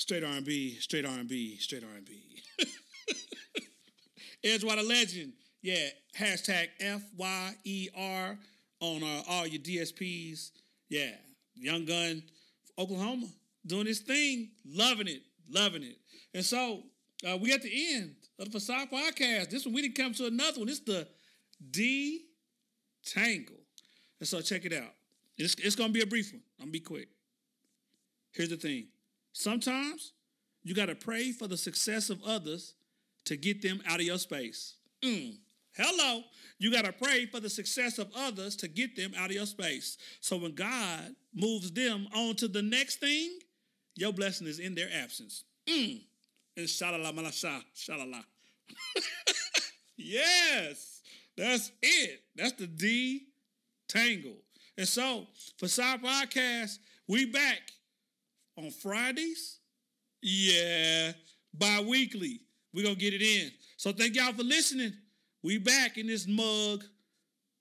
Straight 0.00 0.24
R&B, 0.24 0.76
straight 0.80 1.04
R&B, 1.04 1.58
straight 1.58 1.84
R&B. 1.84 2.42
Edgewater 4.44 4.88
Legend. 4.88 5.34
Yeah, 5.60 5.88
hashtag 6.18 6.68
F-Y-E-R 6.80 8.38
on 8.80 9.02
uh, 9.02 9.22
all 9.28 9.46
your 9.46 9.60
DSPs. 9.60 10.52
Yeah, 10.88 11.10
Young 11.54 11.84
Gun, 11.84 12.22
Oklahoma, 12.78 13.26
doing 13.66 13.84
his 13.84 13.98
thing, 13.98 14.48
loving 14.66 15.06
it, 15.06 15.20
loving 15.50 15.82
it. 15.82 15.98
And 16.32 16.46
so 16.46 16.84
uh, 17.30 17.36
we 17.36 17.52
at 17.52 17.60
the 17.60 17.94
end 17.94 18.14
of 18.38 18.46
the 18.46 18.52
Facade 18.52 18.90
Podcast. 18.90 19.50
This 19.50 19.66
one, 19.66 19.74
we 19.74 19.82
didn't 19.82 19.96
come 19.96 20.14
to 20.14 20.28
another 20.28 20.60
one. 20.60 20.70
It's 20.70 20.80
the 20.80 21.06
D 21.70 22.24
Tangle. 23.04 23.60
And 24.18 24.26
so 24.26 24.40
check 24.40 24.64
it 24.64 24.72
out. 24.72 24.94
It's, 25.36 25.56
it's 25.56 25.76
going 25.76 25.90
to 25.90 25.94
be 25.94 26.00
a 26.00 26.06
brief 26.06 26.32
one. 26.32 26.40
I'm 26.58 26.68
going 26.68 26.72
to 26.72 26.78
be 26.78 26.80
quick. 26.80 27.08
Here's 28.32 28.48
the 28.48 28.56
thing. 28.56 28.86
Sometimes 29.32 30.12
you 30.62 30.74
got 30.74 30.86
to 30.86 30.94
pray 30.94 31.32
for 31.32 31.46
the 31.46 31.56
success 31.56 32.10
of 32.10 32.22
others 32.24 32.74
to 33.24 33.36
get 33.36 33.62
them 33.62 33.82
out 33.86 34.00
of 34.00 34.06
your 34.06 34.18
space. 34.18 34.74
Mm. 35.02 35.36
Hello. 35.74 36.22
You 36.58 36.70
got 36.70 36.84
to 36.84 36.92
pray 36.92 37.26
for 37.26 37.40
the 37.40 37.48
success 37.48 37.98
of 37.98 38.10
others 38.14 38.56
to 38.56 38.68
get 38.68 38.96
them 38.96 39.12
out 39.16 39.30
of 39.30 39.36
your 39.36 39.46
space. 39.46 39.96
So 40.20 40.36
when 40.36 40.54
God 40.54 41.14
moves 41.34 41.72
them 41.72 42.06
on 42.14 42.36
to 42.36 42.48
the 42.48 42.62
next 42.62 42.96
thing, 42.96 43.38
your 43.96 44.12
blessing 44.12 44.46
is 44.46 44.58
in 44.58 44.74
their 44.74 44.88
absence. 44.92 45.44
Mm. 45.66 46.02
Malasha, 46.58 47.62
shalala. 47.74 48.22
yes, 49.96 51.00
that's 51.36 51.72
it. 51.82 52.20
That's 52.36 52.52
the 52.52 52.66
D 52.66 53.26
tangle. 53.88 54.36
And 54.76 54.86
so 54.86 55.26
Facade 55.58 56.02
Podcast, 56.02 56.78
we 57.08 57.26
back 57.26 57.60
on 58.64 58.70
Fridays. 58.70 59.58
Yeah, 60.22 61.12
bi-weekly. 61.54 62.40
We're 62.72 62.84
gonna 62.84 62.94
get 62.94 63.14
it 63.14 63.22
in. 63.22 63.50
So 63.76 63.92
thank 63.92 64.14
y'all 64.14 64.32
for 64.32 64.42
listening. 64.42 64.92
We 65.42 65.58
back 65.58 65.96
in 65.96 66.06
this 66.06 66.26
mug. 66.26 66.84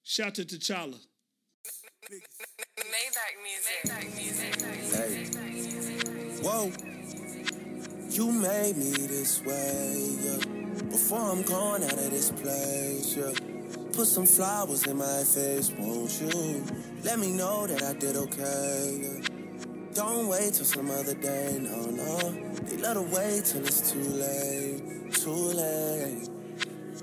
Shout 0.03 0.35
to 0.35 0.43
T'Challa. 0.43 0.99
Maybach 2.09 3.35
music. 3.43 3.85
Maybach 3.85 4.15
music. 5.53 6.43
Whoa. 6.43 6.71
You 8.09 8.31
made 8.31 8.75
me 8.75 8.91
this 9.07 9.41
way, 9.45 10.17
yeah. 10.21 10.37
Before 10.89 11.19
I'm 11.19 11.43
gone 11.43 11.83
out 11.83 11.93
of 11.93 12.09
this 12.09 12.31
place, 12.31 13.15
yeah. 13.15 13.31
Put 13.93 14.07
some 14.07 14.25
flowers 14.25 14.85
in 14.87 14.97
my 14.97 15.23
face, 15.23 15.71
won't 15.71 16.19
you? 16.19 16.63
Let 17.03 17.19
me 17.19 17.31
know 17.31 17.67
that 17.67 17.83
I 17.83 17.93
did 17.93 18.15
okay, 18.15 18.99
yeah. 19.01 19.38
Don't 19.93 20.27
wait 20.27 20.53
till 20.53 20.65
some 20.65 20.91
other 20.91 21.15
day, 21.15 21.59
no, 21.61 21.85
no. 21.85 22.17
They 22.63 22.77
let 22.77 22.95
her 22.95 23.01
wait 23.01 23.45
till 23.45 23.65
it's 23.65 23.91
too 23.91 23.99
late, 23.99 25.13
too 25.13 25.31
late. 25.31 26.29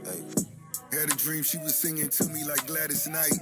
Hey. 0.04 0.98
Had 0.98 1.10
a 1.10 1.16
dream 1.16 1.42
she 1.42 1.58
was 1.58 1.74
singing 1.74 2.08
to 2.08 2.24
me 2.28 2.44
like 2.44 2.64
Gladys 2.66 3.08
Knight. 3.08 3.38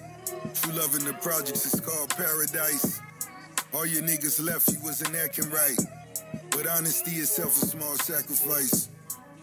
True 0.55 0.73
love 0.73 0.95
in 0.95 1.05
the 1.05 1.13
projects 1.21 1.73
is 1.73 1.81
called 1.81 2.11
paradise. 2.11 3.01
All 3.75 3.85
your 3.85 4.03
niggas 4.03 4.43
left, 4.43 4.69
you 4.71 4.79
wasn't 4.83 5.15
acting 5.17 5.51
right. 5.51 5.79
But 6.51 6.67
honesty 6.67 7.13
itself 7.13 7.63
a 7.63 7.67
small 7.67 7.97
sacrifice. 7.97 8.89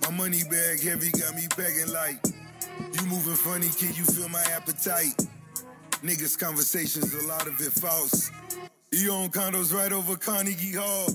My 0.01 0.11
money 0.11 0.41
bag 0.49 0.81
heavy 0.81 1.11
got 1.11 1.35
me 1.35 1.43
begging 1.55 1.93
like. 1.93 2.17
You 2.79 3.05
moving 3.07 3.35
funny, 3.35 3.69
kid, 3.69 3.97
you 3.97 4.03
feel 4.05 4.29
my 4.29 4.43
appetite? 4.51 5.15
Niggas 6.03 6.39
conversations, 6.39 7.13
a 7.13 7.27
lot 7.27 7.47
of 7.47 7.59
it 7.61 7.71
false. 7.71 8.31
You 8.93 9.13
own 9.13 9.29
condos 9.29 9.73
right 9.73 9.93
over 9.93 10.17
Carnegie 10.17 10.73
Hall. 10.73 11.07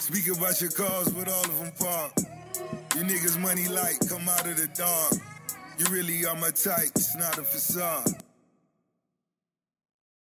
Speak 0.00 0.26
about 0.26 0.60
your 0.60 0.72
cars, 0.72 1.14
with 1.14 1.28
all 1.28 1.44
of 1.44 1.58
them 1.58 1.70
parked. 1.78 2.18
You 2.96 3.02
niggas 3.02 3.38
money 3.38 3.68
light, 3.68 3.98
come 4.08 4.28
out 4.28 4.44
of 4.44 4.56
the 4.56 4.66
dark. 4.74 5.12
You 5.78 5.86
really 5.94 6.26
are 6.26 6.34
my 6.34 6.50
type, 6.50 6.90
it's 6.96 7.14
not 7.14 7.38
a 7.38 7.44
facade. 7.44 8.25